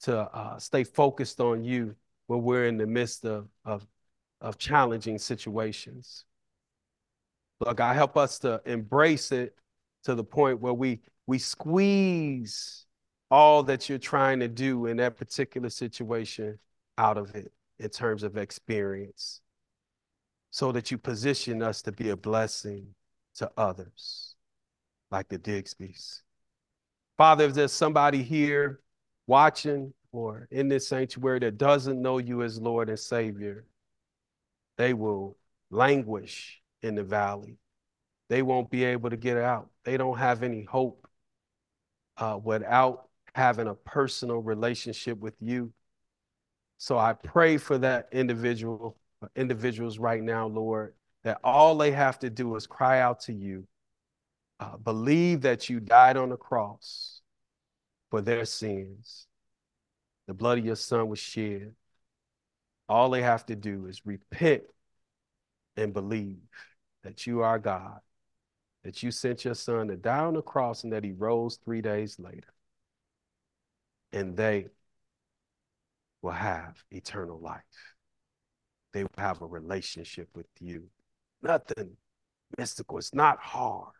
to 0.00 0.18
uh, 0.18 0.58
stay 0.58 0.84
focused 0.84 1.40
on 1.40 1.64
you 1.64 1.94
when 2.26 2.42
we're 2.42 2.66
in 2.66 2.76
the 2.76 2.86
midst 2.86 3.24
of, 3.24 3.48
of, 3.64 3.86
of 4.40 4.58
challenging 4.58 5.18
situations. 5.18 6.24
Lord 7.60 7.76
God, 7.76 7.94
help 7.94 8.16
us 8.16 8.38
to 8.40 8.60
embrace 8.64 9.32
it 9.32 9.54
to 10.04 10.14
the 10.14 10.24
point 10.24 10.60
where 10.60 10.72
we, 10.72 11.00
we 11.26 11.38
squeeze 11.38 12.86
all 13.30 13.62
that 13.64 13.88
you're 13.88 13.98
trying 13.98 14.40
to 14.40 14.48
do 14.48 14.86
in 14.86 14.96
that 14.96 15.16
particular 15.16 15.68
situation 15.68 16.58
out 16.96 17.18
of 17.18 17.34
it 17.34 17.52
in 17.78 17.88
terms 17.88 18.22
of 18.22 18.36
experience 18.36 19.40
so 20.50 20.72
that 20.72 20.90
you 20.90 20.98
position 20.98 21.62
us 21.62 21.82
to 21.82 21.92
be 21.92 22.10
a 22.10 22.16
blessing 22.16 22.94
to 23.36 23.50
others 23.56 24.34
like 25.10 25.28
the 25.28 25.38
Digsby's. 25.38 26.22
Father, 27.16 27.44
if 27.44 27.54
there's 27.54 27.72
somebody 27.72 28.22
here 28.22 28.80
watching 29.26 29.92
or 30.12 30.48
in 30.50 30.68
this 30.68 30.88
sanctuary 30.88 31.38
that 31.40 31.58
doesn't 31.58 32.00
know 32.00 32.18
you 32.18 32.42
as 32.42 32.60
Lord 32.60 32.88
and 32.88 32.98
Savior, 32.98 33.64
they 34.76 34.94
will 34.94 35.36
languish 35.70 36.60
in 36.82 36.94
the 36.94 37.04
valley. 37.04 37.58
They 38.28 38.42
won't 38.42 38.70
be 38.70 38.84
able 38.84 39.10
to 39.10 39.16
get 39.16 39.36
out. 39.36 39.68
They 39.84 39.96
don't 39.96 40.18
have 40.18 40.42
any 40.42 40.64
hope 40.64 41.06
uh, 42.16 42.38
without 42.42 43.08
having 43.34 43.68
a 43.68 43.74
personal 43.74 44.38
relationship 44.38 45.18
with 45.18 45.34
you. 45.40 45.72
So 46.78 46.96
I 46.96 47.12
pray 47.12 47.56
for 47.56 47.76
that 47.78 48.08
individual, 48.12 48.96
individuals 49.34 49.98
right 49.98 50.22
now, 50.22 50.46
Lord, 50.46 50.94
that 51.24 51.40
all 51.42 51.76
they 51.76 51.90
have 51.90 52.20
to 52.20 52.30
do 52.30 52.54
is 52.54 52.66
cry 52.68 53.00
out 53.00 53.20
to 53.22 53.32
you, 53.32 53.66
uh, 54.60 54.76
believe 54.76 55.42
that 55.42 55.68
you 55.68 55.80
died 55.80 56.16
on 56.16 56.30
the 56.30 56.36
cross 56.36 57.20
for 58.10 58.20
their 58.20 58.44
sins. 58.44 59.26
The 60.28 60.34
blood 60.34 60.58
of 60.58 60.64
your 60.64 60.76
son 60.76 61.08
was 61.08 61.18
shed. 61.18 61.74
All 62.88 63.10
they 63.10 63.22
have 63.22 63.44
to 63.46 63.56
do 63.56 63.86
is 63.86 64.06
repent 64.06 64.62
and 65.76 65.92
believe 65.92 66.38
that 67.02 67.26
you 67.26 67.42
are 67.42 67.58
God, 67.58 67.98
that 68.84 69.02
you 69.02 69.10
sent 69.10 69.44
your 69.44 69.54
son 69.54 69.88
to 69.88 69.96
die 69.96 70.18
on 70.18 70.34
the 70.34 70.42
cross 70.42 70.84
and 70.84 70.92
that 70.92 71.04
he 71.04 71.12
rose 71.12 71.58
three 71.64 71.82
days 71.82 72.18
later. 72.18 72.52
And 74.12 74.36
they 74.36 74.68
will 76.22 76.32
have 76.32 76.82
eternal 76.90 77.38
life. 77.40 77.62
They 78.92 79.02
will 79.02 79.10
have 79.18 79.42
a 79.42 79.46
relationship 79.46 80.28
with 80.34 80.46
you. 80.60 80.84
Nothing 81.42 81.96
mystical. 82.56 82.98
It's 82.98 83.14
not 83.14 83.38
hard. 83.38 83.92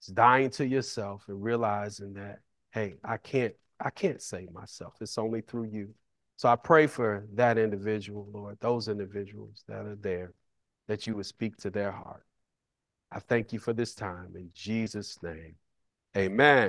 It's 0.00 0.08
dying 0.08 0.50
to 0.50 0.66
yourself 0.66 1.24
and 1.28 1.42
realizing 1.42 2.14
that, 2.14 2.40
hey, 2.70 2.94
I 3.04 3.16
can't, 3.16 3.54
I 3.80 3.90
can't 3.90 4.22
save 4.22 4.52
myself. 4.52 4.94
It's 5.00 5.18
only 5.18 5.40
through 5.40 5.64
you. 5.64 5.94
So 6.36 6.48
I 6.48 6.56
pray 6.56 6.86
for 6.86 7.26
that 7.34 7.58
individual, 7.58 8.28
Lord, 8.32 8.58
those 8.60 8.88
individuals 8.88 9.64
that 9.68 9.86
are 9.86 9.96
there, 9.96 10.32
that 10.86 11.06
you 11.06 11.16
would 11.16 11.26
speak 11.26 11.56
to 11.58 11.70
their 11.70 11.90
heart. 11.90 12.22
I 13.10 13.20
thank 13.20 13.52
you 13.52 13.58
for 13.58 13.72
this 13.72 13.94
time 13.94 14.32
in 14.34 14.50
Jesus' 14.54 15.18
name. 15.22 15.56
Amen. 16.16 16.64